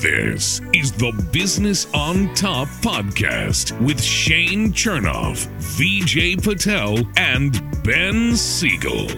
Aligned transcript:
This 0.00 0.60
is 0.72 0.92
the 0.92 1.12
Business 1.30 1.86
on 1.92 2.32
Top 2.34 2.68
podcast 2.80 3.78
with 3.84 4.02
Shane 4.02 4.72
Chernoff, 4.72 5.46
VJ 5.58 6.42
Patel, 6.42 6.98
and 7.16 7.60
Ben 7.84 8.34
Siegel. 8.34 9.08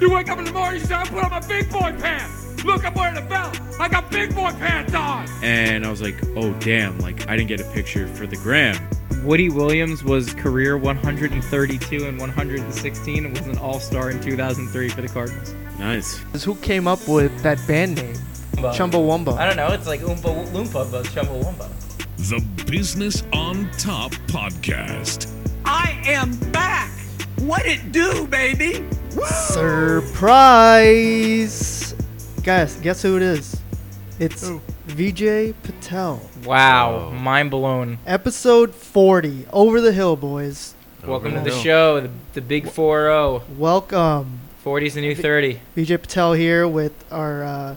You 0.00 0.10
wake 0.12 0.28
up 0.28 0.38
in 0.38 0.44
the 0.46 0.52
morning, 0.52 0.80
you 0.80 0.86
say, 0.86 0.94
I 0.94 1.04
put 1.04 1.22
on 1.22 1.30
my 1.30 1.40
big 1.46 1.70
boy 1.70 1.94
pants. 2.00 2.64
Look, 2.64 2.84
I'm 2.84 2.94
wearing 2.94 3.16
a 3.16 3.22
belt. 3.22 3.58
I 3.78 3.88
got 3.88 4.10
big 4.10 4.34
boy 4.34 4.50
pants 4.52 4.94
on. 4.94 5.28
and 5.42 5.86
I 5.86 5.90
was 5.90 6.02
like, 6.02 6.16
oh 6.36 6.52
damn, 6.54 6.98
like 6.98 7.28
I 7.28 7.36
didn't 7.36 7.48
get 7.48 7.60
a 7.60 7.70
picture 7.72 8.08
for 8.08 8.26
the 8.26 8.36
gram. 8.36 8.76
Woody 9.24 9.48
Williams 9.48 10.02
was 10.02 10.34
career 10.34 10.76
132 10.76 12.06
and 12.06 12.18
116 12.18 13.24
and 13.26 13.38
was 13.38 13.46
an 13.46 13.58
all-star 13.58 14.10
in 14.10 14.20
2003 14.20 14.88
for 14.88 15.02
the 15.02 15.08
Cardinals. 15.08 15.54
Nice. 15.78 16.18
who 16.44 16.56
came 16.56 16.88
up 16.88 17.06
with 17.08 17.42
that 17.42 17.58
band 17.68 17.96
name, 17.96 18.14
Well, 18.14 18.31
Chumbawamba. 18.56 19.36
I 19.38 19.46
don't 19.46 19.56
know. 19.56 19.68
It's 19.72 19.86
like 19.86 20.00
Oompa 20.00 20.46
Loompa, 20.52 20.90
but 20.90 21.04
Chumbawamba. 21.06 21.68
The 22.28 22.40
Business 22.70 23.22
on 23.32 23.70
Top 23.78 24.12
podcast. 24.28 25.30
I 25.64 26.00
am 26.06 26.36
back. 26.52 26.90
What 27.40 27.64
it 27.66 27.90
do, 27.92 28.26
baby? 28.28 28.84
Surprise! 30.52 31.94
Guys, 32.44 32.76
guess 32.76 33.02
who 33.02 33.16
it 33.16 33.22
is? 33.22 33.60
It's 34.20 34.48
VJ 34.86 35.54
Patel. 35.62 36.20
Wow, 36.44 36.92
Whoa. 36.92 37.10
mind 37.12 37.50
blown. 37.50 37.98
Episode 38.06 38.74
40. 38.74 39.46
Over 39.52 39.80
the 39.80 39.92
hill, 39.92 40.14
boys. 40.16 40.74
Welcome 41.04 41.32
to 41.32 41.38
Over 41.40 41.48
the 41.48 41.54
hill. 41.54 41.62
show, 41.64 42.00
the, 42.00 42.10
the 42.34 42.40
big 42.40 42.66
4-0. 42.66 43.42
Welcome. 43.56 44.40
40's 44.64 44.94
the 44.94 45.00
new 45.00 45.16
30. 45.16 45.58
VJ 45.76 45.88
Patel 46.00 46.34
here 46.34 46.68
with 46.68 46.92
our 47.10 47.42
uh, 47.42 47.74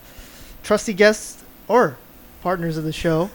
trusty 0.66 0.94
guests 0.94 1.42
or 1.70 1.98
partners 2.42 2.76
of 2.78 2.84
the 2.84 2.92
show. 2.92 3.30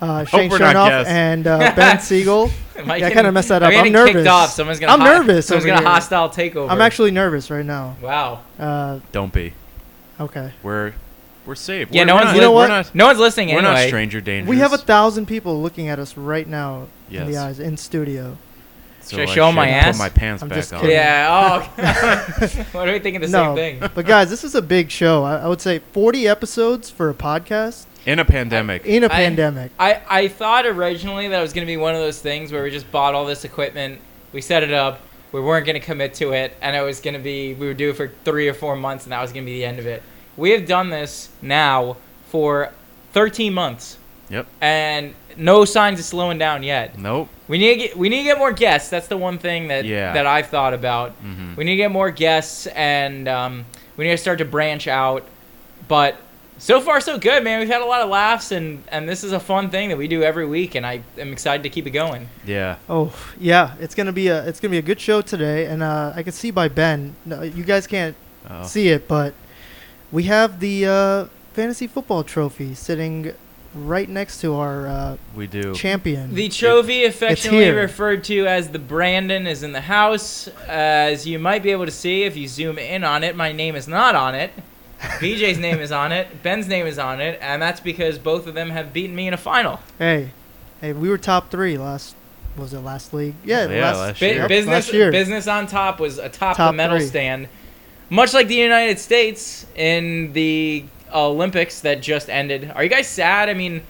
Uh, 0.00 0.24
Shane 0.24 0.50
we're 0.50 0.58
not 0.58 0.74
Chernoff 0.74 0.88
guests. 0.88 1.10
and 1.12 1.46
uh, 1.46 1.72
Ben 1.76 2.00
Siegel. 2.00 2.50
Am 2.76 2.90
I 2.90 2.96
Yeah, 2.96 3.06
I 3.06 3.10
kinda 3.12 3.30
messed 3.30 3.48
that 3.50 3.62
up. 3.62 3.68
I 3.68 3.72
I'm 3.72 3.78
getting 3.78 3.92
nervous. 3.92 4.12
kicked 4.14 4.26
off. 4.26 4.50
Someone's 4.50 4.80
gonna 4.80 4.92
I'm 4.92 4.98
ho- 5.00 5.06
nervous 5.06 5.46
Someone's 5.46 5.64
over 5.64 5.74
gonna 5.76 5.80
here. 5.80 5.88
hostile 5.88 6.28
takeover. 6.28 6.68
I'm 6.70 6.80
actually 6.80 7.12
nervous 7.12 7.50
right 7.50 7.64
now. 7.64 7.96
Wow. 8.02 8.40
Uh, 8.58 8.98
Don't 9.12 9.32
be. 9.32 9.54
okay. 10.20 10.52
We're 10.62 10.92
we're 11.46 11.54
safe. 11.54 11.88
Yeah, 11.90 12.00
We're- 12.02 12.06
no 12.06 12.14
we're 12.14 12.18
one's 12.18 12.24
not, 12.26 12.34
You 12.34 12.40
know 12.40 12.50
we're 12.50 12.56
what? 12.56 12.68
Not, 12.68 12.94
No 12.94 13.06
one's 13.06 13.18
listening 13.18 13.48
we're 13.48 13.58
anyway. 13.58 13.74
not 13.74 13.86
stranger 13.86 14.20
danger. 14.20 14.50
We 14.50 14.58
have 14.58 14.72
a 14.72 14.78
thousand 14.78 15.26
people 15.26 15.62
looking 15.62 15.88
at 15.88 15.98
us 15.98 16.16
right 16.16 16.46
now 16.48 16.88
in 17.10 17.26
the 17.30 17.36
eyes 17.38 17.60
in 17.60 17.76
studio. 17.76 18.36
So 19.04 19.24
Should 19.26 19.38
I 19.38 19.48
I 19.48 19.52
my 19.52 19.68
ass? 19.68 19.96
Put 19.96 20.02
my 20.02 20.08
pants 20.08 20.42
I'm 20.42 20.48
back 20.48 20.58
just 20.58 20.72
on. 20.72 20.88
Yeah. 20.88 21.62
Oh. 21.76 21.82
what 22.72 22.88
are 22.88 22.92
we 22.92 22.98
thinking 22.98 23.20
the 23.20 23.28
no, 23.28 23.54
same 23.54 23.80
thing? 23.80 23.90
but 23.94 24.06
guys, 24.06 24.30
this 24.30 24.44
is 24.44 24.54
a 24.54 24.62
big 24.62 24.90
show. 24.90 25.24
I, 25.24 25.36
I 25.38 25.46
would 25.48 25.60
say 25.60 25.78
40 25.78 26.26
episodes 26.28 26.90
for 26.90 27.10
a 27.10 27.14
podcast 27.14 27.86
In 28.06 28.18
a 28.18 28.24
pandemic. 28.24 28.84
in 28.86 29.04
a 29.04 29.08
pandemic. 29.08 29.72
I, 29.78 30.00
I 30.08 30.28
thought 30.28 30.66
originally 30.66 31.28
that 31.28 31.38
it 31.38 31.42
was 31.42 31.52
going 31.52 31.66
to 31.66 31.70
be 31.70 31.76
one 31.76 31.94
of 31.94 32.00
those 32.00 32.20
things 32.20 32.50
where 32.52 32.62
we 32.62 32.70
just 32.70 32.90
bought 32.90 33.14
all 33.14 33.26
this 33.26 33.44
equipment, 33.44 34.00
we 34.32 34.40
set 34.40 34.62
it 34.62 34.72
up, 34.72 35.00
we 35.32 35.40
weren't 35.40 35.66
going 35.66 35.78
to 35.78 35.84
commit 35.84 36.14
to 36.14 36.32
it, 36.32 36.56
and 36.60 36.74
it 36.76 36.80
was 36.82 37.00
going 37.00 37.14
to 37.14 37.20
be, 37.20 37.54
we 37.54 37.66
would 37.66 37.76
do 37.76 37.90
it 37.90 37.96
for 37.96 38.10
three 38.24 38.48
or 38.48 38.54
four 38.54 38.76
months, 38.76 39.04
and 39.04 39.12
that 39.12 39.20
was 39.20 39.32
going 39.32 39.44
to 39.44 39.50
be 39.50 39.58
the 39.58 39.64
end 39.64 39.78
of 39.78 39.86
it. 39.86 40.02
We 40.36 40.50
have 40.50 40.66
done 40.66 40.90
this 40.90 41.28
now 41.42 41.96
for 42.28 42.72
13 43.12 43.52
months, 43.52 43.98
Yep. 44.30 44.46
and 44.60 45.14
no 45.36 45.64
signs 45.64 45.98
of 45.98 46.04
slowing 46.04 46.38
down 46.38 46.62
yet. 46.62 46.98
Nope. 46.98 47.28
We 47.48 47.58
need 47.58 47.74
to 47.74 47.76
get, 47.76 47.96
we 47.96 48.08
need 48.08 48.18
to 48.18 48.22
get 48.24 48.38
more 48.38 48.52
guests. 48.52 48.88
That's 48.90 49.08
the 49.08 49.16
one 49.18 49.38
thing 49.38 49.68
that, 49.68 49.84
Yeah. 49.84 50.12
that 50.14 50.26
I've 50.26 50.46
thought 50.48 50.72
about. 50.74 51.12
hmm 51.12 51.54
We 51.56 51.64
need 51.64 51.72
to 51.72 51.76
get 51.76 51.90
more 51.90 52.10
guests, 52.10 52.66
and 52.68 53.28
um, 53.28 53.64
we 53.96 54.04
need 54.04 54.12
to 54.12 54.16
start 54.16 54.38
to 54.38 54.44
branch 54.44 54.88
out. 54.88 55.24
But 55.88 56.16
so 56.56 56.80
far, 56.80 57.00
so 57.00 57.18
good, 57.18 57.44
man. 57.44 57.58
We've 57.60 57.68
had 57.68 57.82
a 57.82 57.86
lot 57.86 58.00
of 58.00 58.08
laughs, 58.08 58.50
and, 58.52 58.82
and 58.88 59.06
this 59.08 59.22
is 59.24 59.32
a 59.32 59.40
fun 59.40 59.68
thing 59.70 59.90
that 59.90 59.98
we 59.98 60.08
do 60.08 60.22
every 60.22 60.46
week, 60.46 60.74
and 60.74 60.86
I 60.86 61.02
am 61.18 61.32
excited 61.32 61.62
to 61.64 61.68
keep 61.68 61.86
it 61.86 61.90
going. 61.90 62.28
Yeah. 62.46 62.76
Oh 62.88 63.12
yeah, 63.38 63.74
it's 63.80 63.94
gonna 63.94 64.12
be 64.12 64.28
a 64.28 64.42
it's 64.46 64.60
gonna 64.60 64.70
be 64.72 64.78
a 64.78 64.82
good 64.82 65.00
show 65.00 65.20
today, 65.20 65.66
and 65.66 65.82
uh, 65.82 66.12
I 66.16 66.22
can 66.22 66.32
see 66.32 66.50
by 66.50 66.68
Ben. 66.68 67.14
No, 67.26 67.42
you 67.42 67.64
guys 67.64 67.86
can't 67.86 68.16
Oh. 68.48 68.64
see 68.66 68.88
it, 68.88 69.08
but 69.08 69.34
we 70.12 70.24
have 70.24 70.60
the 70.60 70.86
uh, 70.86 71.24
fantasy 71.54 71.86
football 71.86 72.22
trophy 72.22 72.74
sitting 72.74 73.32
right 73.74 74.08
next 74.08 74.40
to 74.40 74.54
our 74.54 74.86
uh, 74.86 75.16
we 75.34 75.46
do. 75.46 75.74
champion. 75.74 76.34
The 76.34 76.48
trophy, 76.48 77.04
affectionately 77.04 77.70
referred 77.70 78.24
to 78.24 78.46
as 78.46 78.68
the 78.70 78.78
Brandon, 78.78 79.46
is 79.46 79.62
in 79.62 79.72
the 79.72 79.80
house. 79.82 80.48
As 80.68 81.26
you 81.26 81.38
might 81.38 81.62
be 81.62 81.70
able 81.70 81.84
to 81.86 81.90
see 81.90 82.24
if 82.24 82.36
you 82.36 82.48
zoom 82.48 82.78
in 82.78 83.04
on 83.04 83.24
it, 83.24 83.36
my 83.36 83.52
name 83.52 83.74
is 83.76 83.88
not 83.88 84.14
on 84.14 84.34
it. 84.34 84.52
VJ's 85.00 85.58
name 85.58 85.80
is 85.80 85.92
on 85.92 86.12
it. 86.12 86.42
Ben's 86.42 86.66
name 86.68 86.86
is 86.86 86.98
on 86.98 87.20
it, 87.20 87.38
and 87.42 87.60
that's 87.60 87.80
because 87.80 88.18
both 88.18 88.46
of 88.46 88.54
them 88.54 88.70
have 88.70 88.92
beaten 88.92 89.14
me 89.14 89.26
in 89.28 89.34
a 89.34 89.38
final. 89.38 89.80
hey, 89.98 90.30
hey, 90.80 90.92
we 90.92 91.08
were 91.08 91.18
top 91.18 91.50
three 91.50 91.76
last. 91.76 92.14
Was 92.56 92.72
it 92.72 92.78
last 92.80 93.12
league? 93.12 93.34
Yeah, 93.44 93.68
Yeah, 93.68 93.82
last, 93.82 93.98
last 93.98 94.22
year. 94.22 94.48
Business, 94.48 94.72
last 94.72 94.92
year. 94.92 95.10
business 95.10 95.48
on 95.48 95.66
top 95.66 95.98
was 95.98 96.18
atop 96.18 96.56
Top 96.56 96.70
the 96.72 96.76
medal 96.76 96.98
three. 96.98 97.06
stand, 97.08 97.48
much 98.10 98.32
like 98.32 98.46
the 98.46 98.54
United 98.54 99.00
States 99.00 99.66
in 99.74 100.32
the 100.34 100.84
Olympics 101.14 101.80
that 101.80 102.00
just 102.02 102.28
ended. 102.28 102.72
Are 102.74 102.82
you 102.82 102.90
guys 102.90 103.06
sad? 103.06 103.48
I 103.48 103.54
mean, 103.54 103.82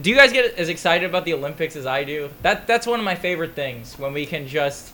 do 0.00 0.10
you 0.10 0.16
guys 0.16 0.32
get 0.32 0.54
as 0.56 0.68
excited 0.68 1.08
about 1.08 1.24
the 1.24 1.34
Olympics 1.34 1.76
as 1.76 1.86
I 1.86 2.04
do? 2.04 2.30
That 2.42 2.66
that's 2.66 2.86
one 2.86 2.98
of 2.98 3.04
my 3.04 3.14
favorite 3.14 3.54
things 3.54 3.98
when 3.98 4.12
we 4.12 4.26
can 4.26 4.48
just 4.48 4.92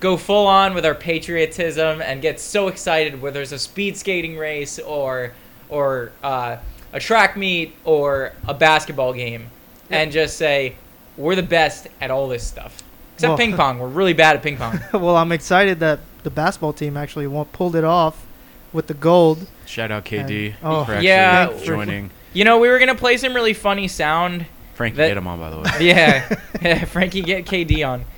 go 0.00 0.16
full 0.16 0.46
on 0.46 0.74
with 0.74 0.84
our 0.84 0.94
patriotism 0.94 2.02
and 2.02 2.20
get 2.20 2.38
so 2.40 2.68
excited 2.68 3.20
whether 3.20 3.34
there's 3.34 3.52
a 3.52 3.58
speed 3.58 3.96
skating 3.96 4.36
race 4.36 4.78
or 4.78 5.32
or 5.68 6.12
uh, 6.22 6.56
a 6.92 7.00
track 7.00 7.36
meet 7.36 7.74
or 7.84 8.32
a 8.46 8.54
basketball 8.54 9.12
game, 9.12 9.48
and 9.90 10.12
just 10.12 10.36
say 10.36 10.76
we're 11.16 11.34
the 11.36 11.42
best 11.42 11.88
at 12.00 12.10
all 12.10 12.28
this 12.28 12.44
stuff. 12.46 12.82
Except 13.14 13.30
Well- 13.30 13.38
ping 13.38 13.56
pong, 13.56 13.78
we're 13.78 13.88
really 13.88 14.12
bad 14.12 14.36
at 14.36 14.42
ping 14.42 14.56
pong. 14.56 14.80
well, 14.92 15.16
I'm 15.16 15.32
excited 15.32 15.80
that 15.80 16.00
the 16.22 16.30
basketball 16.30 16.72
team 16.72 16.96
actually 16.96 17.28
pulled 17.52 17.76
it 17.76 17.84
off 17.84 18.25
with 18.72 18.86
the 18.86 18.94
gold. 18.94 19.46
Shout 19.66 19.90
out 19.90 20.04
KD 20.04 20.46
And- 20.46 20.54
oh, 20.62 20.84
for 20.84 20.92
actually 20.92 21.08
Yeah. 21.08 21.52
joining. 21.64 22.10
You 22.32 22.44
know, 22.44 22.58
we 22.58 22.68
were 22.68 22.78
gonna 22.78 22.94
play 22.94 23.16
some 23.16 23.34
really 23.34 23.54
funny 23.54 23.88
sound. 23.88 24.46
Frankie, 24.74 24.96
That- 24.98 25.08
get 25.08 25.16
him 25.16 25.26
on, 25.26 25.38
by 25.38 25.50
the 25.50 25.56
way. 25.58 25.70
Yeah, 25.80 26.36
yeah 26.60 26.84
Frankie, 26.84 27.22
get 27.22 27.46
KD 27.46 27.82
on. 27.86 28.04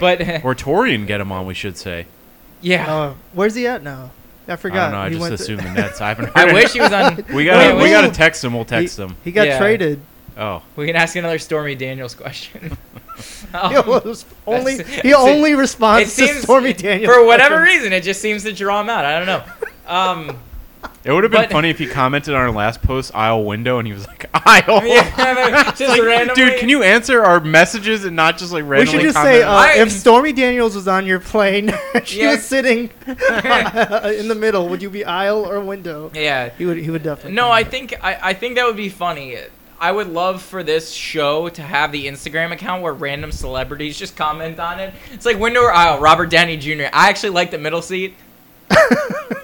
But 0.00 0.20
or 0.44 0.54
Torian, 0.54 1.06
get 1.06 1.20
him 1.20 1.32
on. 1.32 1.46
We 1.46 1.54
should 1.54 1.76
say. 1.78 2.06
yeah, 2.60 2.92
Uh, 2.92 3.14
where's 3.32 3.54
he 3.54 3.66
at 3.66 3.82
now? 3.82 4.10
I 4.48 4.52
I 4.52 4.56
forgot. 4.56 4.90
don't 4.90 4.92
know. 4.92 4.98
I 4.98 5.08
He 5.08 5.14
just 5.16 5.20
went 5.22 5.36
to- 5.36 5.42
assumed 5.42 5.60
the 5.62 5.70
Nets. 5.72 6.00
I 6.00 6.08
haven't. 6.08 6.26
Heard 6.36 6.50
I 6.50 6.52
wish 6.52 6.72
he 6.72 6.80
was 6.80 6.92
on. 6.92 7.24
We 7.32 7.44
gotta. 7.44 7.74
Wait, 7.76 7.82
we 7.82 7.90
gotta 7.90 8.10
text 8.10 8.44
him. 8.44 8.52
We'll 8.54 8.64
text 8.64 8.98
him. 8.98 9.16
he 9.24 9.32
got 9.32 9.46
Yeah. 9.46 9.58
traded. 9.58 10.00
Oh. 10.38 10.62
We 10.76 10.86
can 10.86 10.96
ask 10.96 11.16
another 11.16 11.38
Stormy 11.38 11.74
Daniels 11.74 12.14
question. 12.14 12.76
Um, 13.54 13.70
he 13.70 13.76
only 14.46 14.74
he 14.74 14.80
it's- 14.80 15.14
only 15.16 15.52
it 15.52 15.56
responds 15.56 16.14
to 16.16 16.26
Stormy 16.42 16.74
Daniels 16.74 17.14
for 17.14 17.24
whatever 17.24 17.56
questions. 17.56 17.78
reason, 17.78 17.92
it 17.94 18.02
just 18.02 18.20
seems 18.20 18.42
to 18.42 18.52
draw 18.52 18.82
him 18.82 18.90
out. 18.90 19.06
I 19.06 19.16
don't 19.16 19.26
know. 19.26 19.42
Um, 19.86 20.38
It 21.04 21.12
would 21.12 21.22
have 21.24 21.32
been 21.32 21.42
But- 21.42 21.50
funny 21.52 21.70
if 21.70 21.78
he 21.78 21.86
commented 21.86 22.34
on 22.34 22.40
our 22.40 22.50
last 22.50 22.82
post 22.82 23.12
aisle 23.14 23.44
window 23.44 23.78
and 23.78 23.86
he 23.88 23.92
was 23.94 24.06
like 24.06 24.26
aisle. 24.46 24.84
yeah, 24.86 25.64
just 25.70 25.80
It's 25.80 25.90
like, 25.90 26.02
randomly. 26.02 26.34
dude, 26.50 26.58
can 26.60 26.68
you 26.68 26.82
answer 26.82 27.24
our 27.24 27.40
messages 27.40 28.04
and 28.04 28.14
not 28.14 28.38
just 28.38 28.52
like 28.52 28.64
randomly? 28.66 28.84
We 28.84 28.86
should 28.86 29.02
just 29.02 29.16
comment? 29.16 29.36
say 29.36 29.42
uh, 29.42 29.52
I- 29.52 29.74
if 29.78 29.90
Stormy 29.90 30.32
Daniels 30.32 30.74
was 30.76 30.86
on 30.88 31.06
your 31.06 31.18
plane, 31.20 31.72
she 32.04 32.20
Yeah. 32.20 32.32
was 32.32 32.44
sitting 32.44 32.90
in 33.06 34.28
the 34.28 34.36
middle. 34.38 34.68
Would 34.68 34.82
you 34.82 34.90
be 34.90 35.04
aisle 35.04 35.44
or 35.48 35.60
window? 35.60 36.10
Yeah. 36.14 36.50
He 36.56 36.66
would. 36.66 36.76
He 36.76 36.90
would 36.90 37.02
definitely. 37.02 37.32
No, 37.32 37.48
comment. 37.48 37.66
I 37.66 37.70
think 37.70 37.94
I, 38.04 38.18
I 38.30 38.34
think 38.34 38.56
that 38.56 38.66
would 38.66 38.76
be 38.76 38.88
funny. 38.88 39.36
I 39.78 39.92
would 39.92 40.08
love 40.08 40.40
for 40.40 40.62
this 40.62 40.90
show 40.92 41.48
to 41.50 41.60
have 41.62 41.92
the 41.92 42.06
Instagram 42.06 42.50
account 42.52 42.82
where 42.82 42.94
random 42.94 43.30
celebrities 43.30 43.98
just 43.98 44.16
comment 44.16 44.58
on 44.58 44.80
it. 44.80 44.94
It's 45.12 45.26
like 45.26 45.38
window 45.38 45.60
or 45.62 45.72
aisle. 45.72 46.00
Robert 46.00 46.30
Downey 46.30 46.56
Jr. 46.56 46.84
I 46.92 47.10
actually 47.10 47.30
like 47.30 47.50
the 47.50 47.58
middle 47.58 47.82
seat. 47.82 48.14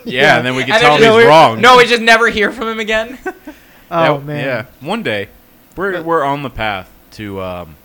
Yeah, 0.05 0.37
and 0.37 0.47
then 0.47 0.55
we 0.57 0.63
can 0.65 0.73
And 0.73 0.81
tell 0.83 0.95
him 0.97 1.03
just- 1.03 1.19
he's 1.19 1.27
wrong. 1.27 1.61
No, 1.61 1.77
we 1.77 1.85
just 1.87 2.03
never 2.03 2.29
hear 2.29 2.53
from 2.53 2.69
him 2.69 2.81
again. 2.81 3.19
Oh 3.95 4.17
That- 4.19 4.25
man. 4.25 4.45
Yeah, 4.47 4.65
one 4.81 5.03
day 5.03 5.29
we're 5.77 5.93
But- 5.93 6.05
we're 6.07 6.25
on 6.25 6.43
the 6.43 6.49
path 6.49 6.89
to 7.13 7.43
um, 7.43 7.77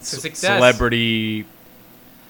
c- 0.00 0.18
success. 0.18 0.56
celebrity 0.56 1.46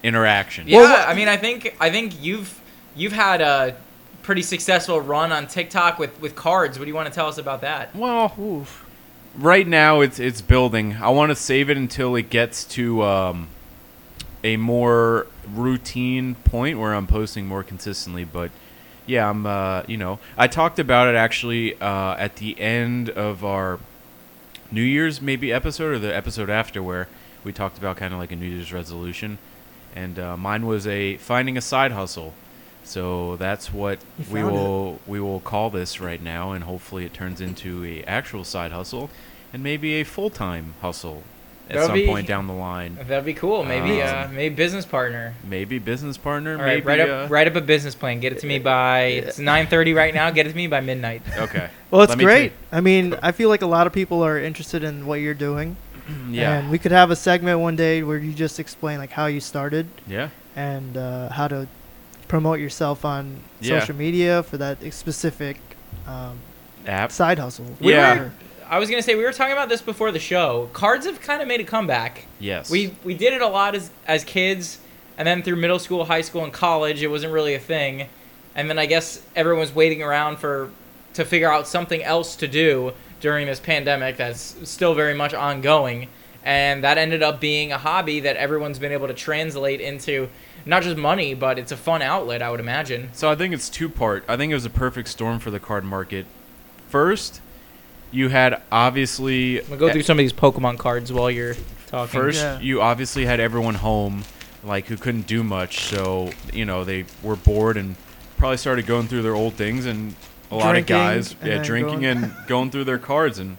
interaction. 0.01 0.67
Yeah, 0.67 0.77
Well, 0.79 1.05
I 1.07 1.13
mean, 1.13 1.27
I 1.27 1.37
think 1.37 1.75
I 1.79 1.91
think 1.91 2.23
you've 2.23 2.59
you've 2.95 3.13
had 3.13 3.41
a 3.41 3.75
pretty 4.23 4.41
successful 4.41 4.99
run 4.99 5.31
on 5.31 5.45
TikTok 5.45 5.99
with 5.99 6.19
with 6.21 6.35
cards. 6.35 6.79
What 6.79 6.85
do 6.85 6.89
you 6.89 6.95
want 6.95 7.07
to 7.07 7.13
tell 7.13 7.27
us 7.27 7.37
about 7.37 7.61
that? 7.61 7.95
Well, 7.95 8.33
Oof. 8.39 8.83
right 9.37 9.67
now 9.67 10.01
it's 10.01 10.19
it's 10.19 10.41
building. 10.41 10.97
I 10.99 11.09
want 11.09 11.29
to 11.29 11.35
save 11.35 11.69
it 11.69 11.77
until 11.77 12.15
it 12.15 12.31
gets 12.31 12.63
to 12.65 13.03
um, 13.03 13.47
a 14.43 14.57
more 14.57 15.27
routine 15.53 16.35
point 16.35 16.79
where 16.79 16.93
I'm 16.93 17.07
posting 17.07 17.47
more 17.47 17.63
consistently. 17.63 18.23
But 18.23 18.51
yeah, 19.05 19.29
I'm 19.29 19.45
uh, 19.45 19.83
you 19.87 19.97
know 19.97 20.19
I 20.37 20.47
talked 20.47 20.79
about 20.79 21.07
it 21.07 21.15
actually 21.15 21.79
uh, 21.81 22.15
at 22.15 22.37
the 22.37 22.59
end 22.59 23.09
of 23.09 23.43
our 23.43 23.79
New 24.71 24.83
Year's 24.83 25.21
maybe 25.21 25.51
episode 25.51 25.91
or 25.95 25.99
the 25.99 26.15
episode 26.15 26.49
after 26.49 26.81
where 26.83 27.07
we 27.43 27.51
talked 27.53 27.77
about 27.77 27.97
kind 27.97 28.13
of 28.13 28.19
like 28.19 28.31
a 28.31 28.35
New 28.35 28.47
Year's 28.47 28.71
resolution, 28.73 29.37
and 29.95 30.19
uh, 30.19 30.37
mine 30.37 30.65
was 30.65 30.85
a 30.87 31.17
finding 31.17 31.57
a 31.57 31.61
side 31.61 31.91
hustle. 31.91 32.33
So 32.83 33.35
that's 33.35 33.71
what 33.73 33.99
we 34.31 34.41
found 34.41 34.55
it. 34.55 34.59
will 34.59 34.99
we 35.05 35.19
will 35.19 35.39
call 35.39 35.69
this 35.69 35.99
right 35.99 36.21
now, 36.21 36.51
and 36.51 36.63
hopefully 36.63 37.05
it 37.05 37.13
turns 37.13 37.41
into 37.41 37.85
a 37.85 38.03
actual 38.03 38.43
side 38.43 38.71
hustle, 38.71 39.09
and 39.53 39.61
maybe 39.63 39.95
a 39.95 40.03
full 40.03 40.29
time 40.29 40.75
hustle 40.81 41.23
at 41.69 41.73
That'll 41.75 41.87
some 41.89 41.95
be- 41.95 42.07
point 42.07 42.27
down 42.27 42.47
the 42.47 42.53
line. 42.53 42.97
That'd 43.07 43.25
be 43.25 43.33
cool. 43.35 43.63
Maybe, 43.63 44.01
uh, 44.01 44.25
Um, 44.25 44.35
maybe 44.35 44.55
business 44.55 44.85
partner. 44.85 45.35
Maybe 45.47 45.77
business 45.77 46.17
partner. 46.17 46.53
All 46.57 46.61
right, 46.63 46.75
maybe 46.83 46.87
write 46.87 46.99
up, 47.01 47.25
uh, 47.25 47.27
write 47.29 47.47
up 47.47 47.55
a 47.55 47.61
business 47.61 47.93
plan. 47.95 48.19
Get 48.19 48.31
it 48.33 48.39
to 48.39 48.47
me 48.47 48.57
by 48.59 49.01
it's 49.01 49.37
9:30 49.39 49.93
right 49.95 50.13
now. 50.13 50.31
Get 50.31 50.47
it 50.47 50.49
to 50.51 50.55
me 50.55 50.67
by 50.67 50.81
midnight. 50.81 51.21
Okay. 51.37 51.69
Well, 51.91 52.01
it's 52.01 52.09
Let 52.09 52.17
me 52.17 52.23
great. 52.25 52.51
I 52.71 52.81
mean, 52.81 53.15
I 53.21 53.31
feel 53.31 53.49
like 53.49 53.61
a 53.61 53.67
lot 53.67 53.85
of 53.87 53.93
people 53.93 54.23
are 54.25 54.39
interested 54.39 54.83
in 54.83 55.05
what 55.05 55.19
you're 55.21 55.33
doing. 55.33 55.75
Yeah. 56.31 56.57
And 56.57 56.71
we 56.71 56.79
could 56.79 56.91
have 56.91 57.11
a 57.11 57.15
segment 57.15 57.59
one 57.59 57.75
day 57.75 58.01
where 58.01 58.17
you 58.17 58.33
just 58.33 58.59
explain 58.59 58.97
like 58.97 59.11
how 59.11 59.27
you 59.27 59.39
started 59.39 59.85
yeah. 60.07 60.29
and 60.55 60.97
uh, 60.97 61.29
how 61.29 61.47
to 61.47 61.67
promote 62.27 62.59
yourself 62.59 63.05
on 63.05 63.41
Yeah. 63.61 63.79
social 63.79 63.95
media 63.95 64.41
for 64.41 64.57
that 64.57 64.77
specific 64.91 65.57
um, 66.07 66.39
App. 66.87 67.11
side 67.11 67.37
hustle. 67.37 67.65
We 67.79 67.91
Yeah. 67.93 68.15
were- 68.23 68.31
I 68.69 68.77
was 68.77 68.89
gonna 68.89 69.01
say 69.01 69.15
we 69.15 69.23
were 69.23 69.33
talking 69.33 69.53
about 69.53 69.67
this 69.67 69.81
before 69.81 70.11
the 70.11 70.19
show. 70.19 70.69
Cards 70.73 71.07
have 71.07 71.19
kind 71.21 71.41
of 71.41 71.47
made 71.47 71.59
a 71.59 71.63
comeback. 71.63 72.25
Yes. 72.39 72.69
We 72.69 72.95
we 73.03 73.15
did 73.15 73.33
it 73.33 73.41
a 73.41 73.47
lot 73.47 73.73
as 73.73 73.89
as 74.07 74.23
kids, 74.23 74.77
and 75.17 75.27
then 75.27 75.41
through 75.41 75.55
middle 75.55 75.79
school, 75.79 76.05
high 76.05 76.21
school, 76.21 76.43
and 76.43 76.53
college, 76.53 77.01
it 77.01 77.07
wasn't 77.07 77.33
really 77.33 77.55
a 77.55 77.59
thing. 77.59 78.07
And 78.55 78.69
then 78.69 78.77
I 78.77 78.85
guess 78.85 79.23
everyone's 79.35 79.73
waiting 79.73 80.03
around 80.03 80.37
for 80.37 80.69
to 81.15 81.25
figure 81.25 81.51
out 81.51 81.67
something 81.67 82.03
else 82.03 82.35
to 82.37 82.47
do 82.47 82.93
during 83.19 83.47
this 83.47 83.59
pandemic 83.59 84.17
that's 84.17 84.55
still 84.69 84.93
very 84.93 85.15
much 85.15 85.33
ongoing. 85.33 86.07
And 86.43 86.83
that 86.83 86.97
ended 86.97 87.23
up 87.23 87.39
being 87.39 87.71
a 87.71 87.77
hobby 87.77 88.19
that 88.21 88.37
everyone's 88.37 88.79
been 88.79 88.91
able 88.91 89.07
to 89.07 89.13
translate 89.13 89.81
into 89.81 90.29
not 90.65 90.83
just 90.83 90.95
money, 90.95 91.33
but 91.33 91.57
it's 91.57 91.71
a 91.71 91.77
fun 91.77 92.01
outlet, 92.01 92.41
I 92.41 92.49
would 92.49 92.59
imagine. 92.59 93.09
So 93.13 93.29
I 93.29 93.35
think 93.35 93.53
it's 93.53 93.69
two 93.69 93.89
part. 93.89 94.23
I 94.27 94.37
think 94.37 94.51
it 94.51 94.55
was 94.55 94.65
a 94.65 94.69
perfect 94.69 95.09
storm 95.09 95.39
for 95.39 95.51
the 95.51 95.59
card 95.59 95.83
market. 95.83 96.25
First, 96.87 97.41
you 98.11 98.29
had 98.29 98.61
obviously 98.71 99.59
I'm 99.61 99.65
gonna 99.67 99.77
go 99.79 99.91
through 99.91 100.03
some 100.03 100.17
of 100.17 100.23
these 100.23 100.33
Pokemon 100.33 100.77
cards 100.77 101.11
while 101.13 101.29
you're 101.31 101.55
talking. 101.87 102.19
First, 102.19 102.41
Yeah. 102.41 102.59
you 102.59 102.81
obviously 102.81 103.25
had 103.25 103.39
everyone 103.39 103.75
home, 103.75 104.23
like 104.63 104.87
who 104.87 104.97
couldn't 104.97 105.27
do 105.27 105.43
much, 105.43 105.79
so 105.85 106.31
you 106.53 106.65
know 106.65 106.83
they 106.83 107.05
were 107.23 107.35
bored 107.35 107.77
and 107.77 107.95
probably 108.37 108.57
started 108.57 108.85
going 108.85 109.07
through 109.07 109.21
their 109.21 109.35
old 109.35 109.53
things, 109.55 109.85
and 109.85 110.15
a 110.51 110.55
lot 110.55 110.75
of 110.75 110.85
guys, 110.85 111.35
yeah, 111.43 111.61
drinking 111.61 112.01
going- 112.01 112.23
and 112.23 112.33
going 112.47 112.71
through 112.71 112.85
their 112.85 112.97
cards, 112.97 113.37
and 113.39 113.57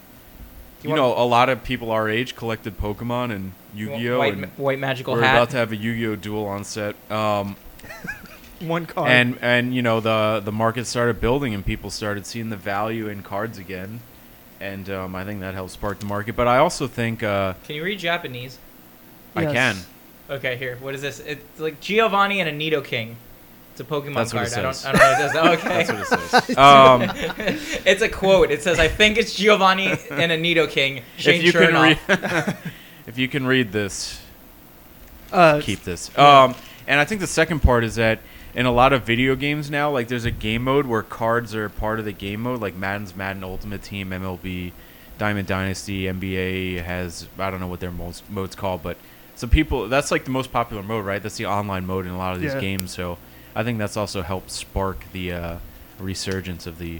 you, 0.83 0.89
You 0.89 0.95
know 0.95 1.13
a 1.15 1.23
lot 1.25 1.47
of 1.49 1.63
people 1.63 1.91
our 1.91 2.09
age 2.09 2.35
collected 2.35 2.77
Pokemon 2.79 3.31
and 3.31 3.51
Yu-Gi-Oh, 3.75 4.17
white, 4.17 4.33
and 4.33 4.45
white 4.57 4.79
magical 4.79 5.13
we're 5.13 5.21
hat. 5.21 5.35
about 5.35 5.49
to 5.51 5.57
have 5.57 5.71
a 5.71 5.75
Yu-Gi-Oh 5.75 6.15
duel 6.17 6.45
on 6.47 6.63
set. 6.65 6.95
Um, 7.11 7.55
One 8.59 8.85
card. 8.85 9.09
and 9.09 9.37
and 9.41 9.73
you 9.75 9.81
know 9.81 9.99
the 9.99 10.39
the 10.43 10.51
market 10.51 10.85
started 10.85 11.19
building 11.19 11.53
and 11.55 11.65
people 11.65 11.89
started 11.89 12.25
seeing 12.27 12.49
the 12.49 12.57
value 12.57 13.07
in 13.07 13.23
cards 13.23 13.57
again, 13.57 14.01
and 14.61 14.89
um, 14.89 15.15
I 15.15 15.25
think 15.25 15.39
that 15.41 15.53
helps 15.53 15.73
spark 15.73 15.99
the 15.99 16.05
market. 16.05 16.35
But 16.35 16.47
I 16.47 16.57
also 16.59 16.87
think 16.87 17.23
uh, 17.23 17.53
Can 17.65 17.75
you 17.75 17.83
read 17.83 17.99
Japanese? 17.99 18.57
I 19.35 19.43
Yes. 19.43 19.53
can. 19.53 20.35
Okay, 20.37 20.55
here. 20.55 20.77
What 20.79 20.95
is 20.95 21.01
this? 21.01 21.19
It's 21.19 21.59
like 21.59 21.81
Giovanni 21.81 22.39
and 22.39 22.47
a 22.49 22.53
Nidoking. 22.53 23.15
It's 23.71 23.79
a 23.79 23.83
Pokemon 23.83 24.15
That's 24.15 24.33
what 24.33 24.47
card. 24.49 24.51
it 24.51 24.57
I 24.57 24.61
don't. 24.61 24.73
says. 24.73 24.85
I 24.85 24.91
don't 24.91 25.33
know 25.35 25.49
what 25.49 25.59
it 25.59 25.63
does. 25.63 25.65
Okay. 25.65 25.83
That's 25.83 26.09
what 26.11 26.19
it 26.19 26.45
says. 26.47 26.57
Um, 26.57 27.01
it's 27.85 28.01
a 28.01 28.09
quote. 28.09 28.51
It 28.51 28.61
says, 28.61 28.79
"I 28.79 28.87
think 28.87 29.17
it's 29.17 29.33
Giovanni 29.33 29.87
and 30.11 30.31
a 30.31 30.37
Nidoking." 30.37 31.01
Shane 31.17 31.35
if 31.39 31.43
you 31.43 31.51
can 31.53 31.61
Chernoff. 31.71 32.07
read, 32.07 32.57
if 33.07 33.17
you 33.17 33.27
can 33.29 33.47
read 33.47 33.71
this, 33.71 34.21
uh, 35.31 35.61
keep 35.63 35.83
this. 35.83 36.15
Um, 36.17 36.55
and 36.87 36.99
I 36.99 37.05
think 37.05 37.21
the 37.21 37.27
second 37.27 37.61
part 37.61 37.83
is 37.85 37.95
that 37.95 38.19
in 38.53 38.65
a 38.65 38.71
lot 38.71 38.93
of 38.93 39.03
video 39.03 39.35
games 39.35 39.69
now, 39.69 39.89
like 39.91 40.07
there's 40.07 40.25
a 40.25 40.31
game 40.31 40.63
mode 40.63 40.85
where 40.85 41.01
cards 41.03 41.55
are 41.55 41.69
part 41.69 41.99
of 41.99 42.05
the 42.05 42.11
game 42.11 42.41
mode, 42.41 42.59
like 42.61 42.75
Madden's 42.75 43.15
Madden 43.15 43.43
Ultimate 43.43 43.81
Team, 43.83 44.09
MLB, 44.09 44.71
Diamond 45.17 45.47
Dynasty, 45.47 46.03
NBA 46.03 46.83
has 46.83 47.27
I 47.37 47.49
don't 47.51 47.59
know 47.59 47.67
what 47.67 47.79
their 47.79 47.91
most 47.91 48.29
modes 48.29 48.55
called, 48.55 48.83
but 48.83 48.97
some 49.35 49.49
people 49.49 49.87
that's 49.87 50.11
like 50.11 50.25
the 50.25 50.31
most 50.31 50.51
popular 50.51 50.83
mode, 50.83 51.05
right? 51.05 51.21
That's 51.21 51.37
the 51.37 51.45
online 51.45 51.85
mode 51.85 52.05
in 52.05 52.11
a 52.11 52.17
lot 52.17 52.35
of 52.35 52.41
these 52.41 52.53
Yeah. 52.53 52.59
games. 52.61 52.91
So 52.91 53.17
I 53.55 53.63
think 53.63 53.77
that's 53.79 53.97
also 53.97 54.21
helped 54.21 54.51
spark 54.51 55.03
the 55.13 55.31
uh, 55.33 55.55
resurgence 55.99 56.65
of 56.67 56.77
the 56.79 56.99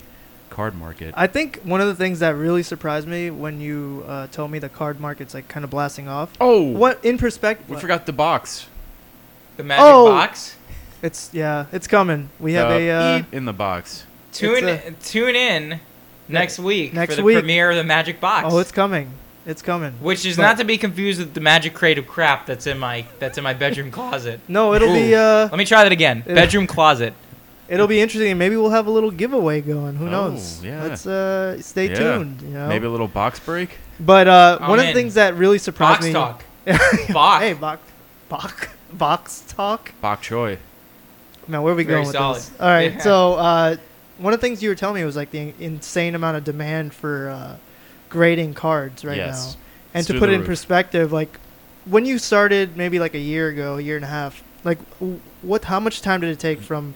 card 0.50 0.76
market. 0.76 1.14
I 1.18 1.28
think 1.28 1.62
one 1.64 1.80
of 1.82 1.88
the 1.88 1.96
things 1.96 2.20
that 2.20 2.36
really 2.36 2.62
surprised 2.64 3.08
me 3.08 3.30
when 3.30 3.62
you 3.62 4.04
uh, 4.08 4.28
told 4.28 4.52
me 4.52 4.60
the 4.60 4.68
card 4.70 5.00
market's 5.00 5.34
like 5.34 5.48
kind 5.48 5.64
of 5.64 5.70
blasting 5.70 6.08
off. 6.08 6.32
oh, 6.42 6.62
What 6.62 7.04
in 7.06 7.18
perspective? 7.18 7.70
We 7.70 7.78
forgot 7.78 8.06
the 8.06 8.12
box. 8.14 8.68
The 9.58 9.64
magic 9.64 9.84
Oh! 9.86 10.10
box. 10.10 10.56
It's 11.02 11.30
yeah, 11.34 11.66
it's 11.72 11.88
coming. 11.88 12.30
We 12.40 12.54
have 12.54 12.70
The 12.70 12.90
a 12.90 13.18
uh, 13.20 13.24
in 13.32 13.46
the 13.46 13.54
box. 13.54 14.06
Tune 14.34 14.66
It's 14.68 15.12
tune 15.12 15.36
in 15.36 15.80
next 16.28 16.60
week 16.60 16.94
next 16.94 17.14
for 17.14 17.18
the 17.18 17.24
week. 17.24 17.38
premiere 17.40 17.72
of 17.72 17.78
the 17.78 17.84
magic 17.84 18.20
box. 18.22 18.48
oh, 18.52 18.60
it's 18.60 18.72
coming. 18.72 19.12
It's 19.46 19.62
coming. 19.64 19.94
which 20.02 20.26
is 20.26 20.38
but- 20.38 20.44
not 20.44 20.58
to 20.60 20.64
be 20.64 20.78
confused 20.78 21.20
with 21.20 21.34
the 21.34 21.42
magic 21.42 21.74
creative 21.74 22.06
crap 22.08 22.46
that's 22.46 22.68
in 22.68 22.78
my 22.78 23.06
that's 23.20 23.38
in 23.38 23.44
my 23.44 23.54
bedroom 23.54 23.90
closet. 23.98 24.40
No, 24.48 24.74
it'll 24.76 24.94
be 24.94 25.16
uh, 25.16 25.50
Let 25.50 25.58
me 25.58 25.66
try 25.66 25.84
that 25.84 25.92
again. 25.92 26.24
It- 26.28 26.36
Bedroom 26.36 26.68
closet. 26.68 27.14
it'll 27.68 27.88
be 27.88 28.00
interesting. 28.00 28.38
Maybe 28.38 28.56
we'll 28.56 28.70
have 28.70 28.86
a 28.86 28.92
little 28.92 29.10
giveaway 29.12 29.62
going. 29.62 29.96
Who 29.96 30.08
Oh, 30.08 30.12
knows? 30.30 30.64
yeah. 30.64 30.84
Let's 30.84 31.08
uh, 31.08 31.60
stay 31.62 31.90
Yeah. 31.90 31.96
tuned. 31.96 32.42
You 32.44 32.50
know. 32.50 32.68
Maybe 32.68 32.86
a 32.86 32.90
little 32.92 33.08
box 33.08 33.40
break. 33.40 33.80
But 34.00 34.28
uh, 34.28 34.60
I'm 34.62 34.70
one 34.70 34.80
of 34.80 34.86
the 34.86 34.94
things 34.94 35.16
that 35.16 35.36
really 35.36 35.58
surprised 35.58 36.02
Box 36.02 36.06
me. 36.06 36.14
Box 36.14 36.44
talk. 37.08 37.14
Bach. 37.14 37.42
Hey, 37.42 37.54
box, 37.54 37.82
box, 38.30 38.68
box 38.94 39.44
talk. 39.48 39.92
Bok 40.02 40.22
choy. 40.22 40.58
Man, 41.52 41.62
where 41.64 41.74
are 41.74 41.76
we 41.76 41.84
Very 41.84 41.98
going 41.98 42.08
with 42.08 42.16
solid. 42.16 42.38
this? 42.38 42.52
All 42.60 42.68
right, 42.68 42.94
Yeah. 42.94 43.00
so 43.00 43.34
uh, 43.34 43.76
one 44.18 44.34
of 44.34 44.40
the 44.40 44.48
things 44.48 44.64
you 44.64 44.70
were 44.70 44.76
telling 44.76 44.96
me 44.96 45.04
was 45.06 45.16
like 45.16 45.32
the 45.32 45.54
insane 45.60 46.16
amount 46.16 46.38
of 46.38 46.44
demand 46.44 46.94
for 46.94 47.30
uh, 47.30 47.58
grading 48.10 48.54
cards 48.54 49.04
right 49.04 49.18
yes. 49.18 49.56
now. 49.56 49.62
And 49.94 50.00
It's 50.02 50.08
to 50.08 50.18
put 50.20 50.30
it 50.30 50.34
in 50.34 50.40
roof. 50.40 50.48
perspective, 50.48 51.12
like 51.12 51.38
when 51.86 52.06
you 52.06 52.18
started, 52.20 52.78
maybe 52.78 53.00
like 53.00 53.14
a 53.16 53.20
year 53.20 53.50
ago, 53.50 53.78
a 53.78 53.82
year 53.82 53.98
and 53.98 54.06
a 54.06 54.08
half, 54.10 54.44
like 54.64 54.78
what? 55.42 55.66
How 55.66 55.80
much 55.80 56.02
time 56.02 56.22
did 56.22 56.30
it 56.30 56.40
take 56.40 56.62
from 56.62 56.94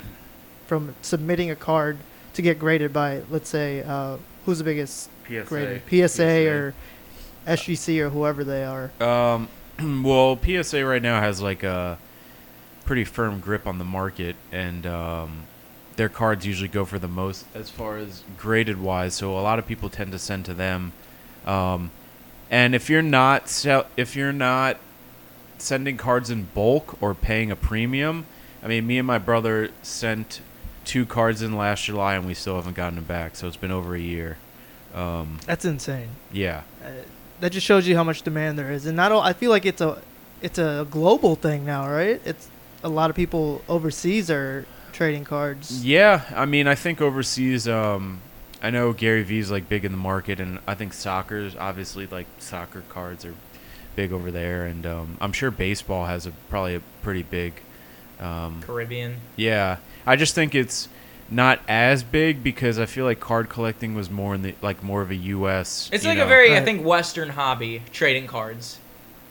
from 0.68 0.96
submitting 1.02 1.52
a 1.52 1.56
card 1.56 1.98
to 2.34 2.42
get 2.42 2.58
graded 2.60 2.94
by, 2.94 3.22
let's 3.30 3.50
say, 3.50 3.84
uh, 3.84 4.18
who's 4.46 4.60
the 4.60 4.64
biggest 4.64 5.10
PSA. 5.28 5.44
grader? 5.48 5.82
PSA, 6.08 6.48
or 6.48 6.74
SGC 7.48 8.00
or 8.00 8.10
whoever 8.10 8.44
they 8.44 8.64
are. 8.64 8.92
Um, 9.02 9.50
well, 10.04 10.40
PSA 10.42 10.86
right 10.86 11.02
now 11.02 11.20
has 11.20 11.42
like 11.42 11.64
a 11.64 11.98
pretty 12.86 13.04
firm 13.04 13.40
grip 13.40 13.66
on 13.68 13.78
the 13.80 13.84
market, 13.86 14.36
and 14.52 14.86
um, 14.86 15.44
their 15.96 16.10
cards 16.10 16.46
usually 16.46 16.70
go 16.70 16.86
for 16.86 17.00
the 17.00 17.08
most 17.08 17.46
as 17.54 17.70
far 17.70 17.98
as 17.98 18.24
graded 18.38 18.80
wise. 18.80 19.16
So 19.16 19.38
a 19.38 19.42
lot 19.42 19.60
of 19.60 19.68
people 19.68 19.90
tend 19.90 20.12
to 20.12 20.20
send 20.20 20.46
to 20.46 20.54
them. 20.54 20.94
Um, 21.46 21.92
and 22.50 22.76
if 22.76 22.90
you're 22.90 23.02
not 23.02 23.50
sell- 23.50 23.88
if 23.98 24.16
you're 24.16 24.34
not 24.34 24.78
sending 25.58 25.98
cards 25.98 26.30
in 26.30 26.44
bulk 26.54 27.02
or 27.02 27.14
paying 27.16 27.50
a 27.52 27.56
premium, 27.56 28.26
I 28.64 28.68
mean, 28.68 28.86
me 28.86 28.98
and 28.98 29.08
my 29.08 29.18
brother 29.18 29.70
sent 29.82 30.42
two 30.84 31.06
cards 31.06 31.42
in 31.42 31.56
last 31.58 31.86
July, 31.86 32.16
and 32.16 32.26
we 32.28 32.34
still 32.34 32.56
haven't 32.56 32.76
gotten 32.76 32.96
them 32.96 33.06
back. 33.06 33.36
So 33.36 33.48
it's 33.48 33.58
been 33.58 33.72
over 33.72 33.96
a 33.96 34.00
year. 34.00 34.38
Um, 34.94 35.40
That's 35.46 35.66
insane. 35.66 36.10
yeah. 36.32 36.62
Uh, 36.84 36.90
that 37.42 37.52
just 37.52 37.66
shows 37.66 37.86
you 37.86 37.98
how 37.98 38.04
much 38.04 38.22
demand 38.22 38.58
there 38.58 38.72
is, 38.72 38.86
and 38.86 38.96
not 38.96 39.12
all. 39.12 39.20
I 39.22 39.34
feel 39.34 39.50
like 39.50 39.66
it's 39.66 39.82
a 39.82 40.02
it's 40.42 40.58
a 40.58 40.88
global 40.90 41.36
thing 41.36 41.66
now, 41.66 41.90
right? 41.90 42.22
It's 42.24 42.50
a 42.86 42.90
lot 42.90 43.10
of 43.10 43.16
people 43.16 43.64
overseas 43.68 44.30
are 44.30 44.66
trading 44.94 45.26
cards. 45.26 45.84
Yeah, 45.84 46.22
I 46.36 46.46
mean, 46.46 46.68
I 46.68 46.76
think 46.76 47.02
overseas, 47.02 47.68
um, 47.68 48.22
I 48.62 48.70
know 48.70 48.94
Gary 48.94 49.24
Vee's 49.24 49.50
like 49.50 49.68
big 49.68 49.84
in 49.84 49.92
the 49.92 49.98
market, 49.98 50.40
and 50.40 50.60
I 50.68 50.76
think 50.76 50.94
soccer's 50.94 51.56
obviously 51.56 52.06
like 52.06 52.28
soccer 52.38 52.84
cards 52.88 53.26
are 53.26 53.34
big 53.96 54.14
over 54.14 54.30
there, 54.30 54.66
and 54.66 54.86
um, 54.86 55.18
I'm 55.20 55.34
sure 55.34 55.50
baseball 55.50 56.06
has 56.06 56.28
a 56.28 56.32
probably 56.50 56.76
a 56.76 56.82
pretty 57.02 57.24
big. 57.24 57.54
Um, 58.20 58.62
Caribbean. 58.62 59.18
yeah, 59.36 59.78
I 60.06 60.16
just 60.16 60.36
think 60.36 60.54
it's 60.54 60.88
not 61.28 61.60
as 61.68 62.04
big 62.04 62.44
because 62.44 62.78
I 62.78 62.86
feel 62.86 63.04
like 63.04 63.20
card 63.20 63.50
collecting 63.50 63.96
was 63.96 64.12
more 64.12 64.36
in 64.36 64.44
the 64.44 64.56
like 64.62 64.84
more 64.84 65.02
of 65.02 65.10
a 65.10 65.16
U.S. 65.16 65.90
It's 65.92 66.06
like 66.06 66.20
know. 66.20 66.26
a 66.26 66.28
very, 66.28 66.56
I 66.56 66.64
think, 66.64 66.86
Western 66.86 67.30
hobby 67.30 67.82
trading 67.92 68.28
cards. 68.28 68.80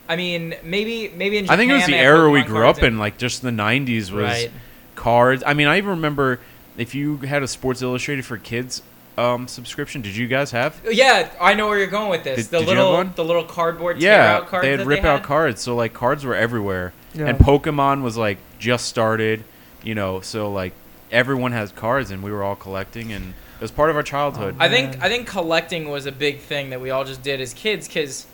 I 0.07 0.15
mean, 0.15 0.55
maybe 0.63 1.09
maybe 1.15 1.37
in 1.37 1.45
Japan, 1.45 1.53
I 1.53 1.57
think 1.57 1.71
it 1.71 1.75
was 1.75 1.85
the 1.85 1.91
they 1.93 1.97
have 1.97 2.05
era 2.05 2.29
we 2.29 2.43
grew 2.43 2.67
up 2.67 2.81
in, 2.83 2.97
like 2.97 3.17
just 3.17 3.41
the 3.41 3.49
'90s 3.49 4.11
was 4.11 4.11
right. 4.11 4.51
cards. 4.95 5.43
I 5.45 5.53
mean, 5.53 5.67
I 5.67 5.77
even 5.77 5.91
remember 5.91 6.39
if 6.77 6.93
you 6.93 7.17
had 7.17 7.43
a 7.43 7.47
Sports 7.47 7.81
Illustrated 7.81 8.25
for 8.25 8.37
kids 8.37 8.81
um, 9.17 9.47
subscription. 9.47 10.01
Did 10.01 10.15
you 10.15 10.27
guys 10.27 10.51
have? 10.51 10.79
Yeah, 10.89 11.29
I 11.39 11.53
know 11.53 11.67
where 11.67 11.77
you're 11.77 11.87
going 11.87 12.09
with 12.09 12.23
this. 12.23 12.47
Did- 12.47 12.51
the 12.51 12.59
did 12.59 12.67
you 12.69 12.75
have 12.75 12.77
little 12.77 12.93
one? 12.93 13.13
the 13.15 13.25
little 13.25 13.43
cardboard 13.43 13.99
tear 13.99 14.11
Yeah, 14.11 14.35
out 14.35 14.47
cards 14.47 14.63
they 14.63 14.71
had 14.71 14.81
that 14.81 14.85
rip 14.85 15.01
they 15.01 15.07
out 15.07 15.23
cards. 15.23 15.61
So 15.61 15.75
like 15.75 15.93
cards 15.93 16.23
were 16.23 16.35
everywhere, 16.35 16.93
Yeah. 17.13 17.27
and 17.27 17.37
Pokemon 17.37 18.01
was 18.01 18.17
like 18.17 18.37
just 18.59 18.85
started. 18.87 19.43
You 19.83 19.95
know, 19.95 20.19
so 20.21 20.51
like 20.51 20.73
everyone 21.11 21.51
has 21.51 21.71
cards, 21.71 22.11
and 22.11 22.23
we 22.23 22.31
were 22.31 22.43
all 22.43 22.55
collecting, 22.55 23.11
and 23.11 23.29
it 23.29 23.61
was 23.61 23.71
part 23.71 23.89
of 23.89 23.95
our 23.95 24.03
childhood. 24.03 24.55
Oh, 24.59 24.63
I 24.63 24.69
think 24.69 25.01
I 25.01 25.07
think 25.09 25.27
collecting 25.27 25.89
was 25.89 26.05
a 26.05 26.11
big 26.11 26.39
thing 26.39 26.71
that 26.71 26.81
we 26.81 26.89
all 26.89 27.03
just 27.05 27.21
did 27.23 27.39
as 27.39 27.53
kids 27.53 27.87
because 27.87 28.25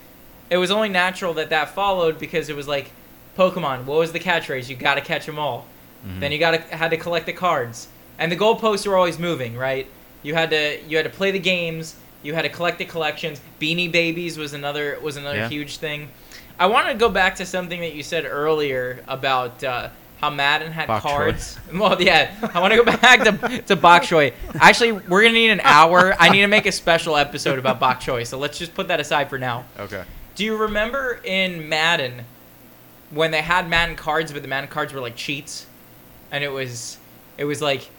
it 0.51 0.58
was 0.58 0.70
only 0.70 0.89
natural 0.89 1.34
that 1.36 1.50
that 1.50 1.70
followed 1.74 2.20
because 2.20 2.50
it 2.50 2.55
was 2.55 2.67
like 2.67 2.91
Pokemon. 3.38 3.86
What 3.86 3.98
was 3.98 4.12
the 4.12 4.20
catchphrase? 4.20 4.70
You 4.70 4.75
got 4.75 4.96
to 4.96 5.01
catch 5.01 5.25
them 5.25 5.39
all. 5.39 5.65
Then 6.20 6.31
you 6.31 6.38
got 6.39 6.51
to 6.51 6.75
had 6.75 6.89
to 6.91 6.98
collect 6.98 7.25
the 7.27 7.34
cards, 7.34 7.88
and 8.20 8.31
the 8.31 8.36
goalposts 8.36 8.86
were 8.88 8.98
always 8.98 9.17
moving, 9.20 9.55
right? 9.55 9.88
You 10.24 10.34
had 10.34 10.50
to 10.50 10.79
you 10.88 10.98
had 10.98 11.03
to 11.03 11.12
play 11.12 11.31
the 11.31 11.39
games. 11.39 11.96
You 12.24 12.34
had 12.34 12.41
to 12.43 12.50
collect 12.50 12.77
the 12.79 12.86
collections. 12.86 13.39
Beanie 13.60 13.91
Babies 13.91 14.38
was 14.38 14.53
another 14.53 15.00
was 15.01 15.15
another 15.17 15.38
Yeah. 15.38 15.50
huge 15.50 15.77
thing. 15.77 16.10
I 16.60 16.65
want 16.67 16.88
to 16.88 16.93
go 16.96 17.08
back 17.10 17.36
to 17.38 17.46
something 17.46 17.79
that 17.81 17.93
you 17.93 18.03
said 18.03 18.25
earlier 18.25 19.03
about 19.08 19.63
uh, 19.63 19.89
how 20.20 20.29
Madden 20.31 20.72
had 20.72 20.88
Bok 20.88 21.01
cards. 21.03 21.58
Well, 21.74 22.00
yeah, 22.01 22.36
I 22.53 22.60
want 22.60 22.74
to 22.74 22.84
go 22.84 22.86
back 22.98 23.24
to 23.24 23.62
to 23.62 23.75
bok 23.75 24.01
choy. 24.03 24.34
Actually, 24.60 24.91
we're 24.93 25.22
gonna 25.22 25.34
need 25.34 25.51
an 25.51 25.62
hour. 25.63 26.15
I 26.20 26.29
need 26.29 26.41
to 26.41 26.48
make 26.48 26.65
a 26.65 26.72
special 26.72 27.15
episode 27.15 27.58
about 27.60 27.79
bok 27.79 28.00
choy. 28.01 28.25
So 28.25 28.38
let's 28.39 28.58
just 28.58 28.74
put 28.74 28.88
that 28.89 29.00
aside 29.00 29.29
for 29.29 29.38
now. 29.39 29.65
Okay. 29.79 30.03
Do 30.35 30.45
you 30.45 30.55
remember 30.55 31.19
in 31.23 31.67
Madden 31.67 32.25
when 33.09 33.31
they 33.31 33.41
had 33.41 33.69
Madden 33.69 33.95
cards, 33.95 34.31
but 34.31 34.41
the 34.41 34.47
Madden 34.47 34.69
cards 34.69 34.93
were 34.93 35.01
like 35.01 35.15
cheats, 35.15 35.67
and 36.31 36.43
it 36.43 36.51
was 36.51 36.97
it 37.38 37.45
was 37.45 37.61
like 37.61 37.89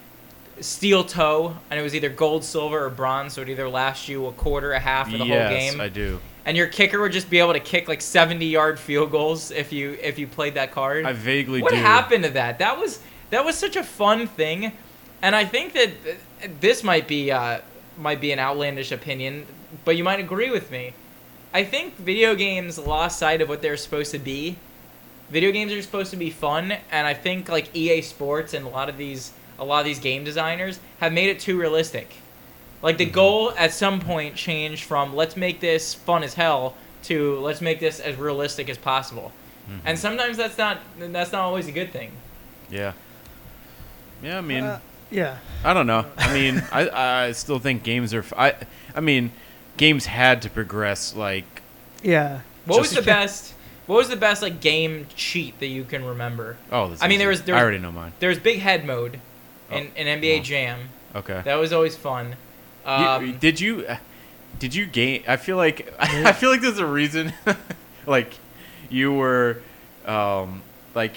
steel 0.60 1.04
toe, 1.04 1.56
and 1.70 1.78
it 1.78 1.82
was 1.82 1.94
either 1.94 2.08
gold, 2.08 2.44
silver, 2.44 2.84
or 2.84 2.90
bronze, 2.90 3.34
so 3.34 3.42
it 3.42 3.48
either 3.48 3.68
last 3.68 4.08
you 4.08 4.26
a 4.26 4.32
quarter, 4.32 4.72
a 4.72 4.80
half, 4.80 5.08
or 5.08 5.18
the 5.18 5.26
yes, 5.26 5.48
whole 5.48 5.58
game. 5.58 5.72
Yes, 5.74 5.80
I 5.80 5.88
do. 5.88 6.20
And 6.44 6.56
your 6.56 6.66
kicker 6.66 7.00
would 7.00 7.12
just 7.12 7.30
be 7.30 7.38
able 7.38 7.52
to 7.52 7.60
kick 7.60 7.86
like 7.86 8.00
seventy 8.00 8.46
yard 8.46 8.78
field 8.78 9.10
goals 9.10 9.50
if 9.50 9.72
you 9.72 9.96
if 10.02 10.18
you 10.18 10.26
played 10.26 10.54
that 10.54 10.72
card. 10.72 11.04
I 11.04 11.12
vaguely 11.12 11.62
what 11.62 11.72
do. 11.72 11.76
happened 11.76 12.24
to 12.24 12.30
that? 12.30 12.58
That 12.58 12.78
was 12.78 13.00
that 13.30 13.44
was 13.44 13.56
such 13.56 13.76
a 13.76 13.84
fun 13.84 14.26
thing, 14.26 14.72
and 15.20 15.36
I 15.36 15.44
think 15.44 15.74
that 15.74 15.88
uh, 15.88 16.48
this 16.60 16.82
might 16.82 17.06
be 17.06 17.30
uh, 17.30 17.60
might 17.98 18.20
be 18.20 18.32
an 18.32 18.38
outlandish 18.38 18.90
opinion, 18.90 19.46
but 19.84 19.96
you 19.96 20.02
might 20.04 20.18
agree 20.18 20.50
with 20.50 20.70
me. 20.70 20.94
I 21.54 21.64
think 21.64 21.96
video 21.96 22.34
games 22.34 22.78
lost 22.78 23.18
sight 23.18 23.40
of 23.42 23.48
what 23.48 23.60
they're 23.62 23.76
supposed 23.76 24.10
to 24.12 24.18
be. 24.18 24.56
Video 25.30 25.50
games 25.52 25.72
are 25.72 25.82
supposed 25.82 26.10
to 26.10 26.16
be 26.16 26.30
fun, 26.30 26.72
and 26.90 27.06
I 27.06 27.14
think 27.14 27.48
like 27.48 27.74
EA 27.74 28.02
Sports 28.02 28.54
and 28.54 28.66
a 28.66 28.68
lot 28.68 28.88
of 28.88 28.96
these 28.96 29.32
a 29.58 29.64
lot 29.64 29.80
of 29.80 29.84
these 29.84 29.98
game 30.00 30.24
designers 30.24 30.80
have 31.00 31.12
made 31.12 31.28
it 31.28 31.38
too 31.40 31.58
realistic. 31.58 32.08
Like 32.82 32.98
the 32.98 33.04
goal 33.04 33.52
at 33.56 33.72
some 33.72 34.00
point 34.00 34.34
changed 34.34 34.84
from 34.84 35.14
let's 35.14 35.36
make 35.36 35.60
this 35.60 35.94
fun 35.94 36.24
as 36.24 36.34
hell 36.34 36.74
to 37.04 37.38
let's 37.40 37.60
make 37.60 37.80
this 37.80 38.00
as 38.00 38.16
realistic 38.16 38.68
as 38.68 38.78
possible. 38.78 39.32
And 39.86 39.98
sometimes 39.98 40.36
that's 40.36 40.58
not 40.58 40.78
that's 40.98 41.32
not 41.32 41.42
always 41.42 41.66
a 41.68 41.72
good 41.72 41.92
thing. 41.92 42.12
Yeah. 42.70 42.92
Yeah, 44.22 44.38
I 44.38 44.40
mean, 44.40 44.64
Uh, 44.64 44.80
yeah. 45.10 45.38
I 45.64 45.72
don't 45.74 45.86
know. 45.86 46.04
I 46.16 46.32
mean, 46.34 46.62
I 46.72 47.26
I 47.28 47.32
still 47.32 47.58
think 47.58 47.82
games 47.84 48.12
are. 48.12 48.20
f- 48.20 48.32
I 48.36 48.54
I 48.94 49.00
mean, 49.00 49.30
games 49.76 50.06
had 50.06 50.42
to 50.42 50.50
progress. 50.50 51.14
Like, 51.14 51.62
Yeah. 52.02 52.40
What 52.66 52.80
was 52.80 52.90
the 52.92 53.02
best? 53.02 53.54
What 53.86 53.96
was 53.96 54.08
the 54.08 54.16
best 54.16 54.42
like 54.42 54.60
game 54.60 55.06
cheat 55.16 55.58
that 55.60 55.66
you 55.66 55.84
can 55.84 56.04
remember? 56.04 56.56
oh, 56.70 56.88
this 56.90 57.02
I 57.02 57.08
mean, 57.08 57.18
there 57.18 57.28
was- 57.28 57.42
there 57.42 57.54
I 57.54 57.58
was- 57.58 57.62
already 57.62 57.78
know 57.78 57.90
mine. 57.92 58.12
There's 58.20 58.38
big 58.38 58.60
head 58.60 58.84
mode 58.86 59.14
in, 59.70 59.90
Oh, 59.96 60.00
in 60.00 60.06
NBA 60.06 60.36
wow. 60.38 60.42
Jam. 60.42 60.78
Okay. 61.16 61.42
That 61.44 61.56
was 61.56 61.72
always 61.72 61.96
fun. 61.96 62.36
You- 62.86 62.92
Um, 62.92 63.36
did 63.38 63.60
you? 63.60 63.84
uh, 63.86 63.96
Did 64.58 64.74
you 64.74 64.86
gain? 64.86 65.24
I 65.26 65.36
feel 65.36 65.56
like 65.56 65.92
I 65.98 66.32
feel 66.32 66.50
like 66.50 66.60
there's 66.60 66.78
a 66.78 66.86
reason. 66.86 67.32
like, 68.06 68.34
you 68.90 69.12
were, 69.12 69.58
um, 70.06 70.62
like, 70.94 71.16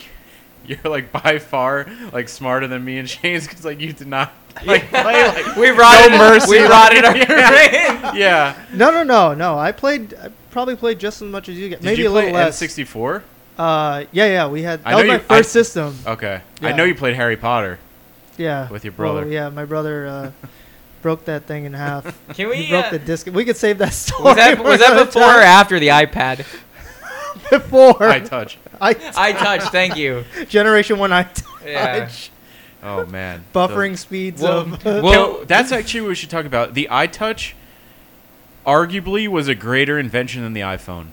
you're 0.84 0.92
like 0.92 1.12
by 1.12 1.40
far 1.40 1.88
like 2.14 2.30
smarter 2.30 2.68
than 2.68 2.84
me 2.84 2.98
and 2.98 3.10
Shane's 3.10 3.48
because 3.48 3.66
like 3.66 3.80
you 3.80 3.94
did 3.94 4.08
not 4.08 4.34
like 4.66 4.90
play 4.90 5.28
like 5.28 5.56
we 5.56 5.70
rotted. 5.70 6.12
no 6.12 6.18
mercy. 6.18 6.52
We 6.52 6.60
rotted 6.66 7.06
our 7.06 7.18
yeah. 7.18 7.92
brain. 8.02 8.16
yeah. 8.16 8.66
No, 8.74 8.92
no, 8.92 9.04
no, 9.04 9.34
no. 9.34 9.58
I 9.60 9.72
played. 9.72 10.14
I 10.14 10.30
probably 10.52 10.76
played 10.76 11.00
just 11.00 11.22
as 11.22 11.30
much 11.30 11.50
as 11.50 11.58
you 11.58 11.70
get. 11.70 11.82
Did 11.82 11.86
Maybe 11.86 12.04
you 12.04 12.10
a 12.10 12.12
little 12.12 12.32
less. 12.32 12.62
N64? 12.62 13.22
Uh, 13.58 14.06
yeah, 14.12 14.26
yeah. 14.26 14.48
We 14.48 14.62
had. 14.64 14.80
I 14.86 14.92
That 14.92 14.96
was 14.96 15.04
know 15.04 15.08
my 15.08 15.14
you- 15.16 15.20
I- 15.30 15.38
first 15.38 15.52
system. 15.52 15.98
Okay. 16.08 16.42
I 16.62 16.72
know 16.74 16.84
you 16.86 16.96
played 16.96 17.16
Harry 17.16 17.36
Potter. 17.38 17.80
Yeah. 18.38 18.70
with 18.70 18.84
your 18.84 18.94
Well, 18.98 19.14
brother. 19.14 19.30
yeah, 19.32 19.48
my 19.50 19.64
brother 19.66 20.08
uh, 20.08 20.32
broke 21.02 21.24
that 21.26 21.44
thing 21.44 21.64
in 21.66 21.74
half. 21.74 22.04
Can 22.34 22.50
we? 22.50 22.58
he 22.64 22.70
broke 22.70 22.86
uh, 22.88 22.92
the 22.92 23.00
disc. 23.00 23.28
We 23.28 23.46
could 23.46 23.56
save 23.58 23.78
that 23.78 23.94
story. 23.94 24.24
was 24.24 24.36
that 24.36 24.64
was 24.64 24.80
that 24.80 24.92
another 24.92 25.06
before 25.06 25.24
or 25.24 25.42
after 25.42 25.80
the 25.80 25.88
iPad? 25.90 26.46
Before. 27.50 28.04
I 28.04 28.20
touch. 28.20 28.58
I, 28.82 28.90
I 29.16 29.32
touched. 29.34 29.72
Thank 29.72 29.96
you. 29.98 30.24
Generation 30.50 30.98
one. 31.00 31.12
I 31.14 31.24
touch. 31.24 31.44
Yeah. 31.66 32.10
Oh 32.84 33.06
man. 33.06 33.44
Buffering 33.54 33.98
speeds 33.98 34.42
Well- 34.42 34.60
of. 34.74 34.86
Well- 34.86 35.44
that's 35.48 35.72
actually 35.72 36.02
what 36.02 36.10
we 36.10 36.16
should 36.16 36.30
talk 36.30 36.46
about. 36.46 36.74
The 36.74 36.88
iTouch, 36.92 37.54
arguably, 38.66 39.28
was 39.28 39.48
a 39.48 39.56
greater 39.56 39.98
invention 40.00 40.44
than 40.44 40.54
the 40.54 40.62
iPhone. 40.62 41.08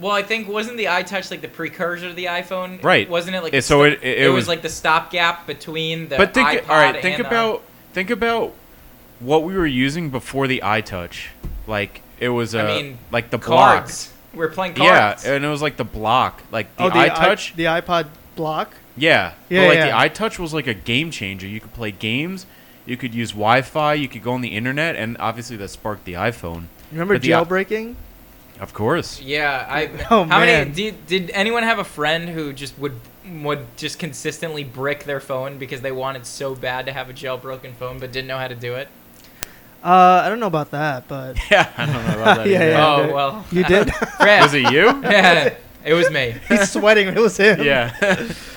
Well, 0.00 0.12
I 0.12 0.22
think 0.22 0.48
wasn't 0.48 0.76
the 0.76 0.86
iTouch 0.86 1.30
like 1.30 1.40
the 1.40 1.48
precursor 1.48 2.08
to 2.08 2.14
the 2.14 2.24
iPhone? 2.24 2.82
Right. 2.82 3.08
Wasn't 3.08 3.34
it 3.36 3.42
like 3.42 3.52
Yeah, 3.52 3.60
so 3.60 3.78
sto- 3.78 3.82
it- 3.84 4.00
it- 4.02 4.18
it 4.24 4.28
was, 4.28 4.42
was- 4.42 4.48
like 4.48 4.62
the 4.62 4.68
stopgap 4.68 5.46
between 5.46 6.08
the 6.08 6.16
but 6.16 6.34
think, 6.34 6.48
iPod 6.48 6.68
all 6.68 6.76
right, 6.76 7.00
think 7.00 7.16
and 7.16 7.24
the- 7.24 7.28
about 7.28 7.62
think 7.92 8.10
about 8.10 8.52
what 9.20 9.44
we 9.44 9.54
were 9.54 9.66
using 9.66 10.10
before 10.10 10.48
the 10.48 10.60
iTouch. 10.64 11.26
Like 11.68 12.02
it 12.18 12.30
was, 12.30 12.54
uh, 12.54 12.60
I 12.62 12.66
mean, 12.82 12.98
like 13.12 13.30
the 13.30 13.38
block. 13.38 13.88
Cards. 14.34 14.38
We're 14.38 14.54
playing 14.54 14.76
Yeah, 14.76 15.18
and 15.24 15.44
it 15.44 15.48
was 15.48 15.62
like 15.62 15.76
the 15.76 15.84
block, 15.84 16.42
like 16.50 16.74
the, 16.76 16.84
oh, 16.84 16.88
the 16.90 16.96
iTouch. 16.96 17.52
I, 17.52 17.56
the 17.56 17.64
iPod 17.64 18.06
block. 18.36 18.74
yeah, 18.96 19.34
Yeah, 19.48 19.62
but 19.62 19.68
like 19.68 19.76
yeah. 19.78 20.08
the 20.08 20.14
iTouch 20.14 20.38
was 20.38 20.52
like 20.54 20.66
a 20.66 20.74
game 20.74 21.10
changer. 21.10 21.46
You 21.46 21.60
could 21.60 21.74
play 21.74 21.90
games, 21.90 22.46
you 22.86 22.96
could 22.96 23.14
use 23.14 23.30
Wi-Fi, 23.30 23.94
you 23.94 24.08
could 24.08 24.22
go 24.22 24.32
on 24.32 24.40
the 24.40 24.48
internet, 24.48 24.96
and 24.96 25.16
obviously 25.18 25.56
that 25.56 25.68
sparked 25.68 26.04
the 26.04 26.14
iPhone. 26.14 26.64
Remember 26.92 27.14
But 27.14 27.22
the 27.22 27.30
jailbreaking? 27.30 27.94
Of 28.60 28.72
course. 28.72 29.20
Yeah, 29.20 29.66
I. 29.68 29.86
Oh, 30.10 30.24
how 30.24 30.40
man. 30.40 30.68
many? 30.68 30.70
Did, 30.70 31.06
did 31.06 31.30
anyone 31.30 31.64
have 31.64 31.78
a 31.78 31.84
friend 31.84 32.28
who 32.28 32.52
just 32.52 32.78
would 32.78 32.94
would 33.42 33.66
just 33.76 33.98
consistently 33.98 34.64
brick 34.64 35.04
their 35.04 35.18
phone 35.20 35.58
because 35.58 35.80
they 35.80 35.90
wanted 35.90 36.26
so 36.26 36.54
bad 36.54 36.86
to 36.86 36.92
have 36.92 37.08
a 37.08 37.12
jailbroken 37.12 37.74
phone 37.74 37.98
but 37.98 38.12
didn't 38.12 38.28
know 38.28 38.38
how 38.38 38.48
to 38.48 38.54
do 38.54 38.74
it? 38.74 38.88
Uh, 39.84 40.22
I 40.24 40.28
don't 40.30 40.40
know 40.40 40.46
about 40.46 40.70
that, 40.70 41.06
but 41.08 41.36
Yeah, 41.50 41.70
I 41.76 41.84
don't 41.86 41.94
know 41.94 42.22
about 42.22 42.36
that. 42.38 42.46
Yeah, 42.48 42.56
either. 42.62 42.70
yeah. 42.70 42.86
oh 42.86 43.14
well, 43.14 43.44
you 43.52 43.64
did. 43.64 43.88
Yeah. 44.20 44.42
Was 44.42 44.54
it 44.54 44.72
you? 44.72 44.86
yeah, 45.02 45.54
it 45.84 45.92
was 45.92 46.10
me. 46.10 46.34
He's 46.48 46.70
sweating. 46.72 47.08
It 47.08 47.16
was 47.18 47.36
him. 47.36 47.62
yeah. 47.62 47.94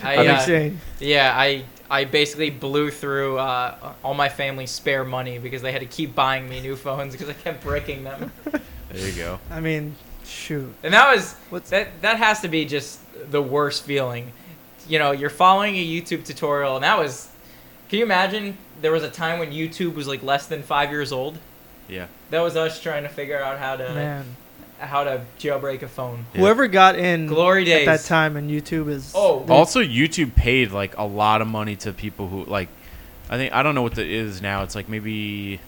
I, 0.01 0.15
I'm 0.15 0.29
uh, 0.29 0.33
insane. 0.39 0.79
Yeah, 0.99 1.33
I 1.35 1.65
I 1.89 2.05
basically 2.05 2.49
blew 2.49 2.89
through 2.91 3.37
uh, 3.39 3.93
all 4.03 4.13
my 4.13 4.29
family's 4.29 4.71
spare 4.71 5.03
money 5.03 5.37
because 5.37 5.61
they 5.61 5.71
had 5.73 5.81
to 5.81 5.87
keep 5.87 6.15
buying 6.15 6.47
me 6.49 6.61
new 6.61 6.75
phones 6.77 7.11
because 7.13 7.27
I 7.29 7.33
kept 7.33 7.61
breaking 7.63 8.03
them. 8.05 8.31
there 8.51 8.61
you 9.09 9.11
go. 9.13 9.39
I 9.51 9.59
mean, 9.59 9.95
shoot. 10.23 10.73
And 10.83 10.93
that 10.93 11.13
was 11.13 11.33
What's- 11.49 11.69
that 11.71 12.01
that 12.01 12.17
has 12.17 12.39
to 12.41 12.47
be 12.47 12.63
just 12.65 12.99
the 13.31 13.41
worst 13.41 13.83
feeling. 13.83 14.31
You 14.87 14.99
know, 14.99 15.11
you're 15.11 15.29
following 15.29 15.75
a 15.75 15.85
YouTube 15.85 16.23
tutorial 16.25 16.75
and 16.75 16.83
that 16.85 16.97
was 16.97 17.27
Can 17.89 17.99
you 17.99 18.05
imagine 18.05 18.57
there 18.81 18.91
was 18.91 19.03
a 19.03 19.09
time 19.09 19.39
when 19.39 19.51
YouTube 19.51 19.95
was 19.95 20.07
like 20.07 20.21
less 20.23 20.47
than 20.47 20.61
5 20.63 20.91
years 20.91 21.11
old? 21.11 21.37
Yeah. 21.87 22.07
That 22.31 22.41
was 22.41 22.55
us 22.57 22.81
trying 22.81 23.03
to 23.03 23.09
figure 23.09 23.41
out 23.41 23.57
how 23.59 23.77
to 23.77 23.83
Man, 23.93 24.25
how 24.79 25.03
to 25.05 25.21
jailbreak 25.39 25.81
a 25.83 25.87
phone. 25.87 26.25
Yeah. 26.33 26.41
whoever 26.41 26.67
got 26.67 26.97
in 26.99 27.27
Glory 27.27 27.63
days. 27.63 27.87
at 27.87 27.97
that 27.99 28.05
time 28.07 28.35
and 28.35 28.49
YouTube 28.51 28.89
is. 28.89 29.13
Oh, 29.15 29.45
Also, 29.49 29.79
YouTube 29.81 30.35
paid 30.35 30.71
like 30.71 30.97
a 30.97 31.03
lot 31.05 31.41
of 31.41 31.47
money 31.47 31.75
to 31.77 31.93
people 31.93 32.27
who 32.27 32.43
like. 32.45 32.67
I 33.29 33.35
think 33.37 33.53
I 33.53 33.61
don't 33.63 33.75
know 33.75 33.81
what 33.81 33.97
it 33.97 34.09
is 34.09 34.41
now. 34.41 34.63
It's 34.63 34.75
like 34.75 34.87
maybe 34.89 35.59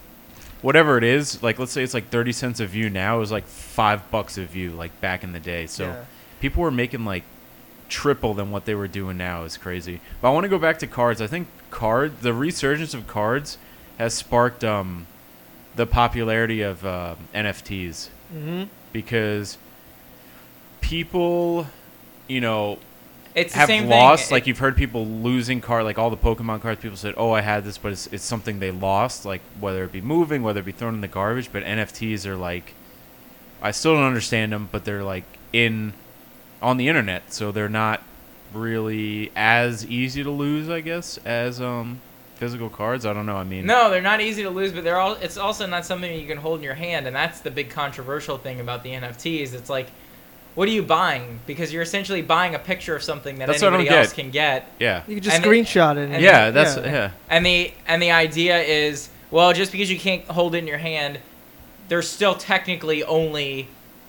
whatever 0.62 0.98
it 0.98 1.04
is. 1.04 1.42
Like 1.44 1.58
let's 1.60 1.72
say 1.72 1.84
it's 1.84 1.94
like 1.94 2.10
thirty 2.10 2.32
cents 2.34 2.60
a 2.60 2.66
view 2.66 2.90
now. 2.90 3.18
It 3.18 3.20
was 3.20 3.32
like 3.32 3.48
five 3.48 4.10
bucks 4.12 4.38
a 4.38 4.44
view 4.46 4.72
like 4.72 5.00
back 5.02 5.24
in 5.24 5.32
the 5.34 5.40
day. 5.40 5.68
So 5.68 5.86
Yeah. 5.88 6.04
people 6.42 6.64
were 6.64 6.72
making 6.72 7.04
like 7.06 7.24
triple 7.90 8.34
than 8.34 8.52
what 8.52 8.66
they 8.66 8.76
were 8.76 8.88
doing 8.88 9.18
now. 9.18 9.44
Is 9.44 9.58
crazy. 9.58 10.00
But 10.22 10.30
I 10.30 10.34
want 10.34 10.44
to 10.46 10.50
go 10.50 10.60
back 10.60 10.80
to 10.80 10.88
cards. 10.88 11.22
I 11.22 11.28
think 11.28 11.48
card 11.72 12.22
the 12.22 12.34
resurgence 12.34 12.94
of 12.94 13.08
cards 13.08 13.58
has 13.98 14.14
sparked 14.14 14.64
um 14.64 15.08
the 15.76 15.86
popularity 15.86 16.62
of 16.62 16.86
uh, 16.86 17.16
NFTs 17.34 18.10
hmm 18.32 18.64
because 18.92 19.58
people, 20.82 21.68
you 22.28 22.42
know, 22.42 22.80
it's 23.36 23.54
the 23.54 23.60
have 23.60 23.68
same 23.68 23.88
lost. 23.88 24.30
thing. 24.30 24.36
Like 24.36 24.48
you've 24.48 24.58
heard 24.58 24.76
people 24.76 25.06
losing 25.06 25.62
card, 25.62 25.84
like 25.86 25.98
all 26.00 26.10
the 26.10 26.18
Pokemon 26.18 26.62
cards. 26.62 26.82
People 26.82 26.98
said, 26.98 27.14
"Oh, 27.18 27.32
I 27.32 27.42
had 27.42 27.64
this," 27.64 27.78
but 27.78 27.92
it's, 27.92 28.08
it's 28.08 28.24
something 28.24 28.60
they 28.60 28.72
lost. 28.72 29.26
Like 29.26 29.42
whether 29.60 29.84
it 29.84 29.92
be 29.92 30.02
moving, 30.02 30.44
whether 30.44 30.60
it 30.62 30.66
be 30.66 30.72
thrown 30.72 30.96
in 30.96 31.02
the 31.02 31.08
garbage. 31.08 31.52
But 31.52 31.64
NFTs 31.64 32.26
are 32.26 32.36
like, 32.36 32.74
I 33.62 33.72
still 33.72 33.94
don't 33.96 34.04
understand 34.04 34.52
them, 34.52 34.70
but 34.72 34.86
they're 34.86 35.04
like 35.04 35.26
in 35.54 35.94
on 36.62 36.78
the 36.78 36.88
internet, 36.88 37.32
so 37.34 37.52
they're 37.52 37.70
not 37.70 38.02
really 38.54 39.32
as 39.36 39.86
easy 39.86 40.24
to 40.24 40.32
lose, 40.32 40.70
I 40.70 40.82
guess, 40.82 41.18
as 41.26 41.62
um 41.62 42.00
physical 42.36 42.70
cards. 42.70 43.06
I 43.06 43.14
don't 43.14 43.26
know. 43.26 43.36
I 43.36 43.44
mean, 43.44 43.66
No, 43.66 43.90
they're 43.90 44.02
not 44.02 44.22
easy 44.22 44.44
to 44.44 44.50
lose, 44.50 44.72
but 44.72 44.84
they're 44.84 44.98
all. 45.00 45.14
It's 45.16 45.38
also 45.38 45.66
not 45.66 45.86
something 45.86 46.18
you 46.20 46.28
can 46.28 46.38
hold 46.38 46.60
in 46.60 46.64
your 46.64 46.74
hand, 46.74 47.06
and 47.08 47.16
that's 47.16 47.42
the 47.42 47.52
big 47.52 47.70
controversial 47.70 48.38
thing 48.38 48.60
about 48.60 48.84
the 48.84 48.92
NFTs. 48.92 49.54
It's 49.54 49.70
like, 49.70 49.88
what 50.56 50.68
are 50.68 50.72
you 50.72 50.82
buying? 50.84 51.40
Because 51.46 51.72
you're 51.74 51.82
essentially 51.84 52.22
buying 52.22 52.56
a 52.56 52.60
picture 52.60 52.96
of 52.96 53.04
something 53.04 53.38
that 53.40 53.48
That's 53.48 53.62
what 53.62 53.68
I 53.68 53.72
don't 53.72 53.80
anybody 53.82 54.00
else 54.00 54.14
get. 54.14 54.22
can 54.24 54.32
get. 54.32 54.68
yeah, 54.80 55.04
You 55.08 55.16
can 55.16 55.24
just 55.24 55.36
And 55.38 55.46
it- 55.46 55.50
screenshot 55.50 55.98
it. 55.98 56.10
and- 56.12 56.22
yeah, 56.24 56.50
that's 56.52 56.78
yeah. 56.78 57.12
And 57.30 57.46
the 57.46 57.74
and 57.88 58.02
the 58.02 58.12
idea 58.12 58.60
is, 58.60 59.10
well, 59.32 59.52
just 59.54 59.72
because 59.72 59.92
you 59.92 60.00
can't 60.00 60.24
hold 60.26 60.56
it 60.56 60.60
in 60.60 60.68
your 60.68 60.78
hand, 60.80 61.20
there's 61.90 62.08
still 62.10 62.36
technically 62.36 63.04
only 63.04 63.68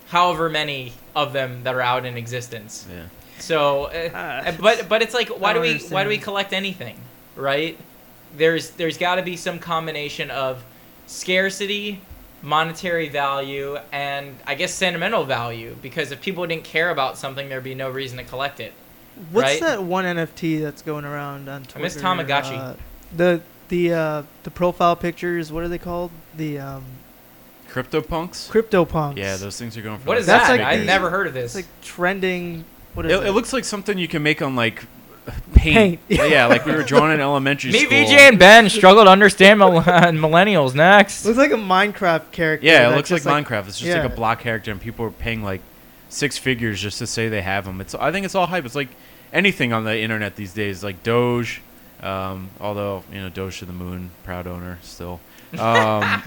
however 0.08 0.48
many 0.48 0.92
of 1.16 1.32
them 1.32 1.62
that 1.64 1.74
are 1.74 1.80
out 1.80 2.04
in 2.06 2.16
existence. 2.16 2.86
yeah. 2.90 3.02
So, 3.40 3.84
uh, 3.84 4.10
Ah, 4.14 4.56
but 4.60 4.88
but 4.88 5.02
it's 5.02 5.14
like, 5.14 5.28
why 5.28 5.52
do 5.52 5.62
don't 5.62 5.80
we 5.80 5.88
why 5.88 6.02
do 6.02 6.08
we 6.08 6.18
collect 6.18 6.52
anything, 6.52 6.98
right? 7.36 7.78
There's 8.36 8.70
there's 8.70 8.98
got 8.98 9.16
to 9.16 9.22
be 9.22 9.36
some 9.36 9.58
combination 9.58 10.30
of 10.30 10.64
scarcity, 11.06 12.00
monetary 12.42 13.08
value, 13.08 13.78
and 13.92 14.36
I 14.46 14.54
guess 14.54 14.72
sentimental 14.72 15.24
value. 15.24 15.76
Because 15.82 16.12
if 16.12 16.20
people 16.20 16.46
didn't 16.46 16.64
care 16.64 16.90
about 16.90 17.18
something, 17.18 17.48
there'd 17.48 17.64
be 17.64 17.74
no 17.74 17.90
reason 17.90 18.18
to 18.18 18.24
collect 18.24 18.60
it. 18.60 18.72
What's 19.32 19.44
right? 19.44 19.60
that 19.60 19.82
one 19.82 20.04
NFT 20.04 20.60
that's 20.62 20.82
going 20.82 21.04
around 21.04 21.48
on 21.48 21.62
Twitter? 21.62 21.78
I 21.78 21.82
miss 21.82 21.96
Tamagotchi. 21.96 22.58
Uh, 22.58 22.74
the 23.14 23.42
the 23.68 23.92
uh, 23.92 24.22
the 24.44 24.50
profile 24.50 24.96
pictures. 24.96 25.52
What 25.52 25.64
are 25.64 25.68
they 25.68 25.78
called? 25.78 26.10
The 26.36 26.58
um, 26.58 26.84
CryptoPunks. 27.70 28.50
CryptoPunks. 28.50 29.16
Yeah, 29.16 29.36
those 29.36 29.58
things 29.58 29.76
are 29.76 29.82
going 29.82 29.98
for. 29.98 30.08
What 30.08 30.14
like 30.14 30.20
is 30.20 30.26
that? 30.26 30.50
like 30.50 30.60
I've 30.60 30.84
never 30.84 31.10
heard 31.10 31.26
of 31.26 31.34
this. 31.34 31.56
It's 31.56 31.66
like 31.66 31.82
trending. 31.82 32.64
What 32.94 33.06
is 33.06 33.12
It, 33.12 33.22
it? 33.22 33.26
it 33.28 33.32
looks 33.32 33.52
like 33.52 33.64
something 33.64 33.96
you 33.98 34.08
can 34.08 34.22
make 34.22 34.42
on 34.42 34.56
like 34.56 34.84
paint. 35.54 36.00
Paint. 36.08 36.30
yeah, 36.30 36.46
like 36.46 36.64
we 36.66 36.72
were 36.72 36.82
drawing 36.82 37.12
in 37.14 37.20
elementary 37.20 37.72
school. 37.72 37.90
Me, 37.90 38.04
school. 38.06 38.14
VJ, 38.16 38.20
and 38.20 38.38
Ben 38.38 38.68
struggle 38.68 39.04
to 39.04 39.10
understand 39.10 39.58
mil- 39.58 39.70
millennials. 39.82 40.74
Next. 40.74 41.24
looks 41.24 41.38
like 41.38 41.52
a 41.52 41.54
Minecraft 41.54 42.30
character. 42.32 42.66
Yeah, 42.66 42.90
it 42.92 42.96
looks 42.96 43.10
like, 43.10 43.22
just 43.22 43.28
Minecraft. 43.32 43.68
It's 43.68 43.78
just 43.78 43.96
like 43.96 44.10
a 44.10 44.14
block 44.14 44.40
character, 44.40 44.70
and 44.70 44.80
people 44.80 45.04
are 45.06 45.10
paying 45.10 45.42
like 45.42 45.60
six 46.08 46.36
figures 46.38 46.80
just 46.80 46.98
to 46.98 47.06
say 47.06 47.28
they 47.28 47.42
have 47.42 47.64
them. 47.64 47.80
It's 47.80 47.94
I 47.94 48.10
think 48.12 48.24
it's 48.26 48.34
all 48.34 48.46
hype. 48.46 48.64
It's 48.64 48.74
like 48.74 48.88
anything 49.32 49.72
on 49.72 49.84
the 49.84 49.96
internet 49.98 50.36
these 50.36 50.52
days, 50.54 50.82
like 50.82 51.02
Doge. 51.02 51.60
Um, 52.02 52.48
although 52.60 53.04
you 53.12 53.20
know 53.20 53.28
Doge 53.28 53.58
to 53.58 53.66
the 53.66 53.72
moon, 53.74 54.10
proud 54.24 54.46
owner 54.46 54.78
still. 54.82 55.20
Um, 55.58 56.22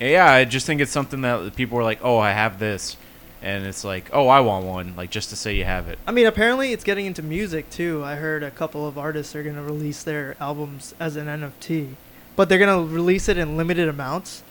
yeah, 0.00 0.30
I 0.30 0.44
just 0.44 0.66
think 0.66 0.80
it's 0.80 0.92
something 0.92 1.22
that 1.22 1.56
people 1.56 1.78
are 1.78 1.82
like, 1.84 2.00
oh, 2.02 2.18
I 2.18 2.30
have 2.32 2.58
this, 2.58 2.96
and 3.42 3.64
it's 3.66 3.84
like, 3.84 4.10
oh, 4.12 4.28
I 4.28 4.40
want 4.40 4.66
one, 4.66 4.94
like 4.96 5.10
just 5.10 5.30
to 5.30 5.36
say 5.36 5.54
you 5.54 5.64
have 5.64 5.88
it. 5.88 5.98
I 6.06 6.12
mean, 6.12 6.26
apparently 6.26 6.72
it's 6.72 6.84
getting 6.84 7.06
into 7.06 7.22
music 7.22 7.70
too. 7.70 8.02
I 8.04 8.16
heard 8.16 8.42
a 8.42 8.50
couple 8.50 8.86
of 8.86 8.98
artists 8.98 9.34
are 9.36 9.42
gonna 9.42 9.62
release 9.62 10.02
their 10.02 10.36
albums 10.40 10.94
as 10.98 11.16
an 11.16 11.26
NFT, 11.26 11.94
but 12.36 12.48
they're 12.48 12.58
gonna 12.58 12.82
release 12.82 13.28
it 13.28 13.38
in 13.38 13.56
limited 13.56 13.88
amounts. 13.88 14.42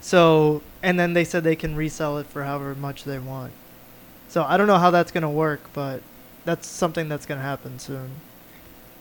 So, 0.00 0.62
and 0.82 0.98
then 1.00 1.14
they 1.14 1.24
said 1.24 1.44
they 1.44 1.56
can 1.56 1.74
resell 1.74 2.18
it 2.18 2.26
for 2.26 2.44
however 2.44 2.74
much 2.74 3.04
they 3.04 3.18
want. 3.18 3.52
So 4.28 4.44
I 4.44 4.56
don't 4.56 4.66
know 4.66 4.78
how 4.78 4.90
that's 4.90 5.12
gonna 5.12 5.30
work, 5.30 5.60
but 5.72 6.02
that's 6.44 6.66
something 6.66 7.08
that's 7.08 7.26
gonna 7.26 7.40
happen 7.40 7.78
soon. 7.78 8.10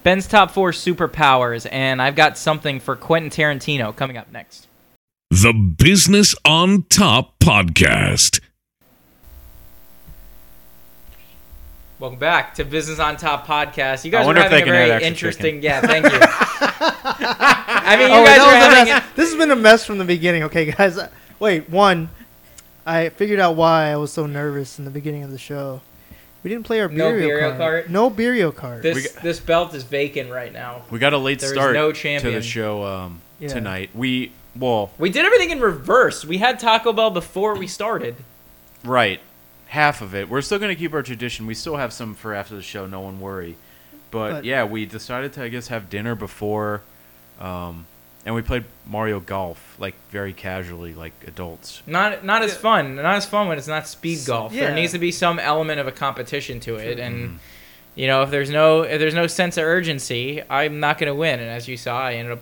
Ben's 0.04 0.28
top 0.28 0.52
four 0.52 0.72
superpowers, 0.72 1.68
and 1.72 2.02
I've 2.02 2.16
got 2.16 2.38
something 2.38 2.80
for 2.80 2.96
Quentin 2.96 3.32
Tarantino 3.32 3.96
coming 3.96 4.18
up 4.18 4.32
next. 4.32 4.68
The 5.32 5.52
Business 5.52 6.36
on 6.46 6.84
Top 6.90 7.40
Podcast. 7.40 8.40
Welcome 11.98 12.20
back 12.20 12.56
to 12.56 12.66
Business 12.66 13.00
on 13.00 13.16
Top 13.16 13.48
podcast. 13.48 14.04
You 14.04 14.12
guys 14.12 14.28
are 14.28 14.34
having 14.36 14.64
a 14.64 14.66
very 14.66 14.92
extra 14.92 15.08
interesting. 15.08 15.62
Yeah, 15.64 15.80
thank 15.80 16.04
you. 16.06 16.12
I 16.22 17.96
mean, 17.98 18.10
you 18.10 18.16
Oh, 18.18 18.26
guys 18.26 18.40
are 18.40 18.46
was 18.48 18.54
a 18.54 18.58
having. 18.76 18.94
mess. 18.94 19.04
This 19.16 19.30
has 19.30 19.38
been 19.38 19.52
a 19.52 19.56
mess 19.56 19.86
from 19.86 19.98
the 19.98 20.04
beginning. 20.06 20.44
Okay, 20.44 20.72
guys. 20.72 20.98
Uh, 20.98 21.10
Wait, 21.40 21.70
one. 21.70 22.10
I 22.86 23.10
figured 23.10 23.40
out 23.40 23.56
why 23.56 23.86
I 23.92 23.96
was 23.96 24.12
so 24.12 24.26
nervous 24.26 24.78
in 24.78 24.86
the 24.86 24.92
beginning 24.92 25.24
of 25.24 25.32
the 25.32 25.38
show. 25.38 25.82
We 26.44 26.50
didn't 26.50 26.66
play 26.66 26.82
our 26.82 26.88
No 26.90 27.12
Berio 27.12 27.22
Berio 27.30 27.40
card. 27.40 27.58
card? 27.58 27.90
No 27.90 28.12
Berio 28.12 28.56
card. 28.56 28.84
This 28.84 29.14
got- 29.14 29.24
this 29.24 29.40
belt 29.40 29.74
is 29.74 29.84
vacant 29.84 30.30
right 30.32 30.52
now. 30.54 30.84
We 30.92 31.00
got 31.00 31.14
a 31.14 31.18
late 31.18 31.40
There's 31.40 31.54
start 31.54 31.74
no 31.74 31.92
champion. 31.92 32.34
to 32.34 32.40
the 32.40 32.46
show 32.46 32.84
um, 32.84 33.22
Yeah. 33.40 33.48
tonight. 33.50 33.90
We 33.96 34.34
well, 34.56 34.92
We 35.00 35.10
did 35.10 35.26
everything 35.26 35.50
in 35.50 35.60
reverse. 35.62 36.24
We 36.26 36.38
had 36.40 36.60
Taco 36.60 36.94
Bell 36.94 37.10
before 37.10 37.56
we 37.56 37.68
started. 37.68 38.16
Right. 38.84 39.20
Half 39.68 40.02
of 40.02 40.14
it. 40.16 40.30
We're 40.30 40.42
still 40.42 40.60
going 40.60 40.74
to 40.74 40.80
keep 40.80 40.94
our 40.94 41.02
tradition. 41.04 41.48
We 41.48 41.56
still 41.56 41.76
have 41.78 41.92
some 41.92 42.14
for 42.16 42.34
after 42.34 42.56
the 42.56 42.62
show, 42.62 42.86
no 42.86 43.00
one 43.02 43.20
worry. 43.20 43.56
But, 44.12 44.32
But- 44.32 44.46
yeah, 44.46 44.64
we 44.64 44.86
decided 44.86 45.34
to 45.34 45.44
I 45.44 45.50
guess 45.50 45.68
have 45.70 45.90
dinner 45.90 46.16
before 46.16 46.82
um 47.40 47.86
and 48.26 48.34
we 48.34 48.42
played 48.42 48.64
Mario 48.88 49.20
Golf 49.20 49.76
like 49.78 49.94
very 50.10 50.32
casually 50.34 50.94
like 50.94 51.14
adults. 51.28 51.82
Not 51.86 52.24
not 52.24 52.42
as 52.44 52.56
fun. 52.56 52.96
Not 52.96 53.16
as 53.16 53.26
fun 53.26 53.48
when 53.48 53.58
it's 53.58 53.68
not 53.68 53.88
speed 53.88 54.20
golf. 54.26 54.54
yeah. 54.54 54.66
There 54.68 54.76
needs 54.76 54.94
to 54.94 55.00
be 55.00 55.12
some 55.12 55.38
element 55.40 55.80
of 55.80 55.88
a 55.88 55.92
competition 55.92 56.60
to 56.62 56.76
it, 56.76 56.98
and 57.00 57.16
Mhm. 57.30 57.38
you 57.96 58.08
know 58.08 58.24
if 58.24 58.30
there's 58.32 58.50
no 58.50 58.82
if 58.84 59.00
there's 59.00 59.14
no 59.14 59.28
sense 59.28 59.58
of 59.58 59.64
urgency, 59.66 60.42
I'm 60.50 60.80
not 60.80 60.98
going 60.98 61.08
to 61.12 61.16
win. 61.16 61.40
And 61.40 61.50
as 61.50 61.68
you 61.68 61.76
saw, 61.78 62.00
I 62.02 62.14
ended 62.14 62.34
up, 62.34 62.42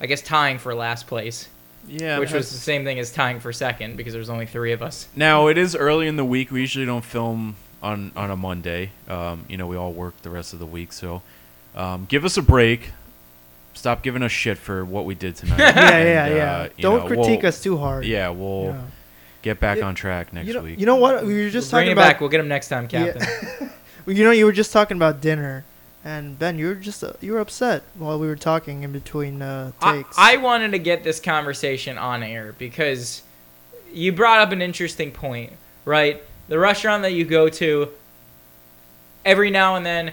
I 0.00 0.06
guess, 0.06 0.20
tying 0.22 0.58
for 0.58 0.74
last 0.74 1.06
place, 1.06 1.48
Yeah. 1.88 2.18
which 2.18 2.32
was 2.32 2.50
the 2.50 2.58
same 2.58 2.84
thing 2.84 2.98
as 2.98 3.10
tying 3.12 3.40
for 3.40 3.52
second 3.52 3.96
because 3.96 4.12
there 4.12 4.20
was 4.20 4.30
only 4.30 4.46
three 4.46 4.72
of 4.72 4.82
us. 4.82 5.08
Now, 5.16 5.46
it 5.48 5.58
is 5.58 5.74
early 5.74 6.06
in 6.08 6.16
the 6.16 6.24
week. 6.24 6.50
We 6.50 6.60
usually 6.60 6.86
don't 6.86 7.04
film 7.04 7.56
on 7.82 8.12
on 8.16 8.30
a 8.30 8.36
Monday. 8.36 8.90
Um, 9.08 9.44
you 9.48 9.56
know, 9.56 9.66
we 9.66 9.76
all 9.76 9.92
work 9.92 10.20
the 10.22 10.30
rest 10.30 10.52
of 10.52 10.58
the 10.58 10.66
week, 10.66 10.92
so 10.92 11.22
um, 11.74 12.06
give 12.08 12.24
us 12.24 12.36
a 12.36 12.42
break. 12.42 12.90
Stop 13.74 14.02
giving 14.02 14.22
us 14.24 14.32
shit 14.32 14.58
for 14.58 14.84
what 14.84 15.04
we 15.04 15.14
did 15.14 15.36
tonight. 15.36 15.58
yeah, 15.60 15.74
yeah, 16.02 16.24
And, 16.26 16.36
yeah. 16.36 16.56
uh, 16.56 16.68
you 16.76 16.82
Don't 16.82 16.98
know, 17.00 17.06
critique 17.06 17.42
we'll- 17.42 17.48
us 17.48 17.62
too 17.62 17.76
hard. 17.76 18.04
Yeah, 18.04 18.30
we'll 18.30 18.64
Yeah. 18.74 18.80
get 19.42 19.60
back 19.60 19.78
Yeah. 19.78 19.84
on 19.86 19.94
track 19.94 20.32
next 20.32 20.48
you 20.48 20.54
know, 20.54 20.62
week. 20.62 20.80
You 20.80 20.86
know 20.86 20.96
what? 20.96 21.24
We 21.24 21.44
were 21.44 21.50
just 21.50 21.70
Bring 21.70 21.82
talking 21.82 21.90
it 21.90 21.92
about. 21.92 22.08
back. 22.08 22.20
We'll 22.20 22.30
get 22.30 22.40
him 22.40 22.48
next 22.48 22.68
time, 22.68 22.88
Yeah. 22.90 23.12
Captain. 23.12 23.70
Well, 24.06 24.16
you 24.16 24.24
know, 24.24 24.30
you 24.30 24.46
were 24.46 24.52
just 24.52 24.72
talking 24.72 24.96
about 24.96 25.20
dinner, 25.20 25.64
and 26.08 26.38
Ben, 26.38 26.58
you 26.58 26.68
were 26.68 26.74
just 26.74 27.04
uh, 27.04 27.12
you 27.20 27.32
were 27.34 27.38
upset 27.38 27.82
while 27.94 28.18
we 28.18 28.26
were 28.26 28.36
talking 28.36 28.82
in 28.82 28.92
between 28.92 29.42
uh, 29.42 29.72
I, 29.82 29.96
takes. 29.96 30.16
I 30.18 30.36
wanted 30.36 30.70
to 30.70 30.78
get 30.78 31.04
this 31.04 31.20
conversation 31.20 31.98
on 31.98 32.22
air 32.22 32.54
because 32.56 33.22
you 33.92 34.12
brought 34.12 34.38
up 34.40 34.50
an 34.50 34.62
interesting 34.62 35.10
point, 35.10 35.52
right? 35.84 36.22
The 36.48 36.58
restaurant 36.58 37.02
that 37.02 37.12
you 37.12 37.26
go 37.26 37.50
to 37.50 37.90
every 39.22 39.50
now 39.50 39.76
and 39.76 39.84
then, 39.84 40.12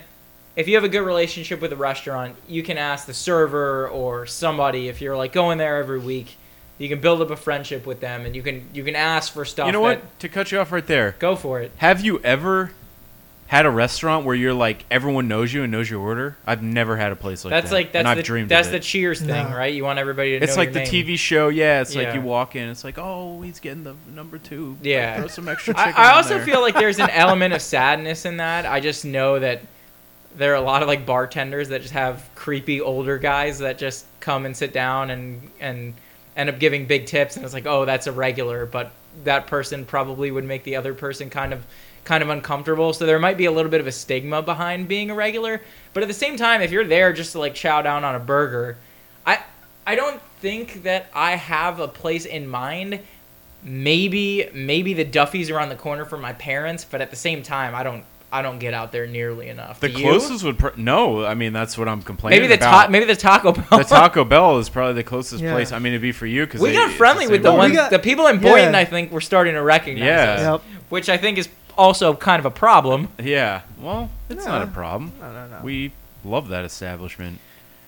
if 0.57 0.67
you 0.67 0.75
have 0.75 0.83
a 0.83 0.89
good 0.89 1.05
relationship 1.05 1.61
with 1.61 1.71
a 1.71 1.77
restaurant, 1.77 2.35
you 2.47 2.61
can 2.61 2.77
ask 2.77 3.07
the 3.07 3.13
server 3.13 3.87
or 3.87 4.25
somebody 4.25 4.89
if 4.89 4.99
you're 4.99 5.15
like 5.15 5.31
going 5.31 5.57
there 5.57 5.77
every 5.77 5.99
week. 5.99 6.35
You 6.77 6.89
can 6.89 6.99
build 6.99 7.21
up 7.21 7.29
a 7.29 7.37
friendship 7.37 7.85
with 7.85 8.01
them, 8.01 8.25
and 8.25 8.35
you 8.35 8.41
can 8.43 8.67
you 8.73 8.83
can 8.83 8.97
ask 8.97 9.31
for 9.31 9.45
stuff. 9.45 9.67
you 9.67 9.71
know 9.71 9.87
that- 9.87 10.01
what? 10.01 10.19
To 10.19 10.27
cut 10.27 10.51
you 10.51 10.59
off 10.59 10.73
right 10.73 10.85
there, 10.85 11.15
Go 11.19 11.37
for 11.37 11.61
it. 11.61 11.71
have 11.77 12.03
you 12.03 12.19
ever 12.19 12.71
had 13.47 13.65
a 13.67 13.69
restaurant 13.69 14.25
where 14.25 14.33
you're 14.35 14.53
like 14.55 14.85
everyone 14.89 15.27
knows 15.27 15.53
you 15.53 15.61
and 15.63 15.71
knows 15.71 15.89
your 15.89 16.01
order? 16.01 16.35
I've 16.47 16.63
never 16.63 16.97
had 16.97 17.11
a 17.11 17.15
place 17.15 17.45
like 17.45 17.51
that. 17.51 17.61
that's 17.61 17.69
that. 17.69 17.75
like 17.75 17.91
that's 17.91 17.99
and 18.01 18.07
I've 18.07 18.17
the 18.17 18.23
dreamed 18.23 18.49
that's 18.49 18.67
of 18.67 18.73
the. 18.73 18.79
Cheers 18.79 19.19
thing, 19.19 19.49
No. 19.51 19.55
right? 19.55 19.73
You 19.73 19.83
want 19.83 19.99
everybody 19.99 20.37
to 20.39 20.43
It's 20.43 20.55
know 20.55 20.61
like 20.63 20.73
the 20.73 20.79
your 20.83 20.91
name. 20.91 21.05
TV 21.05 21.17
show. 21.17 21.49
Yeah, 21.49 21.81
it's 21.81 21.93
Yeah. 21.95 22.03
like 22.03 22.15
you 22.15 22.21
walk 22.21 22.55
in. 22.55 22.69
It's 22.69 22.83
like, 22.83 22.97
oh, 22.97 23.41
he's 23.41 23.59
getting 23.59 23.83
the 23.83 23.95
number 24.15 24.37
two. 24.39 24.71
Like, 24.79 24.85
Yeah. 24.85 25.17
throw 25.19 25.27
some 25.27 25.47
extra 25.47 25.75
I, 25.77 25.85
chicken. 25.85 26.01
I 26.01 26.09
in 26.11 26.15
also 26.17 26.29
there. 26.37 26.45
feel 26.45 26.61
like 26.61 26.73
there's 26.73 26.99
an 26.99 27.09
element 27.11 27.53
of 27.53 27.61
sadness 27.61 28.25
in 28.25 28.37
that. 28.37 28.65
I 28.65 28.79
just 28.79 29.05
know 29.05 29.37
that 29.39 29.61
there 30.35 30.51
are 30.51 30.55
a 30.55 30.61
lot 30.61 30.81
of 30.81 30.87
like 30.87 31.05
bartenders 31.05 31.69
that 31.69 31.81
just 31.81 31.93
have 31.93 32.27
creepy 32.35 32.81
older 32.81 33.17
guys 33.17 33.59
that 33.59 33.77
just 33.77 34.05
come 34.19 34.45
and 34.45 34.57
sit 34.57 34.73
down 34.73 35.09
and 35.11 35.49
and 35.59 35.93
end 36.35 36.49
up 36.49 36.59
giving 36.59 36.85
big 36.85 37.05
tips, 37.05 37.37
and 37.37 37.45
it's 37.45 37.53
like, 37.53 37.65
oh, 37.65 37.85
that's 37.85 38.07
a 38.07 38.11
regular, 38.11 38.65
but 38.65 38.91
that 39.23 39.47
person 39.47 39.85
probably 39.85 40.29
would 40.31 40.43
make 40.43 40.63
the 40.65 40.75
other 40.75 40.93
person 40.93 41.29
kind 41.29 41.53
of 41.53 41.63
kind 42.05 42.23
of 42.23 42.29
uncomfortable. 42.29 42.93
So 42.93 43.05
there 43.05 43.19
might 43.19 43.35
be 43.37 43.45
a 43.45 43.51
little 43.51 43.69
bit 43.71 43.81
of 43.81 43.87
a 43.87 43.91
stigma 43.91 44.41
behind 44.41 44.87
being 44.87 45.09
a 45.09 45.15
regular. 45.15 45.59
But 45.93 46.03
at 46.03 46.07
the 46.07 46.13
same 46.13 46.37
time, 46.37 46.61
if 46.61 46.71
you're 46.71 46.85
there 46.85 47.11
just 47.11 47.33
to 47.33 47.39
like 47.39 47.53
chow 47.55 47.81
down 47.81 48.03
on 48.05 48.15
a 48.15 48.19
burger, 48.19 48.77
I 49.25 49.39
I 49.85 49.95
don't 49.95 50.21
think 50.39 50.83
that 50.83 51.07
I 51.13 51.31
have 51.35 51.79
a 51.79 51.87
place 51.87 52.25
in 52.25 52.47
mind 52.47 52.99
maybe 53.63 54.47
maybe 54.53 54.93
the 54.93 55.03
Duffy's 55.05 55.49
around 55.49 55.69
the 55.69 55.75
corner 55.75 56.05
from 56.05 56.21
my 56.21 56.33
parents, 56.33 56.85
but 56.85 57.01
at 57.01 57.09
the 57.09 57.15
same 57.15 57.41
time, 57.43 57.73
I 57.75 57.83
don't 57.83 58.03
I 58.31 58.41
don't 58.41 58.59
get 58.59 58.73
out 58.73 58.91
there 58.91 59.07
nearly 59.07 59.47
enough. 59.49 59.79
the 59.79 59.87
Do 59.87 59.97
you? 59.99 60.03
closest 60.09 60.43
would 60.43 60.59
pr- 60.59 60.69
no. 60.75 61.23
I 61.25 61.35
mean, 61.35 61.53
that's 61.53 61.77
what 61.77 61.87
I'm 61.87 62.01
complaining 62.01 62.41
maybe 62.41 62.47
the 62.49 62.57
about. 62.57 62.85
ta- 62.85 62.91
maybe 62.91 63.05
the 63.05 63.15
Taco 63.15 63.53
Bell. 63.53 63.79
the 63.79 63.83
Taco 63.85 64.25
Bell 64.25 64.57
is 64.57 64.67
probably 64.67 64.93
the 64.93 65.03
closest 65.03 65.41
Yeah. 65.41 65.53
place. 65.53 65.71
I 65.71 65.79
mean, 65.79 65.93
it'd 65.93 66.01
be 66.01 66.11
for 66.11 66.25
you 66.25 66.45
because 66.45 66.59
we 66.61 66.73
got 66.73 66.91
friendly 66.91 67.27
with 67.27 67.43
the 67.43 67.49
Well, 67.49 67.59
we 67.59 67.65
ones 67.67 67.75
got- 67.75 67.91
the 67.91 67.99
people 67.99 68.27
in 68.27 68.41
yeah. 68.41 68.49
Boynton. 68.51 68.75
I 68.75 68.83
think 68.85 69.11
were 69.11 69.21
starting 69.21 69.53
to 69.53 69.61
recognize 69.63 70.05
Yeah. 70.05 70.31
us, 70.33 70.39
Yep. 70.41 70.61
which 70.89 71.07
I 71.09 71.17
think 71.17 71.37
is 71.37 71.47
also 71.77 72.15
kind 72.15 72.39
of 72.39 72.45
a 72.45 72.51
problem. 72.51 73.09
Yeah. 73.21 73.61
Well, 73.79 74.09
it's 74.29 74.45
not 74.45 74.61
a 74.61 74.67
problem. 74.67 75.13
No, 75.19 75.31
no, 75.31 75.47
no. 75.47 75.59
We 75.63 75.91
love 76.23 76.49
that 76.49 76.65
establishment. 76.65 77.39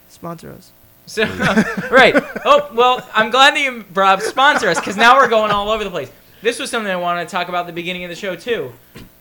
sponsor 0.10 0.52
us. 0.52 0.71
So 1.06 1.23
right. 1.91 2.13
Oh 2.45 2.69
well, 2.73 3.08
I'm 3.13 3.30
glad 3.30 3.56
that 3.56 3.62
you 3.62 3.84
brought 3.93 4.21
sponsor 4.21 4.67
us 4.67 4.80
because 4.80 4.97
now 4.97 5.17
we're 5.17 5.30
going 5.30 5.52
all 5.52 5.69
over 5.69 5.84
the 5.84 5.89
place. 5.89 6.12
This 6.41 6.60
was 6.60 6.69
something 6.69 6.91
I 6.91 6.97
wanted 6.97 7.26
to 7.26 7.32
talk 7.32 7.47
about 7.50 7.62
at 7.62 7.67
the 7.67 7.73
beginning 7.73 8.04
of 8.04 8.10
the 8.10 8.15
show 8.15 8.36
too. 8.36 8.73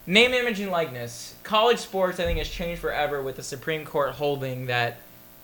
Name, 0.07 0.35
image, 0.35 0.61
and 0.61 0.70
likeness. 0.70 1.35
College 1.42 1.79
sports, 1.79 2.20
I 2.20 2.24
think, 2.24 2.38
has 2.38 2.48
changed 2.48 2.81
forever 2.81 3.22
with 3.22 3.37
the 3.37 3.42
Supreme 3.42 3.85
Court 3.85 4.12
holding 4.12 4.66
that 4.66 4.98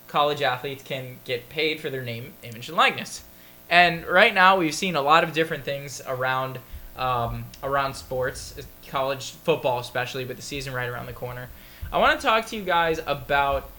college 0.09 0.43
athletes 0.43 0.83
can 0.83 1.17
get 1.25 1.49
paid 1.49 1.81
for 1.81 1.91
their 1.91 2.03
name, 2.03 2.33
image, 2.43 2.69
and 2.69 2.77
likeness. 2.77 3.25
And 3.71 4.07
right 4.07 4.35
now, 4.35 4.57
we've 4.59 4.75
seen 4.75 4.95
a 4.95 5.01
lot 5.01 5.25
of 5.25 5.33
different 5.33 5.65
things 5.65 6.03
around 6.07 6.59
um, 6.97 7.45
around 7.63 7.95
sports, 7.95 8.55
college 8.89 9.31
football 9.31 9.79
especially, 9.79 10.25
with 10.25 10.37
the 10.37 10.43
season 10.43 10.73
right 10.73 10.89
around 10.89 11.07
the 11.07 11.13
corner. 11.13 11.49
I 11.93 11.99
want 11.99 12.19
to 12.21 12.27
talk 12.27 12.47
to 12.47 12.57
you 12.57 12.63
guys 12.63 13.01
about 13.07 13.71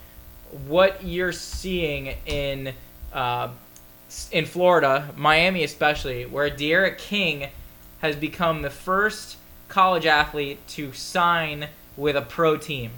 what 0.67 1.03
you're 1.03 1.31
seeing 1.31 2.15
in 2.25 2.73
uh, 3.11 3.49
in 4.31 4.45
Florida, 4.45 5.09
Miami 5.15 5.63
especially, 5.63 6.25
where 6.25 6.49
D'Eriq 6.49 6.97
King 6.97 7.49
has 8.01 8.15
become 8.15 8.61
the 8.61 8.69
first 8.69 9.37
college 9.69 10.05
athlete 10.05 10.59
to 10.67 10.93
sign 10.93 11.67
with 11.97 12.15
a 12.15 12.21
pro 12.21 12.57
team. 12.57 12.91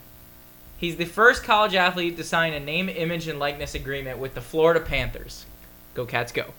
He's 0.77 0.97
the 0.97 1.05
first 1.05 1.43
college 1.43 1.73
athlete 1.73 2.17
to 2.17 2.23
sign 2.23 2.53
a 2.53 2.59
name, 2.59 2.89
image, 2.89 3.27
and 3.27 3.39
likeness 3.39 3.75
agreement 3.75 4.19
with 4.19 4.35
the 4.35 4.41
Florida 4.41 4.81
Panthers. 4.81 5.45
Go 5.93 6.05
Cats, 6.05 6.33
go! 6.33 6.53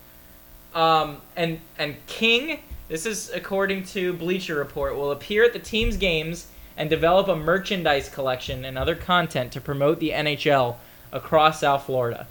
Um, 0.74 1.20
and 1.36 1.60
and 1.78 1.96
King, 2.06 2.60
this 2.88 3.06
is 3.06 3.30
according 3.30 3.84
to 3.84 4.12
Bleacher 4.12 4.56
Report, 4.56 4.96
will 4.96 5.10
appear 5.10 5.44
at 5.44 5.52
the 5.52 5.58
team's 5.58 5.96
games 5.96 6.46
and 6.76 6.90
develop 6.90 7.28
a 7.28 7.36
merchandise 7.36 8.08
collection 8.08 8.64
and 8.64 8.76
other 8.76 8.94
content 8.94 9.52
to 9.52 9.60
promote 9.60 9.98
the 9.98 10.10
NHL 10.10 10.76
across 11.12 11.60
South 11.60 11.84
Florida. 11.84 12.26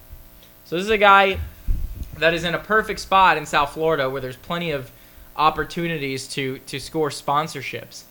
So 0.65 0.75
this 0.75 0.85
is 0.85 0.91
a 0.91 0.97
guy 0.97 1.39
that 2.17 2.33
is 2.33 2.43
in 2.43 2.53
a 2.53 2.59
perfect 2.59 2.99
spot 2.99 3.37
in 3.37 3.45
South 3.45 3.73
Florida 3.73 4.09
where 4.09 4.21
there's 4.21 4.35
plenty 4.35 4.71
of 4.71 4.91
opportunities 5.35 6.27
to 6.29 6.59
to 6.59 6.79
score 6.79 7.09
sponsorships. 7.09 8.03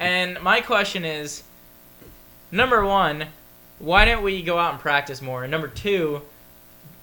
And 0.00 0.40
my 0.42 0.60
question 0.60 1.04
is 1.04 1.42
number 2.50 2.84
1, 2.84 3.26
why 3.78 4.04
don't 4.04 4.22
we 4.22 4.42
go 4.42 4.58
out 4.58 4.72
and 4.72 4.80
practice 4.80 5.22
more? 5.22 5.44
And 5.44 5.50
number 5.50 5.68
2, 5.68 6.22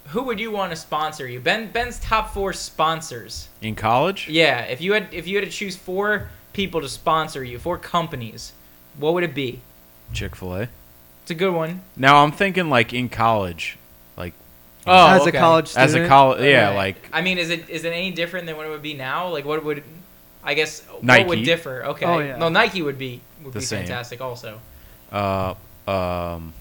who 0.07 0.23
would 0.23 0.39
you 0.39 0.51
want 0.51 0.71
to 0.71 0.75
sponsor 0.75 1.27
you? 1.27 1.39
Ben 1.39 1.71
Ben's 1.71 1.99
top 1.99 2.33
4 2.33 2.53
sponsors. 2.53 3.49
In 3.61 3.75
college? 3.75 4.27
Yeah, 4.29 4.61
if 4.61 4.81
you 4.81 4.93
had 4.93 5.07
if 5.13 5.27
you 5.27 5.37
had 5.37 5.45
to 5.45 5.51
choose 5.51 5.75
4 5.75 6.29
people 6.53 6.81
to 6.81 6.89
sponsor 6.89 7.43
you, 7.43 7.57
4 7.59 7.77
companies, 7.77 8.53
what 8.97 9.13
would 9.13 9.23
it 9.23 9.33
be? 9.33 9.61
Chick 10.13 10.35
Fil 10.35 10.55
A. 10.55 10.69
It's 11.23 11.31
a 11.31 11.35
good 11.35 11.53
one. 11.53 11.81
Now 11.95 12.23
I'm 12.23 12.31
thinking 12.31 12.69
like 12.69 12.93
in 12.93 13.09
college, 13.09 13.77
like 14.17 14.33
Oh, 14.85 15.07
as 15.15 15.21
okay. 15.21 15.37
a 15.37 15.39
college 15.39 15.67
student. 15.69 15.89
as 15.89 15.95
a 15.95 16.07
college. 16.07 16.41
Yeah, 16.43 16.67
Right. 16.69 16.75
like 16.75 17.09
I 17.13 17.21
mean, 17.21 17.37
is 17.37 17.49
it 17.49 17.69
is 17.69 17.85
it 17.85 17.93
any 17.93 18.11
different 18.11 18.45
than 18.45 18.57
what 18.57 18.65
it 18.65 18.69
would 18.69 18.81
be 18.81 18.93
now? 18.93 19.29
Like, 19.29 19.45
what 19.45 19.63
would 19.63 19.83
I 20.43 20.53
guess 20.55 20.81
what 21.01 21.27
would 21.27 21.43
differ? 21.45 21.85
Okay, 21.85 22.05
Oh, 22.05 22.19
yeah. 22.19 22.35
no, 22.35 22.49
Nike 22.49 22.81
would 22.81 22.97
be 22.99 23.21
would 23.43 23.53
The 23.53 23.59
be 23.59 23.65
same. 23.65 23.79
fantastic. 23.85 24.19
Also, 24.21 24.59
uh 25.11 25.53
um 25.87 26.53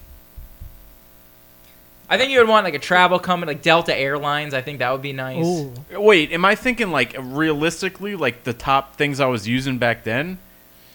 I 2.13 2.17
think 2.17 2.31
you 2.31 2.37
would 2.37 2.47
want 2.47 2.63
like 2.63 2.75
a 2.75 2.79
travel 2.79 3.17
company, 3.17 3.53
like 3.53 3.63
Delta 3.63 3.95
Airlines. 3.95 4.53
I 4.53 4.61
think 4.61 4.77
that 4.79 4.91
would 4.91 5.01
be 5.01 5.13
nice. 5.13 5.43
Ooh. 5.43 5.73
Wait, 5.91 6.31
am 6.31 6.45
I 6.45 6.53
thinking 6.53 6.91
like 6.91 7.15
realistically, 7.19 8.15
like 8.15 8.43
the 8.43 8.53
top 8.53 8.97
things 8.97 9.19
I 9.19 9.25
was 9.25 9.47
using 9.47 9.79
back 9.79 10.03
then? 10.03 10.37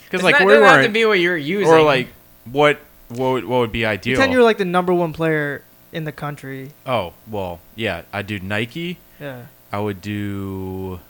Because 0.04 0.22
like 0.22 0.38
not, 0.38 0.46
we 0.46 0.52
doesn't 0.52 0.68
have 0.68 0.84
to 0.84 0.90
be 0.92 1.04
what 1.04 1.18
you're 1.18 1.36
using, 1.36 1.72
or 1.74 1.82
like 1.82 2.06
what 2.44 2.78
what 3.08 3.30
would, 3.32 3.44
what 3.46 3.58
would 3.58 3.72
be 3.72 3.84
ideal? 3.84 4.14
Pretend 4.14 4.32
you're 4.32 4.44
like 4.44 4.58
the 4.58 4.64
number 4.64 4.94
one 4.94 5.12
player 5.12 5.62
in 5.92 6.04
the 6.04 6.12
country. 6.12 6.70
oh 6.86 7.14
well, 7.28 7.58
yeah, 7.74 8.02
I 8.12 8.22
do 8.22 8.38
Nike. 8.38 8.98
Yeah. 9.20 9.46
I 9.72 9.80
would 9.80 10.00
do, 10.00 11.00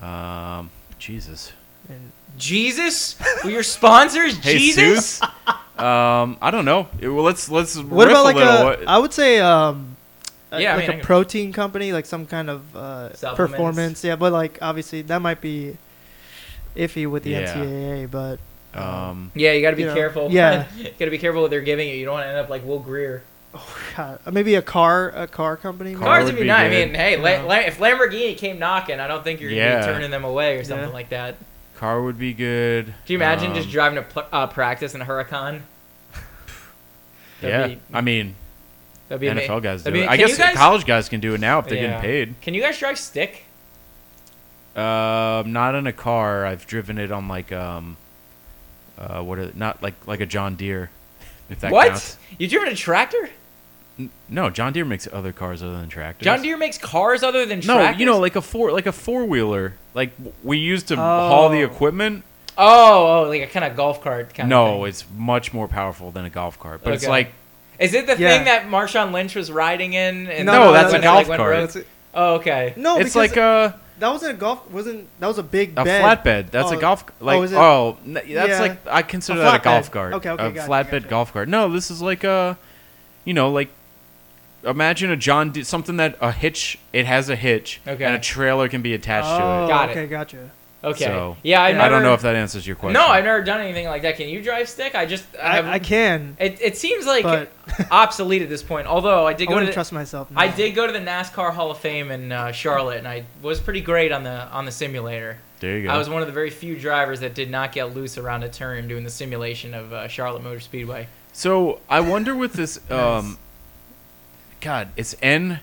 um, 0.00 0.70
Jesus, 0.98 1.52
And 1.88 2.10
Jesus, 2.36 3.16
were 3.44 3.50
your 3.50 3.62
sponsors 3.62 4.36
Jesus? 4.40 5.20
Jesus. 5.76 5.84
um, 5.84 6.36
I 6.40 6.50
don't 6.50 6.64
know. 6.64 6.88
It- 7.00 7.08
well, 7.08 7.24
let's 7.24 7.48
let's 7.50 7.76
what 7.76 8.06
riff 8.08 8.12
about 8.12 8.24
like 8.24 8.36
a 8.36 8.38
little. 8.38 8.88
a? 8.88 9.00
Would 9.00 9.12
say 9.12 9.40
um, 9.40 9.96
a- 10.52 10.60
Yeah, 10.60 10.72
I 10.72 10.76
like 10.76 10.82
mean, 10.82 10.90
I 10.90 10.94
a 10.94 10.96
can- 10.98 11.06
protein 11.06 11.52
company, 11.52 11.92
like 11.92 12.06
some 12.06 12.26
kind 12.26 12.48
of 12.50 12.76
uh, 12.76 13.08
performance. 13.34 14.02
Yeah, 14.04 14.16
but 14.16 14.32
like 14.32 14.58
obviously 14.62 15.02
that 15.02 15.20
might 15.22 15.40
be 15.40 15.76
iffy 16.76 17.08
with 17.10 17.22
the 17.24 17.30
Yeah. 17.30 17.54
NCAA. 17.54 18.10
But 18.10 18.38
um, 18.78 19.30
Yeah, 19.34 19.52
you 19.52 19.62
got 19.62 19.70
to 19.70 19.76
be 19.76 19.82
You 19.82 19.88
know, 19.88 19.94
careful. 19.94 20.30
yeah. 20.30 20.66
you 20.76 20.84
got 20.98 21.04
to 21.04 21.10
be 21.10 21.18
careful 21.18 21.42
what 21.42 21.50
they're 21.50 21.60
giving 21.60 21.88
you. 21.88 21.94
You 21.94 22.04
don't 22.04 22.14
want 22.14 22.24
to 22.24 22.28
end 22.30 22.38
up 22.38 22.48
like 22.48 22.64
Will 22.64 22.80
Greer. 22.80 23.22
Oh 23.56 23.76
God, 23.96 24.18
uh, 24.26 24.32
maybe 24.32 24.56
a 24.56 24.62
car, 24.62 25.10
a 25.14 25.28
car 25.28 25.56
company. 25.56 25.94
Car 25.94 26.02
Cars 26.04 26.24
would 26.24 26.34
would 26.34 26.40
be 26.40 26.42
be 26.42 26.48
nice. 26.48 26.66
I 26.72 26.84
mean, 26.86 26.94
hey, 26.94 27.16
La- 27.16 27.46
La- 27.46 27.60
if 27.60 27.78
Lamborghini 27.78 28.36
came 28.36 28.58
knocking, 28.58 28.98
I 28.98 29.06
don't 29.06 29.22
think 29.22 29.40
you're 29.40 29.50
gonna 29.50 29.78
be 29.78 29.84
turning 29.92 30.10
them 30.10 30.24
away 30.24 30.56
or 30.56 30.64
something 30.64 30.88
Yeah. 30.88 30.92
like 30.92 31.10
that. 31.10 31.36
Car 31.76 32.02
would 32.02 32.18
be 32.18 32.32
good. 32.32 32.86
Do 33.06 33.12
you 33.12 33.18
imagine 33.18 33.50
Um, 33.50 33.56
just 33.56 33.70
driving 33.70 33.96
to 33.96 34.02
pl- 34.02 34.26
uh, 34.32 34.46
practice 34.46 34.94
in 34.94 35.00
a 35.00 35.04
Huracan? 35.04 35.60
Yeah, 37.42 37.66
be- 37.66 37.80
I 37.92 38.00
mean, 38.00 38.36
That'd 39.08 39.20
be 39.20 39.28
ama- 39.28 39.40
NFL 39.42 39.62
guys 39.62 39.82
do 39.82 39.92
be- 39.92 40.00
it. 40.02 40.08
I 40.08 40.16
guess 40.16 40.38
guys- 40.38 40.56
college 40.56 40.86
guys 40.86 41.08
can 41.10 41.20
do 41.20 41.34
it 41.34 41.40
now 41.40 41.58
if 41.58 41.66
they're 41.66 41.74
Yeah. 41.76 41.82
getting 41.88 42.00
paid. 42.00 42.34
Can 42.40 42.54
you 42.54 42.62
guys 42.62 42.78
drive 42.78 42.98
stick? 42.98 43.44
Um, 44.74 45.52
not 45.52 45.74
in 45.74 45.86
a 45.86 45.92
car. 45.92 46.46
I've 46.46 46.66
driven 46.66 46.98
it 46.98 47.12
on 47.12 47.28
like 47.28 47.52
um, 47.52 47.96
uh, 48.98 49.20
what? 49.22 49.38
Are, 49.38 49.50
not 49.54 49.82
like 49.82 49.94
like 50.06 50.20
a 50.20 50.26
John 50.26 50.56
Deere. 50.56 50.90
If 51.50 51.60
that 51.60 51.70
what? 51.70 51.88
counts. 51.88 52.16
You 52.38 52.48
driven 52.48 52.70
a 52.72 52.74
tractor? 52.76 53.28
N- 53.98 54.10
No, 54.28 54.50
John 54.50 54.72
Deere 54.72 54.84
makes 54.84 55.06
other 55.12 55.32
cars 55.32 55.62
other 55.62 55.78
than 55.78 55.88
tractors. 55.88 56.24
John 56.24 56.42
Deere 56.42 56.56
makes 56.56 56.78
cars 56.78 57.22
other 57.22 57.46
than 57.46 57.60
No, 57.60 57.76
tractors? 57.76 58.00
you 58.00 58.06
know, 58.06 58.18
like 58.18 58.36
a 58.36 58.40
four 58.42 58.72
like 58.72 58.86
a 58.86 58.92
four 58.92 59.24
wheeler. 59.24 59.74
Like 59.94 60.10
we 60.42 60.58
used 60.58 60.88
to 60.88 60.94
oh. 60.94 60.96
haul 60.96 61.48
the 61.50 61.62
Oh. 61.62 61.66
equipment. 61.66 62.24
oh, 62.58 63.24
oh, 63.24 63.28
like 63.28 63.42
a 63.42 63.46
kind 63.46 63.64
of 63.64 63.76
golf 63.76 64.00
cart 64.02 64.32
kind 64.34 64.46
of 64.46 64.50
No, 64.50 64.78
thing. 64.80 64.86
it's 64.88 65.04
much 65.16 65.52
more 65.52 65.68
powerful 65.68 66.10
than 66.10 66.24
a 66.24 66.30
golf 66.30 66.58
cart. 66.58 66.80
But 66.84 66.94
it's 66.94 67.04
Okay. 67.04 67.10
like 67.10 67.32
Is 67.78 67.92
it 67.94 68.06
the 68.06 68.16
Yeah. 68.16 68.28
thing 68.30 68.44
that 68.44 68.66
Marshawn 68.68 69.12
Lynch 69.12 69.34
was 69.34 69.50
riding 69.50 69.94
in? 69.94 70.28
And 70.28 70.46
No, 70.46 70.52
no, 70.52 70.64
no, 70.66 70.72
that's 70.72 70.92
when 70.92 71.02
a 71.02 71.04
it, 71.04 71.08
like, 71.08 71.14
golf 71.16 71.28
went 71.28 71.38
cart. 71.40 71.50
rogue? 71.50 71.60
That's 71.62 71.76
it. 71.76 71.86
Oh, 72.14 72.34
okay. 72.34 72.72
No, 72.76 72.94
it's 72.98 73.14
because 73.14 73.16
like 73.16 73.36
a 73.36 73.80
that 73.98 74.08
wasn't 74.08 74.32
a 74.32 74.36
golf. 74.36 74.70
Wasn't 74.70 75.08
that 75.20 75.26
was 75.26 75.38
a 75.38 75.42
big 75.42 75.72
a 75.76 75.84
bed. 75.84 76.02
flatbed. 76.02 76.50
That's 76.52 76.70
a 76.70 76.76
Oh, 76.76 76.80
golf 76.80 77.04
oh, 77.08 77.24
like 77.24 77.38
oh, 77.38 77.42
is 77.42 77.52
it? 77.52 77.56
oh, 77.58 77.96
n- 78.06 78.12
that's 78.14 78.28
Yeah. 78.28 78.60
like 78.60 78.78
I 78.88 79.02
consider 79.02 79.40
A 79.40 79.42
that 79.44 79.60
a 79.60 79.64
golf 79.64 79.90
cart. 79.90 80.14
Okay, 80.14 80.30
okay, 80.30 80.46
a 80.46 80.50
gotcha, 80.52 80.68
flatbed 80.68 80.90
gotcha. 80.90 81.08
golf 81.08 81.32
cart. 81.32 81.48
No, 81.48 81.68
this 81.68 81.90
is 81.90 82.00
like 82.00 82.22
a, 82.22 82.56
you 83.24 83.34
know, 83.34 83.50
like 83.50 83.70
imagine 84.66 85.10
a 85.10 85.16
John 85.16 85.50
Deere 85.52 85.64
something 85.64 85.96
that 85.98 86.16
a 86.20 86.32
hitch. 86.32 86.78
It 86.92 87.06
has 87.06 87.28
a 87.28 87.36
hitch 87.36 87.80
Okay. 87.86 88.04
and 88.04 88.14
a 88.14 88.18
trailer 88.18 88.68
can 88.68 88.82
be 88.82 88.94
attached 88.94 89.28
Oh, 89.28 89.38
to 89.38 89.64
it. 89.64 89.68
Got 89.68 89.88
it. 89.88 89.92
okay, 89.92 90.06
gotcha. 90.06 90.50
Okay. 90.82 91.04
So, 91.06 91.38
yeah, 91.42 91.62
I 91.62 91.68
I 91.68 91.72
never. 91.72 91.84
I 91.84 91.88
don't 91.88 92.02
know 92.02 92.12
if 92.12 92.20
that 92.22 92.36
answers 92.36 92.66
your 92.66 92.76
question. 92.76 92.92
No, 92.92 93.06
I've 93.06 93.24
never 93.24 93.42
done 93.42 93.60
anything 93.62 93.86
like 93.86 94.02
that. 94.02 94.16
Can 94.16 94.28
you 94.28 94.42
drive 94.42 94.68
stick? 94.68 94.94
I 94.94 95.06
just 95.06 95.24
I, 95.42 95.60
I, 95.60 95.72
I 95.72 95.78
can, 95.78 96.36
It, 96.38 96.60
it 96.60 96.76
seems 96.76 97.06
like 97.06 97.22
but 97.22 97.50
obsolete 97.90 98.42
at 98.42 98.50
this 98.50 98.62
point. 98.62 98.86
Although 98.86 99.26
I 99.26 99.32
did 99.32 99.44
I 99.44 99.46
go 99.46 99.50
to 99.52 99.54
wouldn't 99.54 99.70
the, 99.70 99.74
trust 99.74 99.92
myself. 99.92 100.28
I 100.36 100.48
now. 100.48 100.56
did 100.56 100.74
go 100.74 100.86
to 100.86 100.92
the 100.92 100.98
NASCAR 100.98 101.52
Hall 101.54 101.70
of 101.70 101.78
Fame 101.78 102.10
in 102.10 102.30
uh, 102.32 102.52
Charlotte, 102.52 102.98
and 102.98 103.08
I 103.08 103.24
was 103.40 103.60
pretty 103.60 103.80
great 103.80 104.12
on 104.12 104.24
the 104.24 104.46
on 104.48 104.66
the 104.66 104.72
simulator. 104.72 105.38
There 105.60 105.78
you 105.78 105.84
go. 105.84 105.88
I 105.88 105.96
was 105.96 106.10
one 106.10 106.20
of 106.20 106.26
the 106.28 106.34
very 106.34 106.50
few 106.50 106.78
drivers 106.78 107.20
that 107.20 107.34
did 107.34 107.50
not 107.50 107.72
get 107.72 107.94
loose 107.94 108.18
around 108.18 108.42
a 108.42 108.50
turn 108.50 108.86
doing 108.86 109.04
the 109.04 109.10
simulation 109.10 109.72
of 109.72 109.90
uh, 109.94 110.06
Charlotte 110.08 110.42
Motor 110.42 110.60
Speedway. 110.60 111.08
So 111.32 111.80
I 111.88 112.00
wonder 112.00 112.34
with 112.36 112.52
this. 112.52 112.78
Um, 112.90 113.38
God, 114.64 114.88
it's 114.96 115.14
N 115.20 115.60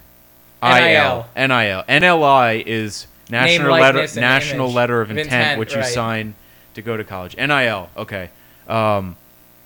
I 0.62 0.80
NIL. 0.80 1.02
L 1.02 1.30
N 1.36 1.52
I 1.52 1.68
L 1.70 1.84
NLI 1.90 2.64
is 2.64 3.08
national 3.32 3.72
letter 3.72 4.08
national 4.20 4.66
image. 4.68 4.76
letter 4.76 5.02
of 5.02 5.10
intent, 5.10 5.26
intent, 5.26 5.60
which 5.60 5.76
you 5.76 5.84
sign 5.84 6.36
to 6.76 6.84
go 6.84 6.96
to 6.96 7.04
college. 7.04 7.36
NIL. 7.36 7.90
Okay. 7.98 8.30
Um, 8.68 9.16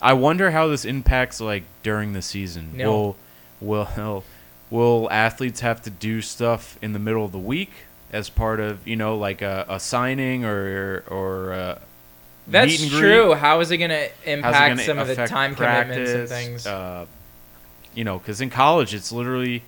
I 0.01 0.13
wonder 0.13 0.51
how 0.51 0.67
this 0.67 0.85
impacts 0.85 1.41
like 1.41 1.63
during 1.83 2.13
the 2.13 2.21
season. 2.21 2.77
No. 2.77 2.89
Will 2.89 3.15
will 3.59 4.23
will 4.69 5.11
athletes 5.11 5.59
have 5.59 5.81
to 5.83 5.89
do 5.89 6.21
stuff 6.21 6.79
in 6.81 6.93
the 6.93 6.99
middle 6.99 7.25
of 7.25 7.33
the 7.33 7.37
week 7.37 7.71
as 8.13 8.29
part 8.29 8.61
of 8.61 8.87
you 8.87 8.95
know 8.95 9.17
like 9.17 9.41
a, 9.41 9.65
a 9.67 9.81
signing 9.81 10.45
or 10.45 11.03
or 11.07 11.51
uh, 11.51 11.79
That's 12.47 12.71
meet 12.71 12.81
and 12.83 12.89
greet? 12.89 12.99
true. 13.01 13.33
How 13.33 13.59
is 13.59 13.69
it 13.69 13.79
going 13.79 13.89
to 13.89 14.09
impact 14.23 14.79
some 14.81 14.97
of 14.97 15.07
the 15.07 15.27
time 15.27 15.55
commitments 15.55 16.11
and 16.11 16.29
things? 16.29 16.65
Uh, 16.65 17.05
you 17.95 18.03
know, 18.03 18.19
because 18.19 18.41
in 18.41 18.49
college 18.49 18.93
it's 18.93 19.11
literally 19.11 19.63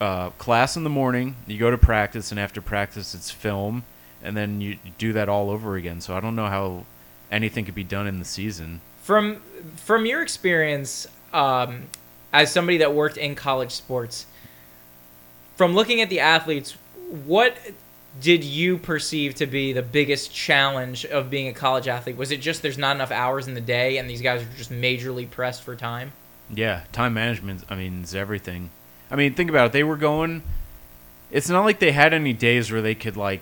uh, 0.00 0.30
class 0.30 0.76
in 0.76 0.84
the 0.84 0.90
morning. 0.90 1.36
You 1.46 1.58
go 1.58 1.70
to 1.70 1.78
practice, 1.78 2.30
and 2.30 2.40
after 2.40 2.60
practice 2.60 3.14
it's 3.14 3.30
film, 3.30 3.84
and 4.22 4.36
then 4.36 4.60
you 4.60 4.78
do 4.98 5.12
that 5.12 5.28
all 5.28 5.50
over 5.50 5.76
again. 5.76 6.00
So 6.00 6.16
I 6.16 6.20
don't 6.20 6.34
know 6.34 6.46
how 6.46 6.86
anything 7.30 7.64
could 7.64 7.74
be 7.74 7.84
done 7.84 8.06
in 8.06 8.18
the 8.18 8.24
season. 8.24 8.80
From 9.02 9.42
from 9.76 10.06
your 10.06 10.22
experience 10.22 11.06
um, 11.32 11.84
as 12.32 12.52
somebody 12.52 12.78
that 12.78 12.94
worked 12.94 13.16
in 13.16 13.34
college 13.34 13.72
sports, 13.72 14.26
from 15.56 15.74
looking 15.74 16.00
at 16.00 16.08
the 16.08 16.20
athletes, 16.20 16.76
what 17.24 17.56
did 18.20 18.44
you 18.44 18.78
perceive 18.78 19.34
to 19.36 19.46
be 19.46 19.72
the 19.72 19.82
biggest 19.82 20.32
challenge 20.32 21.04
of 21.06 21.30
being 21.30 21.48
a 21.48 21.52
college 21.52 21.88
athlete? 21.88 22.16
Was 22.16 22.30
it 22.30 22.40
just 22.40 22.62
there's 22.62 22.78
not 22.78 22.96
enough 22.96 23.10
hours 23.10 23.48
in 23.48 23.54
the 23.54 23.60
day, 23.60 23.98
and 23.98 24.08
these 24.08 24.22
guys 24.22 24.42
are 24.42 24.56
just 24.56 24.72
majorly 24.72 25.28
pressed 25.28 25.62
for 25.62 25.74
time? 25.74 26.12
Yeah, 26.54 26.82
time 26.92 27.14
management. 27.14 27.64
I 27.68 27.74
mean, 27.74 28.02
is 28.02 28.14
everything. 28.14 28.70
I 29.10 29.16
mean, 29.16 29.34
think 29.34 29.50
about 29.50 29.66
it. 29.66 29.72
They 29.72 29.84
were 29.84 29.96
going. 29.96 30.42
It's 31.30 31.48
not 31.48 31.64
like 31.64 31.78
they 31.78 31.92
had 31.92 32.12
any 32.12 32.34
days 32.34 32.70
where 32.70 32.82
they 32.82 32.94
could 32.94 33.16
like, 33.16 33.40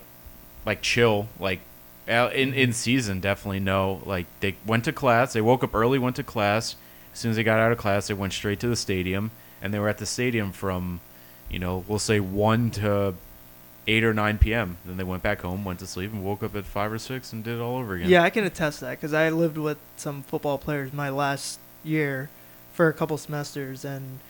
like 0.64 0.80
chill. 0.80 1.28
Like, 1.38 1.60
in 2.06 2.14
mm-hmm. 2.14 2.54
in 2.54 2.72
season, 2.72 3.20
definitely 3.20 3.60
no. 3.60 4.00
Like 4.04 4.26
they 4.38 4.54
went 4.64 4.84
to 4.84 4.92
class. 4.92 5.32
They 5.32 5.40
woke 5.40 5.64
up 5.64 5.74
early, 5.74 5.98
went 5.98 6.16
to 6.16 6.22
class. 6.22 6.76
As 7.12 7.18
soon 7.18 7.32
as 7.32 7.36
they 7.36 7.42
got 7.42 7.58
out 7.58 7.72
of 7.72 7.78
class, 7.78 8.06
they 8.06 8.14
went 8.14 8.32
straight 8.32 8.60
to 8.60 8.68
the 8.68 8.76
stadium, 8.76 9.32
and 9.60 9.74
they 9.74 9.80
were 9.80 9.88
at 9.88 9.98
the 9.98 10.06
stadium 10.06 10.52
from, 10.52 11.00
you 11.50 11.58
know, 11.58 11.84
we'll 11.88 11.98
say 11.98 12.20
one 12.20 12.70
to 12.72 13.14
eight 13.88 14.04
or 14.04 14.14
nine 14.14 14.38
p.m. 14.38 14.76
Then 14.84 14.96
they 14.96 15.04
went 15.04 15.24
back 15.24 15.40
home, 15.40 15.64
went 15.64 15.80
to 15.80 15.86
sleep, 15.88 16.12
and 16.12 16.24
woke 16.24 16.44
up 16.44 16.54
at 16.54 16.64
five 16.64 16.92
or 16.92 16.98
six 16.98 17.32
and 17.32 17.42
did 17.42 17.58
it 17.58 17.60
all 17.60 17.78
over 17.78 17.94
again. 17.96 18.08
Yeah, 18.08 18.22
I 18.22 18.30
can 18.30 18.44
attest 18.44 18.78
to 18.78 18.84
that 18.84 18.92
because 18.92 19.12
I 19.12 19.30
lived 19.30 19.58
with 19.58 19.78
some 19.96 20.22
football 20.22 20.58
players 20.58 20.92
my 20.92 21.10
last 21.10 21.58
year 21.82 22.28
for 22.80 22.88
a 22.88 22.94
couple 22.94 23.18
semesters, 23.18 23.84
and 23.84 24.20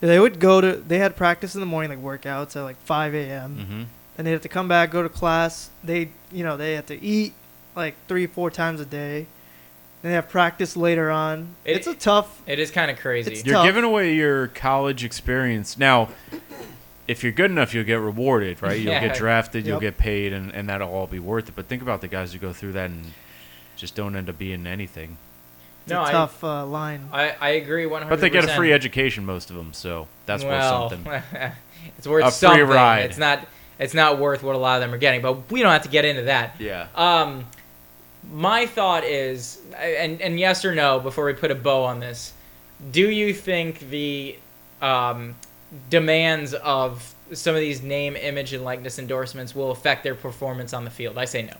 they 0.00 0.18
would 0.18 0.40
go 0.40 0.62
to. 0.62 0.76
They 0.76 0.98
had 0.98 1.14
practice 1.14 1.54
in 1.54 1.60
the 1.60 1.66
morning, 1.66 1.90
like 2.02 2.22
workouts 2.22 2.56
at 2.56 2.62
like 2.62 2.78
5 2.78 3.14
a.m. 3.14 3.56
Mm-hmm. 3.58 3.82
Then 4.16 4.24
they 4.24 4.30
had 4.32 4.40
to 4.40 4.48
come 4.48 4.66
back, 4.66 4.90
go 4.90 5.02
to 5.02 5.10
class. 5.10 5.68
They, 5.84 6.08
you 6.32 6.42
know, 6.42 6.56
they 6.56 6.72
had 6.72 6.86
to 6.86 6.98
eat 7.04 7.34
like 7.76 7.96
three, 8.08 8.26
four 8.26 8.50
times 8.50 8.80
a 8.80 8.86
day, 8.86 9.26
Then 10.00 10.10
they 10.10 10.14
have 10.14 10.30
practice 10.30 10.74
later 10.74 11.10
on. 11.10 11.48
It- 11.66 11.76
it's 11.76 11.86
a 11.86 11.94
tough. 11.94 12.40
It 12.46 12.58
is 12.58 12.70
kind 12.70 12.90
of 12.90 12.98
crazy. 12.98 13.30
It's 13.32 13.44
You're 13.44 13.56
tough. 13.56 13.66
giving 13.66 13.84
away 13.84 14.14
your 14.14 14.46
college 14.48 15.04
experience. 15.04 15.76
Now, 15.76 16.08
if 17.06 17.22
you're 17.22 17.30
good 17.32 17.50
enough, 17.50 17.74
you'll 17.74 17.84
get 17.84 18.00
rewarded, 18.00 18.62
right? 18.62 18.80
You'll 18.80 18.92
Yeah. 18.94 19.08
get 19.08 19.16
drafted, 19.18 19.66
you'll 19.66 19.80
get 19.80 19.98
paid, 19.98 20.32
and, 20.32 20.50
and 20.54 20.66
that'll 20.70 20.88
all 20.92 21.06
be 21.06 21.18
worth 21.18 21.50
it. 21.50 21.56
But 21.56 21.66
think 21.66 21.82
about 21.82 22.00
the 22.00 22.08
guys 22.08 22.32
who 22.32 22.38
go 22.38 22.54
through 22.54 22.72
that 22.72 22.88
and 22.88 23.12
just 23.76 23.94
don't 23.94 24.16
end 24.16 24.30
up 24.30 24.38
being 24.38 24.66
anything. 24.66 25.18
It's 25.88 25.94
No, 25.94 26.00
a 26.02 26.04
I- 26.04 26.12
tough 26.12 26.44
uh, 26.44 26.66
line. 26.66 27.08
I, 27.14 27.34
I 27.40 27.48
agree 27.50 27.84
100%. 27.84 28.10
But 28.10 28.20
they 28.20 28.28
get 28.28 28.44
a 28.44 28.48
free 28.48 28.74
education, 28.74 29.24
most 29.24 29.48
of 29.48 29.56
them, 29.56 29.72
so 29.72 30.06
that's 30.26 30.44
well, 30.44 30.82
worth 30.82 30.92
something. 30.92 31.22
it's 31.96 32.06
worth 32.06 32.26
A 32.26 32.30
free 32.30 32.60
ride. 32.60 33.06
It's 33.06 33.16
not 33.16 33.48
it's 33.78 33.94
not 33.94 34.18
worth 34.18 34.42
what 34.42 34.54
a 34.54 34.58
lot 34.58 34.74
of 34.76 34.80
them 34.82 34.92
are 34.92 34.98
getting, 34.98 35.22
but 35.22 35.50
we 35.50 35.62
don't 35.62 35.72
have 35.72 35.84
to 35.84 35.88
get 35.88 36.04
into 36.04 36.22
that. 36.22 36.60
Yeah. 36.60 36.88
Um, 36.94 37.46
my 38.30 38.66
thought 38.66 39.04
is, 39.04 39.62
and 39.78 40.20
and 40.20 40.38
yes 40.38 40.62
or 40.66 40.74
no, 40.74 41.00
before 41.00 41.24
we 41.24 41.32
put 41.32 41.50
a 41.50 41.54
bow 41.54 41.84
on 41.84 42.00
this, 42.00 42.34
do 42.92 43.08
you 43.08 43.32
think 43.32 43.80
the 43.88 44.36
um, 44.82 45.36
demands 45.88 46.52
of 46.52 47.14
some 47.32 47.54
of 47.54 47.62
these 47.62 47.82
name, 47.82 48.14
image, 48.14 48.52
and 48.52 48.62
likeness 48.62 48.98
endorsements 48.98 49.54
will 49.54 49.70
affect 49.70 50.04
their 50.04 50.14
performance 50.14 50.74
on 50.74 50.84
the 50.84 50.90
field? 50.90 51.16
I 51.16 51.24
say 51.24 51.44
no. 51.44 51.56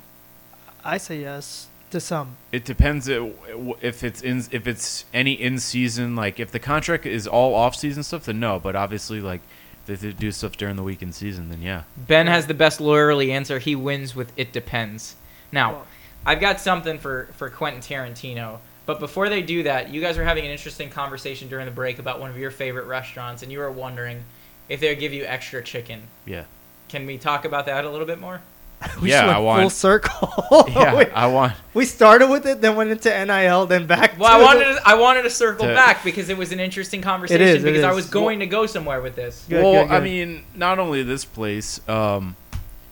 I 0.85 0.99
say 0.99 1.23
yes 1.23 1.69
to 1.90 2.01
some. 2.01 2.37
It 2.53 2.64
depends 2.64 3.09
if 3.09 4.05
it's 4.05 4.22
in 4.22 4.44
if 4.51 4.66
it's 4.66 5.05
any 5.12 5.33
in 5.33 5.59
season 5.59 6.16
like 6.16 6.40
if 6.40 6.51
the 6.51 6.59
contract 6.59 7.07
is 7.07 7.27
all 7.27 7.55
off 7.55 7.74
season 7.74 8.03
stuff 8.03 8.24
then 8.24 8.40
no 8.40 8.59
but 8.59 8.77
obviously 8.77 9.20
like 9.20 9.40
if 9.87 10.01
they 10.01 10.12
do 10.12 10.31
stuff 10.33 10.57
during 10.57 10.77
the 10.77 10.83
week 10.83 11.03
in 11.03 11.12
season 11.12 11.48
then 11.51 11.62
yeah 11.62 11.83
Ben 11.96 12.27
has 12.27 12.46
the 12.46 12.55
best 12.55 12.79
lawyerly 12.81 13.31
answer. 13.31 13.59
He 13.59 13.74
wins 13.74 14.14
with 14.14 14.33
"it 14.37 14.53
depends." 14.53 15.16
Now, 15.51 15.83
I've 16.27 16.40
got 16.40 16.61
something 16.61 16.98
for 16.98 17.29
for 17.37 17.48
Quentin 17.51 17.81
Tarantino. 17.81 18.59
But 18.87 19.01
before 19.01 19.29
they 19.29 19.42
do 19.42 19.64
that, 19.64 19.90
you 19.90 20.01
guys 20.01 20.16
were 20.16 20.24
having 20.24 20.46
an 20.46 20.51
interesting 20.51 20.88
conversation 20.88 21.48
during 21.48 21.66
the 21.66 21.72
break 21.72 21.98
about 21.98 22.20
one 22.20 22.31
of 22.31 22.38
your 22.38 22.51
favorite 22.51 22.87
restaurants, 22.87 23.42
and 23.42 23.53
you 23.53 23.59
were 23.59 23.70
wondering 23.70 24.24
if 24.70 24.81
they 24.81 24.88
would 24.88 24.98
give 24.98 25.12
you 25.12 25.24
extra 25.24 25.62
chicken. 25.62 26.05
yeah 26.24 26.44
Can 26.88 27.05
we 27.05 27.18
talk 27.18 27.44
about 27.44 27.66
that 27.66 27.85
a 27.85 27.90
little 27.90 28.07
bit 28.07 28.18
more? 28.18 28.40
We 29.03 29.11
Yeah, 29.11 29.27
went 29.27 29.37
I 29.37 29.41
want- 29.41 29.61
full 29.62 29.71
circle. 29.71 30.35
yeah 30.69 30.97
we, 30.99 31.07
I 31.07 31.27
want 31.27 31.55
we 31.75 31.85
started 31.85 32.29
with 32.29 32.47
it, 32.47 32.61
then 32.61 32.77
went 32.77 32.91
into 32.91 33.09
NIL, 33.27 33.67
then 33.67 33.87
back. 33.87 34.19
Well, 34.19 34.31
I 34.33 34.43
wanted 34.43 34.64
to, 34.75 34.81
I 34.85 34.95
wanted 34.95 35.23
to 35.23 35.31
circle 35.31 35.67
To- 35.67 35.75
back 35.75 36.03
because 36.05 36.29
it 36.29 36.37
was 36.37 36.53
an 36.53 36.61
interesting 36.61 37.03
conversation 37.03 37.41
is, 37.43 37.62
it 37.62 37.67
because 37.67 37.85
I 37.85 37.93
was 37.93 38.09
going 38.09 38.41
to 38.41 38.47
go 38.47 38.67
somewhere 38.67 39.01
with 39.01 39.17
this. 39.17 39.45
Good, 39.49 39.62
well 39.62 39.85
good, 39.87 39.95
I 39.95 40.01
mean 40.01 40.45
not 40.55 40.79
only 40.79 41.03
this 41.03 41.25
place 41.25 41.81
um 41.88 42.37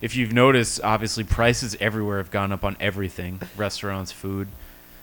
if 0.01 0.15
you've 0.15 0.31
noticed 0.33 0.79
obviously 0.83 1.23
prices 1.23 1.75
everywhere 1.79 2.17
have 2.19 2.31
gone 2.31 2.51
up 2.51 2.63
on 2.63 2.77
everything 2.79 3.39
restaurants 3.55 4.11
food 4.11 4.47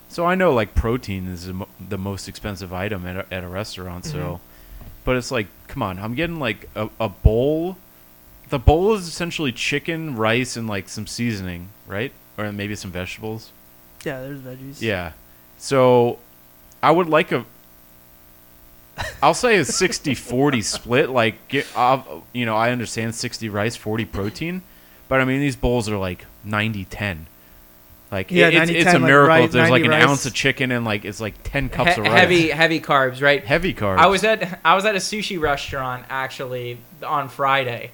so 0.09 0.25
I 0.25 0.35
know 0.37 0.53
like 0.55 0.75
protein 0.75 1.27
is 1.29 1.51
the 1.81 1.99
most 1.99 2.29
expensive 2.29 2.73
item 2.73 3.05
at 3.07 3.16
a, 3.16 3.35
at 3.35 3.42
a 3.44 3.49
restaurant 3.49 4.05
so 4.05 4.18
Mm-hmm. 4.18 4.85
but 5.05 5.16
it's 5.16 5.31
like 5.33 5.49
come 5.66 5.83
on 5.83 5.99
I'm 5.99 6.14
getting 6.14 6.38
like 6.38 6.68
a, 6.77 6.88
a 7.01 7.09
bowl 7.09 7.77
the 8.55 8.59
bowl 8.61 8.95
is 8.95 9.09
essentially 9.09 9.51
chicken 9.51 10.14
rice 10.14 10.57
and 10.57 10.69
like 10.69 10.88
some 10.88 11.09
seasoning 11.09 11.71
right 11.88 12.12
or 12.38 12.53
maybe 12.53 12.77
some 12.77 12.93
vegetables 12.93 13.51
Yeah, 14.05 14.21
there's 14.21 14.38
veggies. 14.38 14.81
yeah 14.81 15.12
so 15.59 16.21
I 16.81 16.93
would 16.93 17.09
like 17.09 17.33
a 17.33 17.45
I'll 19.21 19.35
say 19.35 19.57
a 19.57 19.62
60-40 19.62 20.62
split 20.62 21.11
like 21.11 21.49
get, 21.49 21.67
uh, 21.75 22.01
you 22.33 22.47
know 22.47 22.55
I 22.57 22.71
understand 22.71 23.14
60 23.17 23.49
rice 23.49 23.75
40 23.75 24.05
protein 24.05 24.62
but 25.09 25.21
I 25.21 25.25
mean 25.25 25.40
these 25.40 25.57
bowls 25.57 25.88
are 25.88 25.97
like 25.99 26.27
90-10 26.47 27.25
like 28.12 28.31
Yeah, 28.31 28.49
it- 28.49 28.55
it's, 28.55 28.71
it's 28.71 28.85
90-10, 28.85 28.90
a 28.90 28.93
like 28.93 29.03
miracle 29.03 29.29
rice- 29.29 29.45
if 29.47 29.51
there's 29.53 29.71
like 29.71 29.85
an 29.85 29.90
rice. 29.90 30.05
ounce 30.05 30.27
of 30.27 30.35
chicken 30.35 30.71
and 30.71 30.85
like 30.85 31.05
it's 31.05 31.21
like 31.21 31.35
10 31.43 31.71
cups 31.71 31.95
He- 31.97 32.01
of 32.03 32.07
rice 32.07 32.12
heavy, 32.21 32.49
heavy 32.51 32.81
carbs, 32.81 33.21
right? 33.21 33.45
heavy 33.45 33.75
carbs 33.75 33.99
I 33.99 34.07
was 34.07 34.23
at 34.23 34.61
I 34.64 34.77
was 34.77 34.85
at 34.85 34.95
a 34.95 34.99
sushi 35.01 35.40
restaurant 35.40 36.05
actually 36.09 36.79
on 37.05 37.29
Friday, 37.29 37.90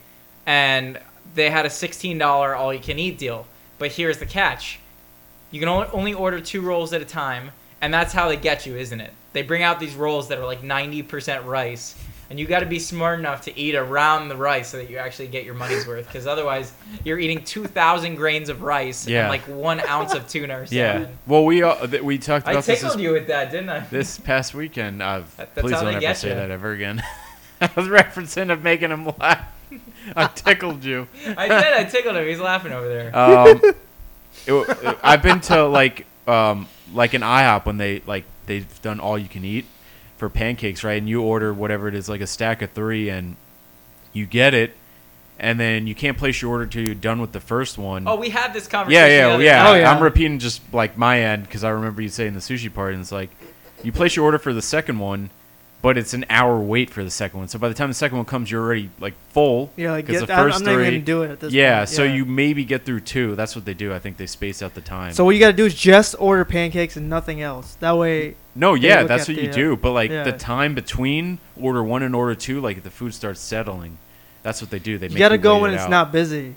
and 0.46 0.98
they 1.34 1.50
had 1.50 1.66
a 1.66 1.70
sixteen 1.70 2.18
dollar 2.18 2.54
all 2.54 2.72
you 2.74 2.80
can 2.80 2.98
eat 2.98 3.18
deal. 3.18 3.46
But 3.78 3.92
here's 3.92 4.18
the 4.18 4.26
catch: 4.26 4.78
you 5.50 5.60
can 5.60 5.68
only, 5.68 6.14
order 6.14 6.40
two 6.40 6.60
rolls 6.60 6.92
at 6.92 7.00
a 7.00 7.06
time, 7.06 7.50
and 7.80 7.92
that's 7.94 8.12
how 8.12 8.28
they 8.28 8.36
get 8.36 8.66
you, 8.66 8.76
isn't 8.76 9.00
it? 9.00 9.12
They 9.32 9.42
bring 9.42 9.62
out 9.62 9.78
these 9.80 9.94
rolls 9.94 10.28
that 10.28 10.38
are 10.38 10.44
like 10.44 10.62
ninety 10.62 11.02
percent 11.02 11.44
rice, 11.44 11.94
and 12.28 12.38
you 12.38 12.46
got 12.46 12.60
to 12.60 12.66
be 12.66 12.78
smart 12.80 13.20
enough 13.20 13.42
to 13.42 13.56
eat 13.58 13.76
around 13.76 14.28
the 14.28 14.36
rice 14.36 14.68
so 14.70 14.76
that 14.78 14.90
you 14.90 14.96
actually 14.98 15.28
get 15.28 15.44
your 15.44 15.54
money's 15.54 15.86
worth. 15.86 16.06
Because 16.06 16.26
otherwise, 16.26 16.72
you're 17.04 17.18
eating 17.18 17.44
two 17.44 17.64
thousand 17.66 18.16
grains 18.16 18.48
of 18.48 18.62
rice 18.62 19.06
Yeah. 19.06 19.20
and 19.20 19.28
like 19.28 19.42
one 19.42 19.80
ounce 19.88 20.14
of 20.14 20.26
tuna 20.28 20.54
or 20.62 20.66
something. 20.66 20.76
yeah 20.78 21.06
well 21.28 21.44
we 21.44 21.60
th- 21.60 22.02
we 22.02 22.18
talked 22.18 22.48
I 22.48 22.52
about 22.52 22.64
this 22.64 22.80
tickled 22.80 22.98
this, 22.98 23.02
you 23.04 23.12
with 23.12 23.28
that, 23.28 23.50
didn't 23.52 23.70
I? 23.70 23.80
this 23.90 24.18
past 24.18 24.52
weekend 24.52 25.00
uh, 25.00 25.22
That- 25.36 25.54
that's 25.54 25.60
please 25.64 25.74
how 25.74 25.80
don't 25.82 25.90
they 25.90 25.92
ever 25.96 26.00
get 26.00 26.16
say 26.16 26.30
ya. 26.30 26.34
that 26.34 26.50
ever 26.50 26.72
again 26.72 27.02
I 27.60 27.70
was 27.76 27.86
referencing 27.86 28.50
of 28.52 28.62
making 28.64 28.90
him 28.90 29.06
laugh 29.20 29.46
I 30.16 30.26
tickled 30.28 30.84
you 30.84 31.08
I 31.36 31.48
did. 31.48 31.72
I 31.74 31.84
tickled 31.84 32.16
him. 32.16 32.26
He's 32.26 32.40
laughing 32.40 32.72
over 32.72 32.88
there. 32.88 33.16
um, 33.16 33.60
it- 34.46 34.98
I've 35.02 35.22
been 35.22 35.40
to 35.42 35.66
like 35.66 36.06
um, 36.26 36.68
like 36.92 37.14
an 37.14 37.22
IHOP 37.22 37.66
when 37.66 37.76
they 37.78 38.02
like 38.06 38.24
they've 38.46 38.82
done 38.82 39.00
all 39.00 39.18
you 39.18 39.28
can 39.28 39.44
eat 39.44 39.66
for 40.16 40.28
pancakes, 40.28 40.84
right? 40.84 40.98
And 40.98 41.08
you 41.08 41.22
order 41.22 41.52
whatever 41.52 41.88
it 41.88 41.94
is, 41.94 42.08
like 42.08 42.20
a 42.20 42.26
stack 42.26 42.62
of 42.62 42.70
three, 42.72 43.08
and 43.10 43.36
you 44.12 44.26
get 44.26 44.54
it, 44.54 44.76
and 45.38 45.58
then 45.58 45.86
you 45.86 45.94
can't 45.94 46.16
place 46.18 46.40
your 46.42 46.50
order 46.52 46.66
till 46.66 46.82
you're 46.82 46.94
done 46.94 47.20
with 47.20 47.32
the 47.32 47.40
first 47.40 47.78
one. 47.78 48.06
Oh, 48.06 48.16
we 48.16 48.28
had 48.30 48.52
this 48.52 48.66
conversation. 48.66 49.02
the 49.38 49.44
yeah, 49.44 49.64
yeah. 49.64 49.68
Oh, 49.70 49.74
yeah. 49.74 49.90
I'm 49.90 50.02
repeating 50.02 50.38
just 50.38 50.60
like 50.72 50.96
my 50.98 51.20
end 51.20 51.44
because 51.44 51.64
I 51.64 51.70
remember 51.70 52.02
you 52.02 52.08
saying 52.08 52.34
the 52.34 52.40
sushi 52.40 52.72
part, 52.72 52.92
and 52.92 53.00
it's 53.02 53.12
like 53.12 53.30
you 53.82 53.92
place 53.92 54.16
your 54.16 54.24
order 54.24 54.38
for 54.38 54.52
the 54.52 54.62
second 54.62 54.98
one. 54.98 55.30
But 55.82 55.96
it's 55.96 56.12
an 56.12 56.26
hour 56.28 56.60
wait 56.60 56.90
for 56.90 57.02
the 57.02 57.10
second 57.10 57.38
one, 57.38 57.48
so 57.48 57.58
by 57.58 57.68
the 57.68 57.74
time 57.74 57.88
the 57.88 57.94
second 57.94 58.18
one 58.18 58.26
comes, 58.26 58.50
you're 58.50 58.62
already 58.62 58.90
like 59.00 59.14
full. 59.30 59.70
Yeah, 59.76 59.92
like 59.92 60.06
get, 60.06 60.26
the 60.26 60.32
I'm, 60.32 60.44
first 60.44 60.58
I'm 60.58 60.64
not 60.66 60.72
even 60.72 60.84
gonna 60.84 60.98
do 61.00 61.22
it 61.22 61.30
at 61.30 61.40
this 61.40 61.54
yeah, 61.54 61.78
point. 61.78 61.88
so 61.88 62.04
you 62.04 62.26
maybe 62.26 62.66
get 62.66 62.84
through 62.84 63.00
two. 63.00 63.34
That's 63.34 63.56
what 63.56 63.64
they 63.64 63.72
do. 63.72 63.94
I 63.94 63.98
think 63.98 64.18
they 64.18 64.26
space 64.26 64.62
out 64.62 64.74
the 64.74 64.82
time. 64.82 65.14
So 65.14 65.24
what 65.24 65.30
you 65.30 65.40
gotta 65.40 65.56
do 65.56 65.64
is 65.64 65.74
just 65.74 66.14
order 66.18 66.44
pancakes 66.44 66.96
and 66.96 67.08
nothing 67.08 67.40
else. 67.40 67.76
That 67.76 67.96
way, 67.96 68.36
no, 68.54 68.74
yeah, 68.74 69.04
that's 69.04 69.26
what 69.26 69.38
the, 69.38 69.44
you 69.44 69.48
uh, 69.48 69.52
do. 69.52 69.76
But 69.76 69.92
like 69.92 70.10
yeah. 70.10 70.24
the 70.24 70.32
time 70.32 70.74
between 70.74 71.38
order 71.56 71.82
one 71.82 72.02
and 72.02 72.14
order 72.14 72.34
two, 72.34 72.60
like 72.60 72.82
the 72.82 72.90
food 72.90 73.14
starts 73.14 73.40
settling. 73.40 73.96
That's 74.42 74.60
what 74.60 74.70
they 74.70 74.78
do. 74.78 74.98
They 74.98 75.06
you 75.06 75.14
make 75.14 75.18
gotta 75.18 75.38
go 75.38 75.60
when 75.60 75.70
it 75.70 75.74
it's 75.74 75.84
out. 75.84 75.90
not 75.90 76.12
busy. 76.12 76.56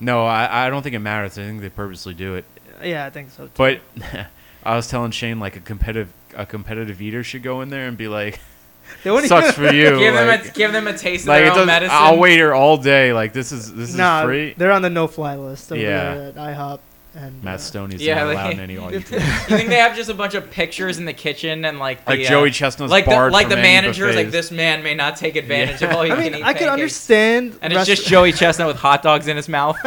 No, 0.00 0.24
I, 0.24 0.66
I 0.66 0.70
don't 0.70 0.82
think 0.82 0.94
it 0.94 1.00
matters. 1.00 1.38
I 1.38 1.42
think 1.42 1.60
they 1.60 1.70
purposely 1.70 2.14
do 2.14 2.34
it. 2.34 2.44
Yeah, 2.82 3.06
I 3.06 3.10
think 3.10 3.30
so. 3.30 3.44
Too. 3.46 3.52
But 3.56 3.80
I 4.62 4.76
was 4.76 4.88
telling 4.88 5.10
Shane 5.10 5.40
like 5.40 5.56
a 5.56 5.60
competitive 5.60 6.12
a 6.36 6.46
competitive 6.46 7.00
eater 7.02 7.24
should 7.24 7.42
go 7.42 7.60
in 7.62 7.70
there 7.70 7.88
and 7.88 7.96
be 7.96 8.08
like, 8.08 8.38
they 9.02 9.10
won't 9.10 9.26
"Sucks 9.26 9.52
for 9.56 9.64
you." 9.72 9.98
Give 9.98 10.14
them 10.14 10.28
a 10.40 10.48
give 10.50 10.72
them 10.72 10.86
a 10.86 10.96
taste 10.96 11.24
of 11.24 11.28
like, 11.28 11.38
their 11.42 11.46
own 11.50 11.54
doesn't- 11.54 11.66
medicine. 11.66 11.96
I'll 11.98 12.18
wait 12.18 12.32
here 12.36 12.54
all 12.54 12.76
day. 12.76 13.12
Like 13.12 13.32
this 13.32 13.52
is 13.52 13.72
this 13.74 13.90
is 13.90 13.96
nah, 13.96 14.24
free. 14.24 14.54
they're 14.56 14.72
on 14.72 14.82
the 14.82 14.90
no-fly 14.90 15.36
list 15.36 15.72
over 15.72 15.80
Yeah. 15.80 16.14
there 16.14 16.28
at 16.28 16.34
IHOP. 16.36 16.80
And 17.18 17.42
Matt 17.42 17.54
uh, 17.54 17.58
Stonie's 17.62 18.02
Yeah, 18.02 18.16
not 18.16 18.26
like- 18.26 18.34
allowed 18.36 18.52
in 18.52 18.60
any 18.60 18.76
all 18.76 18.92
you 18.92 19.00
think 19.00 19.70
they 19.70 19.76
have 19.76 19.96
just 19.96 20.10
a 20.10 20.14
bunch 20.14 20.34
of 20.34 20.50
pictures 20.50 20.98
in 20.98 21.06
the 21.06 21.14
kitchen 21.14 21.64
and 21.64 21.78
like 21.78 22.04
the, 22.04 22.10
Like 22.10 22.20
uh, 22.20 22.28
Joey 22.28 22.50
Chestnut's 22.50 22.90
like 22.90 23.06
the 23.06 23.30
like 23.30 23.48
the 23.48 23.54
any 23.54 23.62
managers 23.62 24.14
like 24.14 24.30
this 24.30 24.50
man 24.50 24.82
may 24.82 24.94
not 24.94 25.16
take 25.16 25.34
advantage 25.36 25.80
of 25.80 25.92
all 25.92 26.04
you 26.06 26.12
I 26.12 26.16
can 26.16 26.24
mean, 26.32 26.34
eat 26.34 26.44
I 26.44 26.52
can 26.52 26.68
pancakes. 26.68 26.72
understand. 26.72 27.58
And 27.62 27.72
it's 27.72 27.86
just 27.86 28.06
Joey 28.06 28.32
Chestnut 28.32 28.68
with 28.68 28.76
hot 28.76 29.02
dogs 29.02 29.28
in 29.28 29.36
his 29.38 29.48
mouth. 29.48 29.78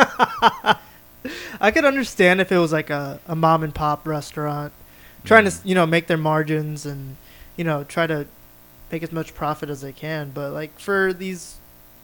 I 1.62 1.70
could 1.72 1.86
understand 1.86 2.42
if 2.42 2.52
it 2.52 2.58
was 2.58 2.72
like 2.72 2.90
a, 2.90 3.20
a 3.28 3.36
mom 3.36 3.64
and 3.64 3.76
pop 3.76 4.08
restaurant 4.08 4.72
trying 5.24 5.46
to 5.46 5.54
you 5.64 5.76
know 5.76 5.86
make 5.86 6.08
their 6.08 6.18
margins 6.18 6.86
and 6.86 7.16
you 7.58 7.64
know 7.64 7.84
try 7.84 8.08
to 8.08 8.26
make 8.92 9.04
as 9.04 9.12
much 9.12 9.34
profit 9.36 9.70
as 9.70 9.82
they 9.82 9.92
can. 9.92 10.32
But 10.32 10.52
like 10.54 10.80
for 10.80 11.14
these 11.14 11.58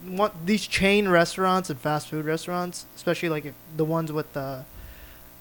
one, 0.06 0.32
these 0.46 0.68
chain 0.68 1.08
restaurants 1.08 1.70
and 1.70 1.80
fast 1.80 2.10
food 2.10 2.26
restaurants, 2.26 2.86
especially 2.96 3.30
like 3.30 3.54
the 3.76 3.86
ones 3.86 4.12
with 4.12 4.32
the 4.34 4.66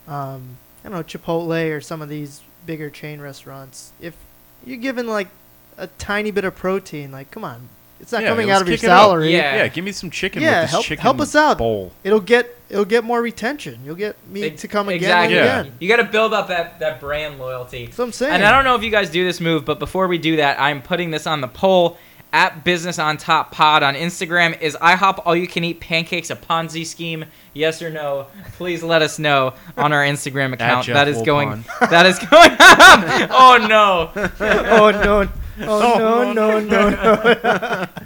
um, 0.09 0.59
I 0.85 0.89
don't 0.89 0.93
know 0.99 1.03
Chipotle 1.03 1.75
or 1.77 1.81
some 1.81 2.03
of 2.03 2.09
these 2.09 2.41
bigger 2.67 2.91
chain 2.91 3.21
restaurants, 3.21 3.93
if 4.01 4.17
you're 4.65 4.77
given 4.79 5.07
like 5.07 5.29
a 5.77 5.87
tiny 5.99 6.31
bit 6.31 6.45
of 6.45 6.55
protein, 6.55 7.11
like 7.11 7.31
come 7.31 7.45
on, 7.45 7.69
it's 8.01 8.13
not 8.13 8.23
Yeah, 8.23 8.29
coming 8.29 8.51
out 8.51 8.63
of 8.63 8.69
your 8.69 8.77
kick 8.77 8.85
it 8.85 8.87
salary. 8.89 9.33
Yeah. 9.33 9.57
Yeah, 9.57 9.69
give 9.69 9.85
me 9.85 9.93
some 9.93 10.11
chicken 10.11 10.43
Yeah, 10.43 10.61
with 10.61 10.63
this 10.65 10.71
help- 10.73 10.85
chicken 10.85 11.03
help 11.03 11.21
us 11.21 11.35
out. 11.35 11.59
bowl. 11.59 11.93
It'll 12.05 12.21
get 12.21 12.55
it'll 12.75 12.85
get 12.85 13.05
more 13.05 13.23
retention. 13.23 13.79
You'll 13.85 13.95
get 13.95 14.17
me 14.29 14.43
Ex- 14.43 14.61
to 14.63 14.69
come 14.69 14.89
again 14.89 14.99
exactly. 14.99 15.37
Yeah. 15.37 15.65
You 15.79 15.89
got 15.89 15.97
to 15.97 16.05
build 16.05 16.35
up 16.35 16.49
that 16.49 16.81
that 16.81 17.01
brand 17.01 17.39
loyalty. 17.39 17.87
That's 17.87 17.97
what 17.99 18.05
I'm 18.05 18.13
saying. 18.13 18.33
And 18.35 18.45
I 18.45 18.51
don't 18.51 18.65
know 18.65 18.75
if 18.75 18.83
you 18.83 18.91
guys 18.91 19.09
do 19.11 19.25
this 19.25 19.41
move, 19.41 19.65
but 19.65 19.79
before 19.79 20.09
we 20.09 20.19
do 20.19 20.37
that, 20.37 20.61
I'm 20.61 20.83
putting 20.83 21.11
this 21.11 21.27
on 21.27 21.41
the 21.41 21.49
poll 21.49 21.97
at 22.33 22.65
Business 22.65 22.99
on 22.99 23.17
Top 23.17 23.53
Pod 23.53 23.85
on 23.85 23.95
Instagram. 23.95 24.61
Is 24.61 24.77
IHOP 24.83 25.23
all 25.25 25.37
you 25.37 25.47
can 25.47 25.63
eat 25.63 25.79
pancakes 25.79 26.31
a 26.31 26.37
Ponzi 26.37 26.85
scheme? 26.85 27.25
Yes 27.53 27.81
or 27.81 27.91
no? 27.91 28.27
Please 28.55 28.83
let 28.83 29.03
us 29.03 29.21
know 29.21 29.55
on 29.77 29.93
our 29.93 30.03
Instagram 30.05 30.53
account. 30.53 30.87
Jeff 30.87 30.95
That 30.95 31.07
is 31.09 31.19
Wilpon. 31.19 31.25
going. 31.25 31.65
That 31.91 32.07
is 32.07 32.19
going. 32.19 32.51
oh 33.31 33.67
no. 33.69 34.11
oh 34.41 34.91
no! 34.91 35.29
Oh, 35.61 36.33
no! 36.33 36.33
No! 36.33 36.59
No! 36.61 37.37
No! 37.45 37.87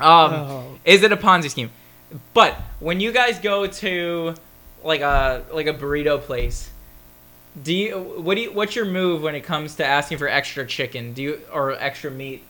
Um, 0.00 0.32
Oh. 0.32 0.78
is 0.86 1.02
it 1.02 1.12
a 1.12 1.16
Ponzi 1.18 1.50
scheme? 1.50 1.70
But 2.34 2.54
when 2.80 3.00
you 3.00 3.12
guys 3.12 3.38
go 3.38 3.66
to 3.66 4.34
like 4.82 5.00
a 5.00 5.44
like 5.52 5.66
a 5.66 5.74
burrito 5.74 6.20
place, 6.20 6.70
Do 7.62 7.74
you 7.74 7.98
what 7.98 8.34
do 8.36 8.42
you 8.42 8.52
what's 8.52 8.74
your 8.76 8.86
move 8.86 9.22
when 9.22 9.34
it 9.34 9.42
comes 9.42 9.74
to 9.76 9.84
asking 9.84 10.18
for 10.18 10.28
extra 10.28 10.66
chicken? 10.66 11.12
Do 11.12 11.22
you 11.22 11.40
or 11.52 11.72
extra 11.72 12.10
meat? 12.10 12.44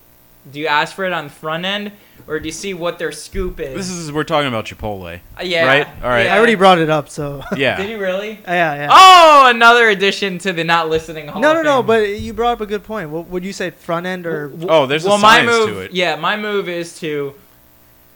Do 0.50 0.58
you 0.58 0.68
ask 0.68 0.96
for 0.96 1.04
it 1.04 1.12
on 1.12 1.24
the 1.24 1.30
front 1.30 1.66
end, 1.66 1.92
or 2.26 2.40
do 2.40 2.46
you 2.46 2.52
see 2.52 2.72
what 2.72 2.98
their 2.98 3.12
scoop 3.12 3.60
is? 3.60 3.74
This 3.76 3.90
is 3.90 4.10
we're 4.10 4.24
talking 4.24 4.48
about 4.48 4.64
Chipotle. 4.64 5.20
Uh, 5.38 5.42
yeah, 5.42 5.66
right? 5.66 5.86
All 6.02 6.08
right. 6.08 6.24
yeah. 6.24 6.34
I 6.34 6.38
already 6.38 6.54
brought 6.54 6.78
it 6.78 6.88
up, 6.88 7.10
so 7.10 7.42
Yeah. 7.54 7.76
Did 7.82 7.90
you 7.90 7.98
really? 7.98 8.40
yeah, 8.46 8.74
yeah. 8.74 8.88
Oh, 8.90 9.50
another 9.50 9.90
addition 9.90 10.38
to 10.38 10.54
the 10.54 10.64
not 10.64 10.88
listening. 10.88 11.28
Hall 11.28 11.42
no, 11.42 11.50
of 11.50 11.56
no, 11.56 11.62
no. 11.62 11.82
But 11.82 12.18
you 12.20 12.32
brought 12.32 12.52
up 12.52 12.62
a 12.62 12.66
good 12.66 12.84
point. 12.84 13.10
What 13.10 13.26
would 13.28 13.44
you 13.44 13.52
say, 13.52 13.68
front 13.68 14.06
end 14.06 14.26
or? 14.26 14.50
Oh, 14.66 14.86
there's 14.86 15.04
well, 15.04 15.16
a 15.16 15.18
my 15.18 15.44
science 15.44 15.50
move, 15.50 15.68
to 15.68 15.78
it. 15.80 15.92
Yeah, 15.92 16.16
my 16.16 16.38
move 16.38 16.70
is 16.70 16.98
to, 17.00 17.34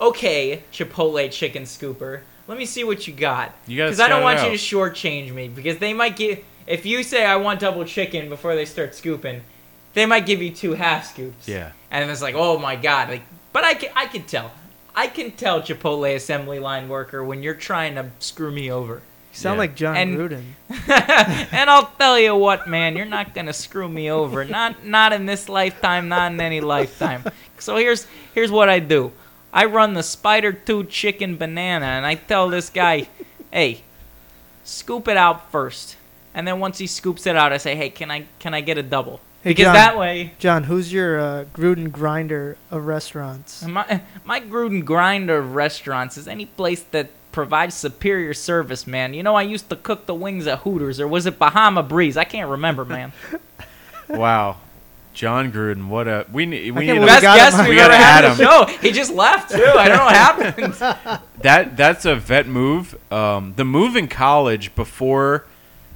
okay, 0.01 0.63
Chipotle 0.73 1.31
chicken 1.31 1.65
scooper. 1.65 2.21
Let 2.47 2.59
me 2.59 2.67
see 2.67 2.85
what 2.85 3.07
you 3.07 3.15
got. 3.15 3.53
You 3.67 3.79
gotta 3.79 3.91
Because 3.91 4.01
I 4.01 4.09
don't 4.09 4.23
want 4.23 4.41
you 4.41 4.47
out. 4.47 4.51
to 4.51 4.57
shortchange 4.57 5.33
me. 5.33 5.49
Because 5.49 5.79
they 5.79 5.93
might 5.95 6.17
give. 6.17 6.45
If 6.67 6.85
you 6.87 7.03
say 7.03 7.25
I 7.25 7.37
want 7.37 7.61
double 7.61 7.85
chicken 7.85 8.29
before 8.29 8.55
they 8.55 8.65
start 8.67 8.95
scooping, 8.95 9.43
they 9.95 10.07
might 10.07 10.27
give 10.27 10.43
you 10.43 10.51
two 10.51 10.75
half 10.75 11.07
scoops. 11.07 11.49
Yeah. 11.49 11.73
And 11.91 12.11
it's 12.11 12.23
like, 12.23 12.35
oh 12.37 12.59
my 12.59 12.77
god, 12.77 13.09
like. 13.09 13.23
But 13.53 13.65
I 13.65 13.75
can, 13.75 13.91
I 13.95 14.07
can 14.07 14.25
tell. 14.25 14.51
I 14.97 15.07
can 15.09 15.31
tell 15.33 15.61
Chipotle 15.63 16.15
assembly 16.15 16.59
line 16.59 16.89
worker 16.89 17.25
when 17.25 17.43
you're 17.43 17.55
trying 17.55 17.95
to 17.97 18.11
screw 18.19 18.51
me 18.51 18.71
over. 18.71 18.95
You 18.95 19.01
sound 19.39 19.57
Yeah. 19.57 19.59
like 19.59 19.75
Jon 19.77 19.97
And- 19.97 20.17
Gruden. 20.19 20.45
and 21.53 21.71
I'll 21.71 21.87
tell 21.99 22.19
you 22.19 22.35
what, 22.37 22.69
man, 22.69 22.97
you're 22.97 23.07
not 23.07 23.35
gonna 23.35 23.53
screw 23.53 23.89
me 23.89 24.11
over. 24.11 24.45
Not 24.45 24.85
not 24.85 25.13
in 25.13 25.27
this 25.27 25.49
lifetime, 25.49 26.09
not 26.09 26.33
in 26.33 26.41
any 26.41 26.61
lifetime. 26.61 27.25
So 27.59 27.77
here's 27.77 28.07
here's 28.35 28.51
what 28.51 28.69
I 28.69 28.79
do. 28.81 29.13
I 29.55 29.65
run 29.67 29.95
the 29.95 30.03
Spider 30.03 30.53
Two 30.53 30.85
Chicken 30.85 31.37
Banana, 31.37 31.87
and 31.87 32.05
I 32.05 32.17
tell 32.17 32.49
this 32.49 32.69
guy, 32.69 33.09
"Hey, 33.51 33.83
scoop 34.65 35.07
it 35.09 35.17
out 35.17 35.51
first. 35.53 35.97
And 36.35 36.49
then 36.49 36.59
once 36.59 36.79
he 36.79 36.89
scoops 36.89 37.27
it 37.27 37.37
out, 37.37 37.53
I 37.53 37.59
say, 37.59 37.77
"Hey, 37.77 37.89
can 37.89 38.11
I 38.11 38.27
can 38.41 38.53
I 38.53 38.61
get 38.61 38.77
a 38.77 38.83
double?" 38.83 39.21
Hey, 39.45 39.51
because 39.51 39.67
Jon. 39.67 39.75
that 39.75 39.97
way, 39.97 40.33
Jon, 40.41 40.65
who's 40.65 40.93
your 40.93 41.21
uh, 41.21 41.45
Gruden 41.55 41.93
grinder 41.93 42.57
of 42.71 42.87
restaurants? 42.87 43.65
my 43.65 44.01
my 44.25 44.41
Gruden 44.41 44.85
grinder 44.85 45.39
of 45.39 45.55
restaurants 45.55 46.19
is 46.19 46.27
any 46.27 46.47
place 46.47 46.83
that 46.91 47.11
provides 47.31 47.75
superior 47.75 48.35
service, 48.35 48.87
man. 48.87 49.15
You 49.15 49.23
know, 49.23 49.37
I 49.37 49.43
used 49.43 49.69
to 49.71 49.77
cook 49.77 50.07
the 50.07 50.15
wings 50.15 50.49
at 50.49 50.61
Hooters, 50.61 50.99
or 50.99 51.07
was 51.07 51.27
it 51.27 51.39
Bahama 51.39 51.83
Breeze? 51.85 52.17
I 52.17 52.25
can't 52.25 52.51
remember, 52.51 52.85
man. 52.85 53.13
Wow. 54.07 54.59
Jon 55.15 55.53
Gruden, 55.53 55.87
what 55.87 56.09
a 56.09 56.27
we 56.33 56.45
need 56.45 56.73
we 56.73 56.87
can't 56.87 56.99
need 56.99 57.01
believe 57.01 57.03
a, 57.03 57.07
Best 57.07 57.23
got 57.23 57.37
guest 57.37 57.57
him. 57.57 57.65
we've 57.67 57.77
We 57.77 57.81
ever 57.81 57.93
gotta 57.93 58.05
had 58.05 58.25
add 58.25 58.31
on 58.33 58.37
the 58.37 58.45
show. 58.45 58.79
He 58.81 58.93
just 58.93 59.13
left 59.13 59.51
too. 59.51 59.65
I 59.65 59.89
don't 59.89 59.99
know 59.99 60.05
what 60.05 60.15
happened. 60.15 61.21
that 61.43 61.77
that's 61.77 62.05
a 62.05 62.17
vet 62.17 62.47
move. 62.47 62.97
Um, 63.13 63.55
the 63.57 63.65
move 63.65 63.97
in 63.97 64.09
college 64.09 64.75
before, 64.75 65.47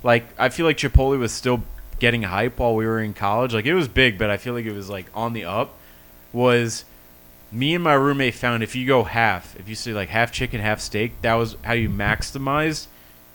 like 0.02 0.24
I 0.38 0.48
feel 0.48 0.64
like 0.66 0.78
Chipotle 0.78 1.18
was 1.18 1.33
still 1.33 1.62
getting 1.98 2.22
hype 2.22 2.59
while 2.59 2.74
we 2.74 2.87
were 2.87 3.00
in 3.00 3.12
college. 3.12 3.52
Like 3.52 3.66
it 3.66 3.74
was 3.74 3.88
big, 3.88 4.18
but 4.18 4.31
I 4.31 4.37
feel 4.37 4.54
like 4.54 4.66
it 4.66 4.72
was 4.72 4.88
like 4.88 5.07
on 5.14 5.33
the 5.33 5.44
up. 5.44 5.74
Was 6.33 6.85
me 7.50 7.74
and 7.74 7.83
my 7.83 7.94
roommate 7.94 8.35
found 8.35 8.62
if 8.62 8.76
you 8.76 8.87
go 8.87 9.02
half, 9.04 9.57
if 9.59 9.68
you 9.68 9.74
say 9.74 9.92
like 9.92 10.11
half 10.11 10.31
chicken, 10.31 10.61
half 10.61 10.81
steak, 10.81 11.20
that 11.22 11.35
was 11.35 11.57
how 11.62 11.72
you 11.72 11.88
maximized 11.88 12.87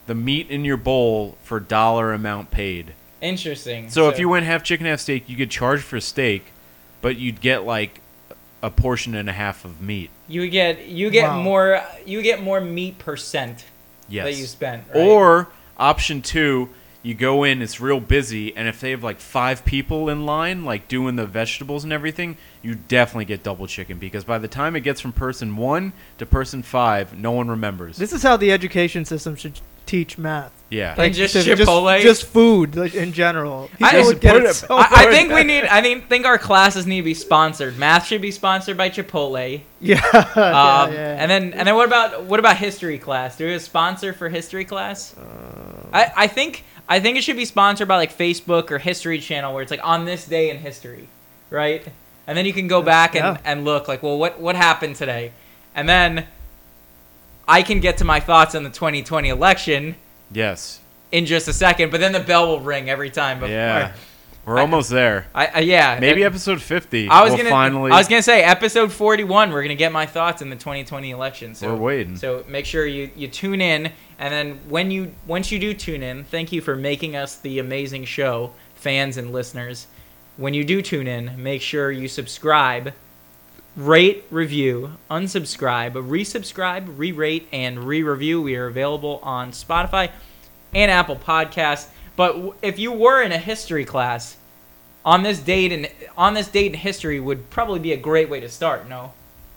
the 0.06 0.16
meat 0.16 0.50
in 0.50 0.66
your 0.66 0.78
bowl 0.78 1.38
for 1.44 1.60
dollar 1.60 2.14
amount 2.14 2.52
paid. 2.52 2.94
Interesting. 3.24 3.90
So, 3.90 4.10
if 4.10 4.20
you 4.20 4.28
went 4.28 4.46
half 4.46 4.64
chicken, 4.64 4.86
half 4.86 5.00
steak, 5.00 5.30
you 5.30 5.38
could 5.38 5.50
charge 5.50 5.82
for 5.82 6.00
steak, 6.02 6.46
but 7.02 7.16
you'd 7.16 7.40
get 7.40 7.64
like 7.64 8.02
a 8.62 8.70
portion 8.70 9.16
and 9.16 9.30
a 9.30 9.34
half 9.34 9.66
of 9.66 9.82
meat. 9.82 10.10
you 10.28 10.48
get 10.50 10.86
you 10.88 11.10
get 11.10 11.28
Wow. 11.30 11.42
more 11.42 11.82
you 12.06 12.22
get 12.22 12.42
more 12.42 12.62
meat 12.62 12.98
percent 12.98 13.66
Yes. 14.10 14.26
that 14.26 14.34
you 14.36 14.46
spent. 14.46 14.84
Right? 14.94 14.98
Or 15.02 15.50
option 15.78 16.22
two, 16.22 16.70
you 17.02 17.14
go 17.14 17.44
in, 17.44 17.62
it's 17.62 17.82
real 17.82 18.00
busy, 18.00 18.56
and 18.56 18.68
if 18.70 18.80
they 18.80 18.92
have 18.92 19.04
like 19.04 19.20
five 19.20 19.66
people 19.66 20.10
in 20.10 20.26
line, 20.26 20.64
like 20.64 20.88
doing 20.88 21.18
the 21.18 21.26
vegetables 21.26 21.84
and 21.84 21.92
everything, 21.92 22.38
you 22.62 22.76
definitely 22.76 23.26
get 23.26 23.44
double 23.44 23.68
chicken 23.68 23.98
because 24.00 24.24
by 24.24 24.38
the 24.38 24.48
time 24.48 24.76
it 24.78 24.82
gets 24.82 25.02
from 25.02 25.12
person 25.12 25.58
one 25.58 25.92
to 26.18 26.26
person 26.26 26.64
five, 26.64 27.18
no 27.18 27.32
one 27.32 27.50
remembers. 27.50 27.98
This 27.98 28.14
is 28.14 28.24
how 28.24 28.38
the 28.38 28.52
education 28.52 29.04
system 29.04 29.36
should 29.36 29.60
teach 29.86 30.18
math. 30.18 30.52
yeah. 30.70 30.96
And 30.98 31.14
just 31.14 31.34
to- 31.34 31.40
Chipotle? 31.42 31.94
just, 32.02 32.22
just 32.22 32.24
food 32.32 32.76
like, 32.76 32.96
in 32.96 33.14
general. 33.14 33.70
I- 33.82 33.92
People 33.92 34.06
would 34.08 34.22
get 34.22 34.36
it 34.38 34.44
it- 34.46 34.54
so 34.56 34.68
I, 34.76 34.88
I 34.92 35.06
think 35.08 35.32
we 35.32 35.44
need. 35.44 35.66
I 35.66 35.82
think 35.82 36.10
think 36.10 36.26
our 36.26 36.38
classes 36.38 36.88
need 36.88 36.98
to 37.02 37.04
be 37.04 37.14
sponsored. 37.14 37.78
Math 37.78 38.08
should 38.08 38.22
be 38.22 38.32
sponsored 38.32 38.78
by 38.78 38.90
Chipotle. 38.90 39.62
Yeah, 39.82 39.98
Um, 40.14 40.34
yeah, 40.36 40.88
yeah. 40.92 41.18
And 41.20 41.30
then 41.30 41.54
and 41.54 41.68
then 41.68 41.76
what 41.76 41.86
about 41.88 42.24
what 42.24 42.40
about 42.40 42.58
history 42.58 42.98
class? 42.98 43.38
Do 43.38 43.46
we 43.46 43.52
have 43.52 43.62
a 43.62 43.64
sponsor 43.64 44.14
for 44.14 44.30
history 44.30 44.66
class? 44.66 45.16
Uh, 45.18 45.88
I, 45.94 46.12
I 46.16 46.28
think 46.28 46.64
I 46.90 47.00
think 47.00 47.18
it 47.18 47.24
should 47.24 47.38
be 47.38 47.46
sponsored 47.46 47.88
by 47.88 47.98
like 47.98 48.18
Facebook 48.18 48.72
or 48.72 48.78
History 48.78 49.20
Channel, 49.20 49.54
where 49.54 49.62
it's 49.62 49.72
like 49.72 49.84
on 49.84 50.06
this 50.06 50.26
day 50.26 50.50
in 50.50 50.58
history, 50.58 51.08
right? 51.50 51.86
And 52.28 52.38
then 52.38 52.46
you 52.46 52.54
can 52.54 52.68
go 52.68 52.82
back 52.82 53.16
and, 53.16 53.24
Yeah. 53.36 53.38
and 53.52 53.66
look 53.66 53.88
like, 53.90 54.02
well, 54.02 54.18
what 54.18 54.40
what 54.40 54.56
happened 54.56 54.96
today? 54.96 55.32
And 55.76 55.88
then 55.90 56.26
I 57.48 57.62
can 57.62 57.80
get 57.80 57.98
to 57.98 58.06
my 58.06 58.20
thoughts 58.20 58.56
on 58.56 58.64
the 58.64 58.70
2020 58.70 59.30
election 59.30 59.96
yes. 60.32 60.80
in 61.12 61.26
just 61.26 61.48
a 61.48 61.54
second, 61.54 61.92
but 61.92 62.00
then 62.00 62.12
the 62.12 62.20
bell 62.20 62.48
will 62.48 62.60
ring 62.62 62.90
every 62.90 63.10
time. 63.10 63.40
Before. 63.40 63.54
Yeah. 63.54 63.94
We're 64.46 64.58
I- 64.58 64.62
almost 64.62 64.90
there. 64.90 65.28
I, 65.34 65.48
I 65.48 65.60
yeah. 65.60 65.98
Maybe 66.00 66.24
episode 66.24 66.62
50. 66.62 67.08
I 67.08 67.24
was 67.24 67.30
we'll 67.30 67.38
gonna 67.38 67.50
finally. 67.50 67.92
I 67.92 67.98
was 67.98 68.08
gonna 68.08 68.22
say 68.22 68.44
episode 68.44 68.92
41. 68.92 69.52
We're 69.52 69.62
gonna 69.62 69.76
get 69.76 69.92
my 69.92 70.06
thoughts 70.06 70.42
in 70.42 70.50
the 70.50 70.56
2020 70.56 71.12
election. 71.12 71.56
So 71.56 71.74
We're 71.74 71.82
waiting. 71.82 72.18
So 72.18 72.44
make 72.48 72.66
sure 72.66 72.86
you 72.86 73.10
you 73.16 73.28
tune 73.28 73.62
in, 73.62 73.92
and 74.20 74.34
then 74.34 74.60
when 74.68 74.92
you 74.92 75.14
once 75.28 75.52
you 75.52 75.60
do 75.60 75.74
tune 75.74 76.04
in, 76.04 76.26
thank 76.26 76.52
you 76.52 76.60
for 76.62 76.76
making 76.76 77.16
us 77.16 77.38
the 77.38 77.60
amazing 77.60 78.06
show, 78.06 78.52
fans 78.76 79.18
and 79.18 79.32
listeners. 79.32 79.88
When 80.36 80.54
you 80.54 80.64
do 80.64 80.82
tune 80.82 81.08
in, 81.08 81.42
make 81.42 81.62
sure 81.62 81.92
you 81.92 82.08
subscribe, 82.08 82.94
rate, 83.76 84.26
review, 84.30 84.94
unsubscribe, 85.10 85.94
resubscribe, 85.94 86.98
re-rate, 86.98 87.48
and 87.52 87.84
re-review. 87.84 88.42
We 88.42 88.56
are 88.56 88.68
available 88.68 89.20
on 89.24 89.52
Spotify 89.52 90.12
and 90.74 90.92
Apple 90.92 91.16
Podcasts. 91.16 91.88
But 92.16 92.56
if 92.62 92.78
you 92.78 92.92
were 92.92 93.22
in 93.22 93.32
a 93.32 93.38
history 93.38 93.86
class, 93.86 94.38
on 95.06 95.24
this 95.24 95.40
date 95.40 95.72
and 95.72 95.90
on 96.18 96.34
this 96.34 96.48
date 96.48 96.74
in 96.74 96.80
history 96.80 97.20
would 97.20 97.50
probably 97.50 97.80
be 97.80 97.92
a 97.92 97.98
great 97.98 98.30
way 98.30 98.40
to 98.40 98.50
start. 98.50 98.88
No. 98.88 99.14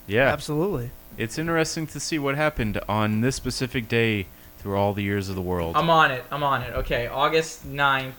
yeah. 0.06 0.28
absolutely. 0.28 0.90
It's 1.18 1.38
interesting 1.38 1.86
to 1.88 2.00
see 2.00 2.18
what 2.18 2.34
happened 2.34 2.80
on 2.88 3.20
this 3.20 3.36
specific 3.36 3.88
day 3.88 4.26
through 4.58 4.76
all 4.76 4.92
the 4.92 5.02
years 5.02 5.28
of 5.28 5.34
the 5.34 5.42
world. 5.42 5.76
I'm 5.76 5.88
on 5.88 6.10
it. 6.10 6.24
I'm 6.30 6.42
on 6.42 6.62
it. 6.62 6.74
Okay, 6.74 7.06
August 7.06 7.66
9th 7.66 8.12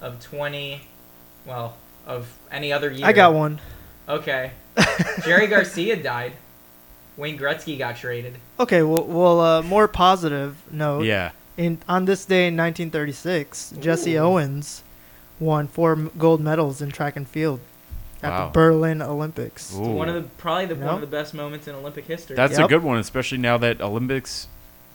of 0.00 0.22
20 0.22 0.80
well, 1.48 1.76
of 2.06 2.32
any 2.52 2.72
other 2.72 2.90
year. 2.90 3.06
I 3.06 3.12
got 3.12 3.34
one. 3.34 3.60
Okay. 4.08 4.52
Jerry 5.24 5.46
Garcia 5.46 5.96
died. 5.96 6.32
Wayne 7.16 7.38
Gretzky 7.38 7.76
got 7.76 7.96
traded. 7.96 8.36
Okay, 8.60 8.82
well, 8.82 9.04
well 9.04 9.40
uh, 9.40 9.62
more 9.62 9.88
positive 9.88 10.56
note. 10.70 11.04
yeah. 11.04 11.32
In 11.56 11.78
on 11.88 12.04
this 12.04 12.24
day 12.24 12.46
in 12.46 12.56
1936, 12.56 13.74
Jesse 13.80 14.14
Ooh. 14.14 14.18
Owens 14.20 14.84
won 15.40 15.66
four 15.66 15.96
gold 15.96 16.40
medals 16.40 16.80
in 16.80 16.90
track 16.92 17.16
and 17.16 17.26
field 17.26 17.58
at 18.22 18.30
Wow. 18.30 18.46
the 18.46 18.52
Berlin 18.52 19.02
Olympics. 19.02 19.74
Ooh. 19.74 19.80
One 19.80 20.08
of 20.08 20.14
the 20.14 20.22
probably 20.38 20.66
the 20.66 20.76
one 20.76 20.94
of 20.94 21.00
the 21.00 21.06
best 21.08 21.34
moments 21.34 21.66
in 21.66 21.74
Olympic 21.74 22.04
history. 22.06 22.36
That's 22.36 22.58
a 22.58 22.68
good 22.68 22.84
one, 22.84 22.98
especially 22.98 23.38
now 23.38 23.58
that 23.58 23.80
Olympics 23.80 24.46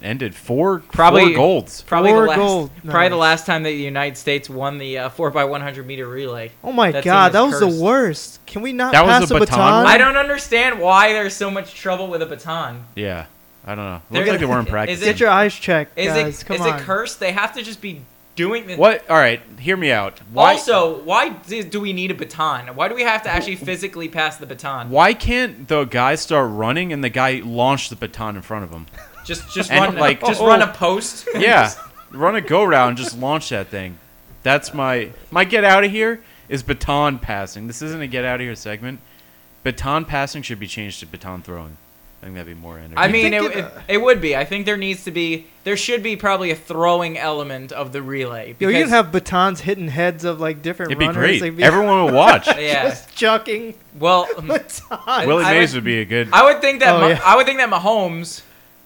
ended. 0.04 0.36
Four, 0.36 0.80
Probably- 0.92 1.26
four 1.28 1.34
golds. 1.36 1.82
probably 1.84 2.12
Four 2.12 2.22
the 2.24 2.28
last 2.30 2.38
gold 2.38 2.72
probably 2.86 3.10
the 3.10 3.16
last 3.16 3.46
time 3.46 3.64
that 3.64 3.70
the 3.70 3.76
United 3.76 4.18
States 4.18 4.50
won 4.50 4.78
the 4.78 4.98
uh, 5.00 5.10
4 5.10 5.32
by 5.32 5.46
100 5.46 5.88
meter 5.88 6.08
relay. 6.08 6.52
Oh 6.64 6.72
my 6.72 6.92
That 6.92 7.04
god, 7.04 7.28
is 7.28 7.34
that 7.34 7.42
was 7.42 7.60
cursed. 7.60 7.78
the 7.78 7.84
worst. 7.84 8.46
Can 8.46 8.62
we 8.62 8.74
not 8.74 8.92
That 8.92 9.06
was 9.06 9.12
pass 9.22 9.32
a 9.32 9.36
a 9.36 9.40
baton 9.40 9.58
baton? 9.58 9.86
I 9.88 9.98
don't 9.98 10.18
understand 10.18 10.80
why 10.80 11.14
there's 11.14 11.36
so 11.36 11.50
much 11.50 11.74
trouble 11.74 12.08
with 12.08 12.22
a 12.22 12.26
baton. 12.28 12.84
Yeah. 12.96 13.26
I 13.66 13.76
don't 13.76 13.86
know. 13.86 14.02
They're 14.12 14.22
Looks 14.22 14.32
like 14.32 14.40
they 14.42 14.46
weren't 14.46 14.68
is 14.68 14.72
practicing. 14.72 15.04
it- 15.08 15.12
Get 15.14 15.20
your 15.22 15.30
eyes 15.30 15.54
checked, 15.56 15.98
Is 15.98 16.08
guys. 16.08 16.42
it 16.42 16.46
Come 16.46 16.56
is 16.58 16.62
on. 16.64 16.80
it 16.80 16.82
cursed? 16.82 17.20
They 17.22 17.32
have 17.32 17.54
to 17.56 17.64
just 17.64 17.80
be 17.80 18.02
doing 18.36 18.68
the 18.68 18.76
what? 18.76 19.10
All 19.10 19.16
right. 19.16 19.40
Hear 19.60 19.78
me 19.78 19.92
out. 19.92 20.20
Why, 20.34 20.54
Also, 20.54 21.02
why 21.04 21.30
do 21.30 21.64
do 21.64 21.80
we 21.80 21.94
need 21.94 22.12
a 22.12 22.16
baton? 22.16 22.76
Why 22.76 22.90
do 22.90 22.96
we 22.96 23.04
have 23.04 23.24
to 23.24 23.30
actually 23.30 23.56
physically 23.70 24.10
pass 24.10 24.36
the 24.38 24.46
baton? 24.48 24.90
why 24.90 25.14
can't 25.14 25.68
the 25.70 25.86
guy 25.86 26.16
start 26.16 26.50
running 26.52 26.92
and 26.92 27.02
the 27.04 27.10
guy 27.10 27.42
launch 27.46 27.88
the 27.90 27.96
baton 27.96 28.36
in 28.36 28.42
front 28.42 28.66
of 28.66 28.72
him? 28.72 28.88
Just 29.26 29.54
just 29.54 29.72
And, 29.72 29.80
run 29.82 29.94
like- 29.96 30.22
like 30.22 30.30
just 30.30 30.42
Oh. 30.42 30.48
run 30.48 30.62
a 30.62 30.68
post. 30.68 31.28
Yeah. 31.36 31.72
Run 32.12 32.36
a 32.36 32.42
go 32.42 32.64
round 32.64 32.98
just 32.98 33.18
launch 33.18 33.50
that 33.50 33.68
thing. 33.68 33.98
That's 34.44 34.74
my 34.74 35.10
my 35.32 35.46
get 35.46 35.64
out 35.64 35.84
of 35.84 35.92
here 35.92 36.22
is 36.50 36.62
baton 36.64 37.18
passing. 37.20 37.68
This 37.68 37.82
isn't 37.82 38.02
a 38.02 38.08
get 38.08 38.26
out 38.26 38.36
of 38.36 38.42
here 38.42 38.56
segment. 38.56 39.00
Baton 39.64 40.06
passing 40.06 40.42
should 40.42 40.60
be 40.60 40.68
changed 40.68 41.00
to 41.00 41.06
baton 41.06 41.42
throwing. 41.42 41.78
I 42.22 42.26
think 42.28 42.36
that'd 42.38 42.56
be 42.56 42.62
more 42.62 42.78
entertaining. 42.78 42.98
I 42.98 43.08
mean, 43.10 43.34
it, 43.34 43.44
it, 43.44 43.58
it- 43.58 43.64
uh, 43.66 43.70
it 43.88 43.98
would 44.02 44.22
be. 44.22 44.34
I 44.36 44.46
think 44.46 44.66
there 44.66 44.78
needs 44.78 45.04
to 45.06 45.12
be, 45.12 45.48
there 45.66 45.76
should 45.76 46.02
be 46.04 46.16
probably 46.16 46.52
a 46.52 46.56
throwing 46.56 47.18
element 47.18 47.74
of 47.74 47.92
the 47.92 48.02
relay. 48.02 48.56
Yo, 48.60 48.68
you 48.70 48.74
because- 48.76 48.84
can 48.84 48.90
have 48.92 49.12
batons 49.12 49.60
hitting 49.62 49.90
heads 49.90 50.24
of 50.24 50.40
like 50.40 50.62
different 50.62 50.92
it'd 50.92 51.00
be 51.00 51.06
runners. 51.08 51.20
great. 51.20 51.40
They'd 51.42 51.58
be 51.58 51.64
Everyone 51.64 52.06
would 52.06 52.14
watch. 52.14 52.48
Yeah. 52.58 52.84
just 52.90 53.14
chucking 53.16 53.74
Well, 54.00 54.28
batons. 54.38 54.82
Willie 55.28 55.44
I 55.44 55.54
Mays 55.54 55.74
would- 55.74 55.80
would 55.80 55.86
be 55.86 56.00
a 56.00 56.06
good. 56.06 56.30
I 56.32 56.44
would 56.46 56.62
think 56.62 56.80
that 56.82 56.96
Oh, 56.96 57.00
Ma- 57.02 57.08
yeah. 57.08 57.22
I 57.26 57.36
would 57.36 57.46
think 57.46 57.58
that 57.60 57.70
Mahomes 57.70 58.42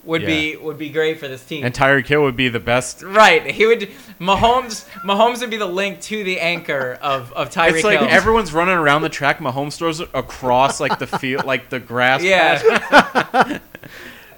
would 0.07 0.21
Yeah. 0.23 0.27
be 0.27 0.55
would 0.55 0.77
be 0.79 0.89
great 0.89 1.19
for 1.19 1.27
this 1.27 1.43
team. 1.45 1.63
And 1.63 1.73
Tyreek 1.73 2.07
Hill 2.07 2.23
would 2.23 2.35
be 2.35 2.49
the 2.49 2.59
best. 2.59 3.03
right, 3.03 3.45
he 3.45 3.65
would 3.67 3.89
Mahomes 4.19 4.87
Mahomes 5.03 5.41
would 5.41 5.49
be 5.51 5.57
the 5.57 5.65
link 5.67 6.01
to 6.01 6.23
the 6.23 6.39
anchor 6.39 6.97
of 7.01 7.31
of 7.33 7.49
Tyreek 7.51 7.75
It's 7.75 7.83
like 7.83 7.99
Hill. 7.99 8.07
everyone's 8.09 8.51
running 8.53 8.75
around 8.75 9.03
the 9.03 9.09
track. 9.09 9.37
Mahomes 9.39 9.77
throws 9.77 9.99
it 9.99 10.09
across 10.13 10.79
like 10.79 10.97
the 10.97 11.05
field, 11.07 11.45
like 11.45 11.69
the 11.69 11.79
grass. 11.79 12.23
yeah. 12.23 13.59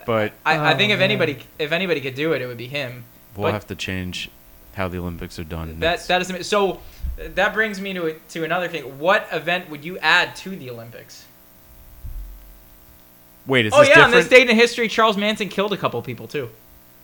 But 0.05 0.31
I, 0.45 0.71
I 0.71 0.75
think 0.75 0.89
Oh, 0.89 0.93
if 0.93 0.99
man. 0.99 1.11
anybody 1.11 1.37
if 1.59 1.71
anybody 1.71 2.01
could 2.01 2.15
do 2.15 2.33
it, 2.33 2.41
it 2.41 2.47
would 2.47 2.57
be 2.57 2.67
him. 2.67 3.03
we'll 3.35 3.47
But- 3.47 3.53
have 3.53 3.67
to 3.67 3.75
change 3.75 4.29
how 4.75 4.87
the 4.87 4.97
Olympics 4.97 5.37
are 5.37 5.43
done. 5.43 5.79
That 5.79 6.07
that 6.07 6.21
is 6.21 6.47
so. 6.47 6.79
That 7.17 7.53
brings 7.53 7.79
me 7.81 7.93
to 7.93 8.15
to 8.29 8.43
another 8.43 8.67
thing. 8.67 8.97
What 8.97 9.27
event 9.31 9.69
would 9.69 9.83
you 9.85 9.97
add 9.99 10.35
to 10.37 10.55
the 10.55 10.69
Olympics? 10.71 11.25
Wait, 13.47 13.65
is 13.65 13.71
this 13.73 13.79
different 13.79 13.79
oh 13.79 13.81
this 13.81 13.89
yeah, 13.97 14.03
on 14.03 14.11
this 14.11 14.27
date 14.27 14.49
in 14.49 14.55
history, 14.55 14.87
Charles 14.87 15.17
Manson 15.17 15.49
killed 15.49 15.73
a 15.73 15.77
couple 15.77 16.01
people 16.01 16.27
too. 16.27 16.49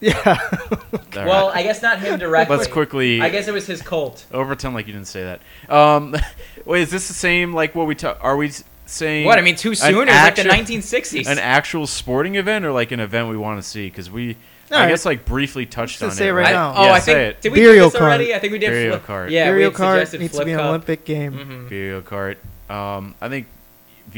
Yeah. 0.01 0.37
All 0.71 0.99
Well. 1.25 1.49
I 1.53 1.63
guess 1.63 1.81
not 1.81 1.99
him 1.99 2.19
directly. 2.19 2.55
let's 2.57 2.67
quickly 2.69 3.21
I 3.21 3.29
guess 3.29 3.47
it 3.47 3.53
was 3.53 3.65
his 3.65 3.81
cult. 3.81 4.25
overturn 4.33 4.73
like 4.73 4.87
you 4.87 4.93
didn't 4.93 5.07
say 5.07 5.23
that. 5.23 5.73
Um, 5.73 6.15
wait, 6.65 6.81
is 6.81 6.91
this 6.91 7.07
the 7.07 7.13
same 7.13 7.53
like 7.53 7.73
what 7.75 7.87
we 7.87 7.95
talk? 7.95 8.17
Are 8.21 8.35
we 8.37 8.51
saying 8.85 9.25
What 9.25 9.39
I 9.39 9.41
mean, 9.41 9.55
too 9.55 9.73
soon? 9.73 9.93
It 9.95 9.97
was 9.97 10.09
action- 10.09 10.47
like 10.49 10.67
the 10.67 10.73
1960s. 10.77 11.27
an 11.27 11.39
actual 11.39 11.87
sporting 11.87 12.35
event 12.35 12.65
or 12.65 12.71
like 12.71 12.91
an 12.91 12.99
event 12.99 13.29
we 13.29 13.37
want 13.37 13.61
to 13.63 13.67
see? 13.67 13.87
Because 13.89 14.11
we, 14.11 14.35
I 14.69 14.73
Alright. 14.75 14.89
guess, 14.89 15.05
like 15.05 15.25
briefly 15.25 15.65
touched 15.65 16.01
Let's 16.01 16.13
on 16.13 16.17
say 16.17 16.25
it. 16.27 16.31
it 16.31 16.33
right 16.33 16.47
I- 16.47 16.51
now. 16.51 16.73
oh, 16.75 16.83
Yeah, 16.85 16.91
I 16.91 16.99
say 16.99 17.13
think 17.13 17.37
it. 17.37 17.41
did 17.41 17.51
we 17.53 17.59
Burial 17.59 17.87
do 17.89 17.93
this 17.93 18.01
already? 18.01 18.25
cart. 18.25 18.35
I 18.35 18.39
think 18.39 18.51
we 18.53 18.59
did. 18.59 18.67
Burial 18.69 18.91
flip. 18.97 19.05
cart. 19.05 19.29
Yeah, 19.31 19.45
Burial 19.45 19.71
we 19.71 19.75
card 19.75 19.95
suggested 19.99 20.19
needs 20.19 20.31
to 20.33 20.35
flip 20.37 20.45
be 20.45 20.51
an 20.51 20.57
cup. 20.59 20.67
Olympic 20.67 21.05
game. 21.05 21.33
Mhm. 21.33 21.69
Video 21.69 22.01
cart. 22.01 22.37
Um, 22.69 23.15
I 23.21 23.29
think 23.29 23.47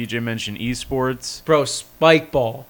VJ 0.05 0.21
mentioned 0.21 0.59
esports. 0.59 1.43
Bro, 1.45 1.65
spike 1.65 2.31
ball. 2.31 2.65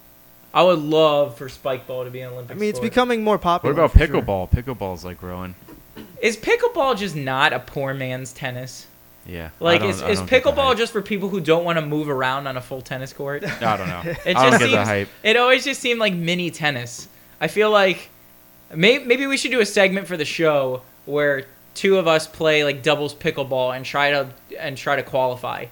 I 0.54 0.62
would 0.62 0.78
love 0.78 1.36
for 1.36 1.48
spike 1.48 1.86
ball 1.86 2.04
to 2.04 2.10
be 2.10 2.20
an 2.20 2.32
Olympic 2.32 2.56
I 2.56 2.58
mean, 2.58 2.70
it's 2.70 2.78
sport. 2.78 2.90
becoming 2.90 3.22
more 3.22 3.38
popular. 3.38 3.74
What 3.74 3.90
popular. 3.92 4.06
about 4.06 4.24
for 4.24 4.26
sure. 4.46 4.48
pickleball? 4.48 4.76
Pickleball's 4.78 5.04
like 5.04 5.20
growing. 5.20 5.54
Is 6.22 6.36
pickleball 6.36 6.96
just 6.96 7.14
not 7.14 7.52
a 7.52 7.60
poor 7.60 7.92
man's 7.94 8.32
tennis? 8.32 8.86
Yeah. 9.26 9.50
I 9.60 9.64
Like, 9.64 9.80
don't- 9.80 9.90
is, 9.90 10.02
I 10.02 10.08
is 10.10 10.18
don't 10.20 10.30
get 10.30 10.42
the 10.44 10.50
pickleball 10.50 10.68
hype. 10.68 10.78
just 10.78 10.92
for 10.92 11.02
people 11.02 11.28
who 11.28 11.40
don't 11.40 11.64
want 11.64 11.78
to 11.78 11.84
move 11.84 12.08
around 12.08 12.46
on 12.46 12.56
a 12.56 12.62
full 12.62 12.80
tennis 12.80 13.12
court? 13.12 13.44
I 13.62 13.76
don't 13.76 13.88
know. 13.88 14.02
It 14.24 14.36
I 14.36 14.42
don't 14.42 14.52
just 14.52 14.58
get 14.60 14.70
the 14.70 14.76
seems. 14.76 14.88
hype. 14.88 15.08
It 15.22 15.36
always 15.36 15.64
just 15.64 15.80
seemed 15.80 16.00
like 16.00 16.14
mini 16.14 16.50
tennis. 16.50 17.08
I 17.40 17.48
feel 17.48 17.70
like 17.70 18.08
maybe 18.74 19.04
maybe 19.04 19.26
we 19.26 19.36
should 19.36 19.50
do 19.50 19.60
a 19.60 19.66
segment 19.66 20.06
for 20.06 20.16
the 20.16 20.24
show 20.24 20.82
where 21.04 21.44
two 21.74 21.98
of 21.98 22.08
us 22.08 22.26
play 22.26 22.64
like 22.64 22.82
doubles 22.82 23.14
pickleball 23.14 23.76
and 23.76 23.84
try 23.84 24.10
to 24.12 24.28
and 24.58 24.76
try 24.78 24.96
to 24.96 25.02
qualify. 25.02 25.66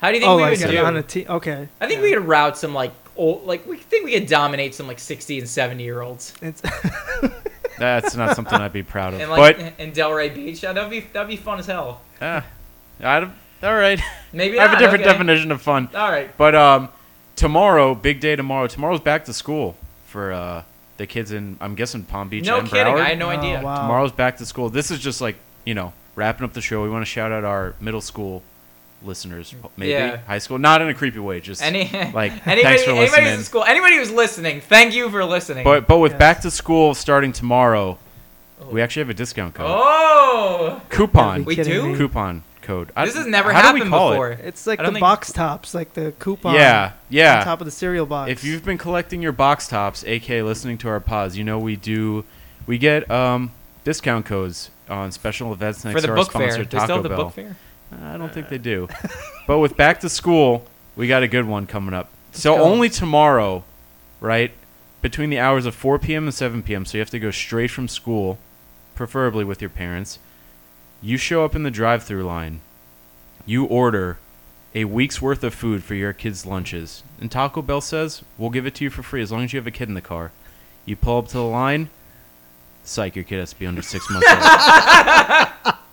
How 0.00 0.08
do 0.08 0.14
you 0.14 0.20
think 0.20 0.30
Oh, 0.30 0.36
we 0.36 0.42
like 0.42 0.58
would 0.60 0.70
do? 0.70 0.78
on 0.84 0.96
a 0.96 1.02
team. 1.02 1.26
Okay. 1.28 1.68
I 1.80 1.86
think 1.86 2.02
we 2.02 2.12
could 2.12 2.24
route 2.26 2.58
some 2.58 2.74
like 2.74 2.92
old, 3.16 3.44
like 3.46 3.66
we 3.66 3.76
think 3.78 4.04
we 4.04 4.12
could 4.12 4.26
dominate 4.28 4.74
some 4.74 4.86
like 4.86 4.98
sixty 4.98 5.38
and 5.38 5.48
seventy 5.48 5.84
year 5.84 6.00
olds 6.02 6.34
It's 6.42 6.60
That's 7.78 8.16
not 8.16 8.34
something 8.36 8.54
I'd 8.58 8.72
be 8.72 8.82
proud 8.82 9.14
of. 9.14 9.20
and 9.20 9.30
like 9.30 9.58
but 9.58 9.72
in 9.78 9.92
Delray 9.92 10.34
Beach. 10.34 10.62
That'd 10.62 10.88
be 10.90 11.00
that'd 11.00 11.28
be 11.28 11.36
fun 11.36 11.58
as 11.58 11.66
hell. 11.66 12.00
uh, 12.20 12.40
I 13.02 13.20
don't- 13.20 13.32
all 13.62 13.74
right. 13.74 14.00
Maybe 14.34 14.58
I 14.60 14.66
have 14.66 14.76
a 14.76 14.78
different 14.78 15.02
okay. 15.02 15.12
definition 15.12 15.50
of 15.50 15.62
fun. 15.62 15.88
All 15.94 16.10
right. 16.10 16.34
But 16.36 16.54
um, 16.54 16.90
tomorrow, 17.36 17.94
big 17.94 18.20
day 18.20 18.36
tomorrow. 18.36 18.66
Tomorrow's 18.66 19.00
back 19.00 19.24
to 19.24 19.32
school 19.32 19.76
for 20.06 20.32
uh 20.32 20.62
the 20.98 21.06
kids 21.06 21.32
in 21.32 21.56
I'm 21.60 21.74
guessing 21.74 22.04
Palm 22.04 22.28
Beach 22.28 22.44
No 22.46 22.58
and 22.58 22.68
kidding. 22.68 22.94
Broward. 22.94 23.00
I 23.00 23.08
had 23.10 23.18
no 23.18 23.26
Oh, 23.26 23.30
idea. 23.30 23.60
wow. 23.62 23.76
Tomorrow's 23.82 24.12
back 24.12 24.36
to 24.38 24.46
school. 24.46 24.68
This 24.70 24.90
is 24.90 24.98
just 24.98 25.20
like 25.22 25.36
you 25.64 25.74
know 25.74 25.92
wrapping 26.14 26.44
up 26.44 26.52
the 26.52 26.60
show. 26.60 26.82
We 26.82 26.90
want 26.90 27.02
to 27.02 27.10
shout 27.10 27.32
out 27.32 27.44
our 27.44 27.74
middle 27.80 28.00
school 28.02 28.42
listeners, 29.06 29.54
maybe 29.76 29.92
Yeah. 29.92 30.18
high 30.26 30.38
school, 30.38 30.58
not 30.58 30.82
in 30.82 30.88
a 30.88 30.94
creepy 30.94 31.18
way, 31.18 31.40
just 31.40 31.62
Any 31.62 31.84
like 32.12 32.32
anybody, 32.46 32.62
thanks 32.62 32.82
for 32.84 32.90
anybody 32.90 33.00
who's 33.00 33.10
listening. 33.12 33.34
in 33.34 33.42
school, 33.44 33.64
anybody 33.64 33.96
who's 33.96 34.10
listening, 34.10 34.60
thank 34.60 34.94
you 34.94 35.08
for 35.10 35.24
listening. 35.24 35.64
But 35.64 35.86
but 35.86 35.98
with 35.98 36.12
Yes. 36.12 36.18
back 36.18 36.40
to 36.42 36.50
school 36.50 36.94
starting 36.94 37.32
tomorrow, 37.32 37.98
we 38.70 38.82
actually 38.82 39.00
have 39.00 39.10
a 39.10 39.14
discount 39.14 39.54
code. 39.54 39.66
oh, 39.68 40.80
Coupon. 40.90 41.44
We 41.44 41.56
do? 41.56 41.88
me. 41.88 41.96
Coupon 41.96 42.42
code. 42.62 42.90
I- 42.96 43.06
this 43.06 43.14
has 43.14 43.26
never 43.26 43.52
how 43.52 43.62
do 43.70 43.74
we 43.74 43.80
happened 43.80 43.90
call 43.92 44.08
it? 44.10 44.14
before. 44.14 44.30
It's 44.32 44.66
like 44.66 44.78
the 44.80 44.86
think- 44.86 44.98
box 45.00 45.30
tops, 45.32 45.72
like 45.74 45.94
the 45.94 46.12
coupon. 46.18 46.54
Yeah, 46.54 46.92
yeah. 47.08 47.38
On 47.38 47.44
top 47.44 47.60
of 47.60 47.64
the 47.64 47.70
cereal 47.70 48.06
box. 48.06 48.30
If 48.30 48.42
you've 48.44 48.64
been 48.64 48.78
collecting 48.78 49.22
your 49.22 49.32
box 49.32 49.68
tops, 49.68 50.04
aka 50.04 50.42
listening 50.42 50.78
to 50.78 50.88
our 50.88 50.98
pods, 51.00 51.38
you 51.38 51.44
know 51.44 51.58
we 51.58 51.76
do. 51.76 52.24
We 52.66 52.78
get 52.78 53.08
um, 53.10 53.52
discount 53.84 54.26
codes 54.26 54.70
on 54.88 55.12
special 55.12 55.52
events 55.52 55.82
For 55.82 56.00
the 56.00 56.00
to 56.08 56.10
our 56.10 56.16
book 56.16 56.32
fair, 56.32 56.50
sponsor 56.50 56.64
they 56.64 56.68
still 56.78 56.80
Taco 56.80 56.94
have 56.94 57.02
the 57.04 57.08
Bell. 57.10 57.54
Book 57.90 57.98
fair. 58.00 58.08
I 58.08 58.16
don't 58.16 58.32
think 58.32 58.48
they 58.48 58.56
uh. 58.56 58.58
do. 58.58 58.88
but 59.46 59.58
with 59.58 59.76
back 59.76 60.00
to 60.00 60.08
school, 60.08 60.66
we 60.94 61.08
got 61.08 61.22
a 61.22 61.28
good 61.28 61.46
one 61.46 61.66
coming 61.66 61.94
up. 61.94 62.10
So 62.32 62.56
go. 62.56 62.62
only 62.62 62.88
tomorrow, 62.88 63.64
right? 64.20 64.52
Between 65.02 65.30
the 65.30 65.38
hours 65.38 65.66
of 65.66 65.74
4 65.74 65.98
p.m. 65.98 66.24
and 66.24 66.34
7 66.34 66.62
p.m. 66.62 66.84
So 66.84 66.98
you 66.98 67.00
have 67.00 67.10
to 67.10 67.18
go 67.18 67.30
straight 67.30 67.70
from 67.70 67.88
school, 67.88 68.38
preferably 68.94 69.44
with 69.44 69.60
your 69.60 69.70
parents. 69.70 70.18
You 71.00 71.16
show 71.16 71.44
up 71.44 71.54
in 71.54 71.62
the 71.62 71.70
drive-through 71.70 72.24
line. 72.24 72.60
You 73.44 73.64
order 73.64 74.18
a 74.74 74.84
week's 74.84 75.22
worth 75.22 75.44
of 75.44 75.54
food 75.54 75.84
for 75.84 75.94
your 75.94 76.12
kids' 76.12 76.44
lunches. 76.44 77.02
And 77.20 77.30
Taco 77.30 77.62
Bell 77.62 77.80
says, 77.80 78.22
"We'll 78.36 78.50
give 78.50 78.66
it 78.66 78.74
to 78.76 78.84
you 78.84 78.90
for 78.90 79.02
free 79.02 79.22
as 79.22 79.30
long 79.30 79.44
as 79.44 79.52
you 79.52 79.58
have 79.58 79.66
a 79.66 79.70
kid 79.70 79.88
in 79.88 79.94
the 79.94 80.00
car." 80.00 80.32
You 80.84 80.96
pull 80.96 81.18
up 81.18 81.28
to 81.28 81.34
the 81.34 81.42
line. 81.42 81.90
Psych, 82.84 83.16
your 83.16 83.24
kid 83.24 83.40
has 83.40 83.50
to 83.50 83.58
be 83.58 83.66
under 83.66 83.82
six 83.82 84.08
months 84.10 84.28
old. 84.28 85.74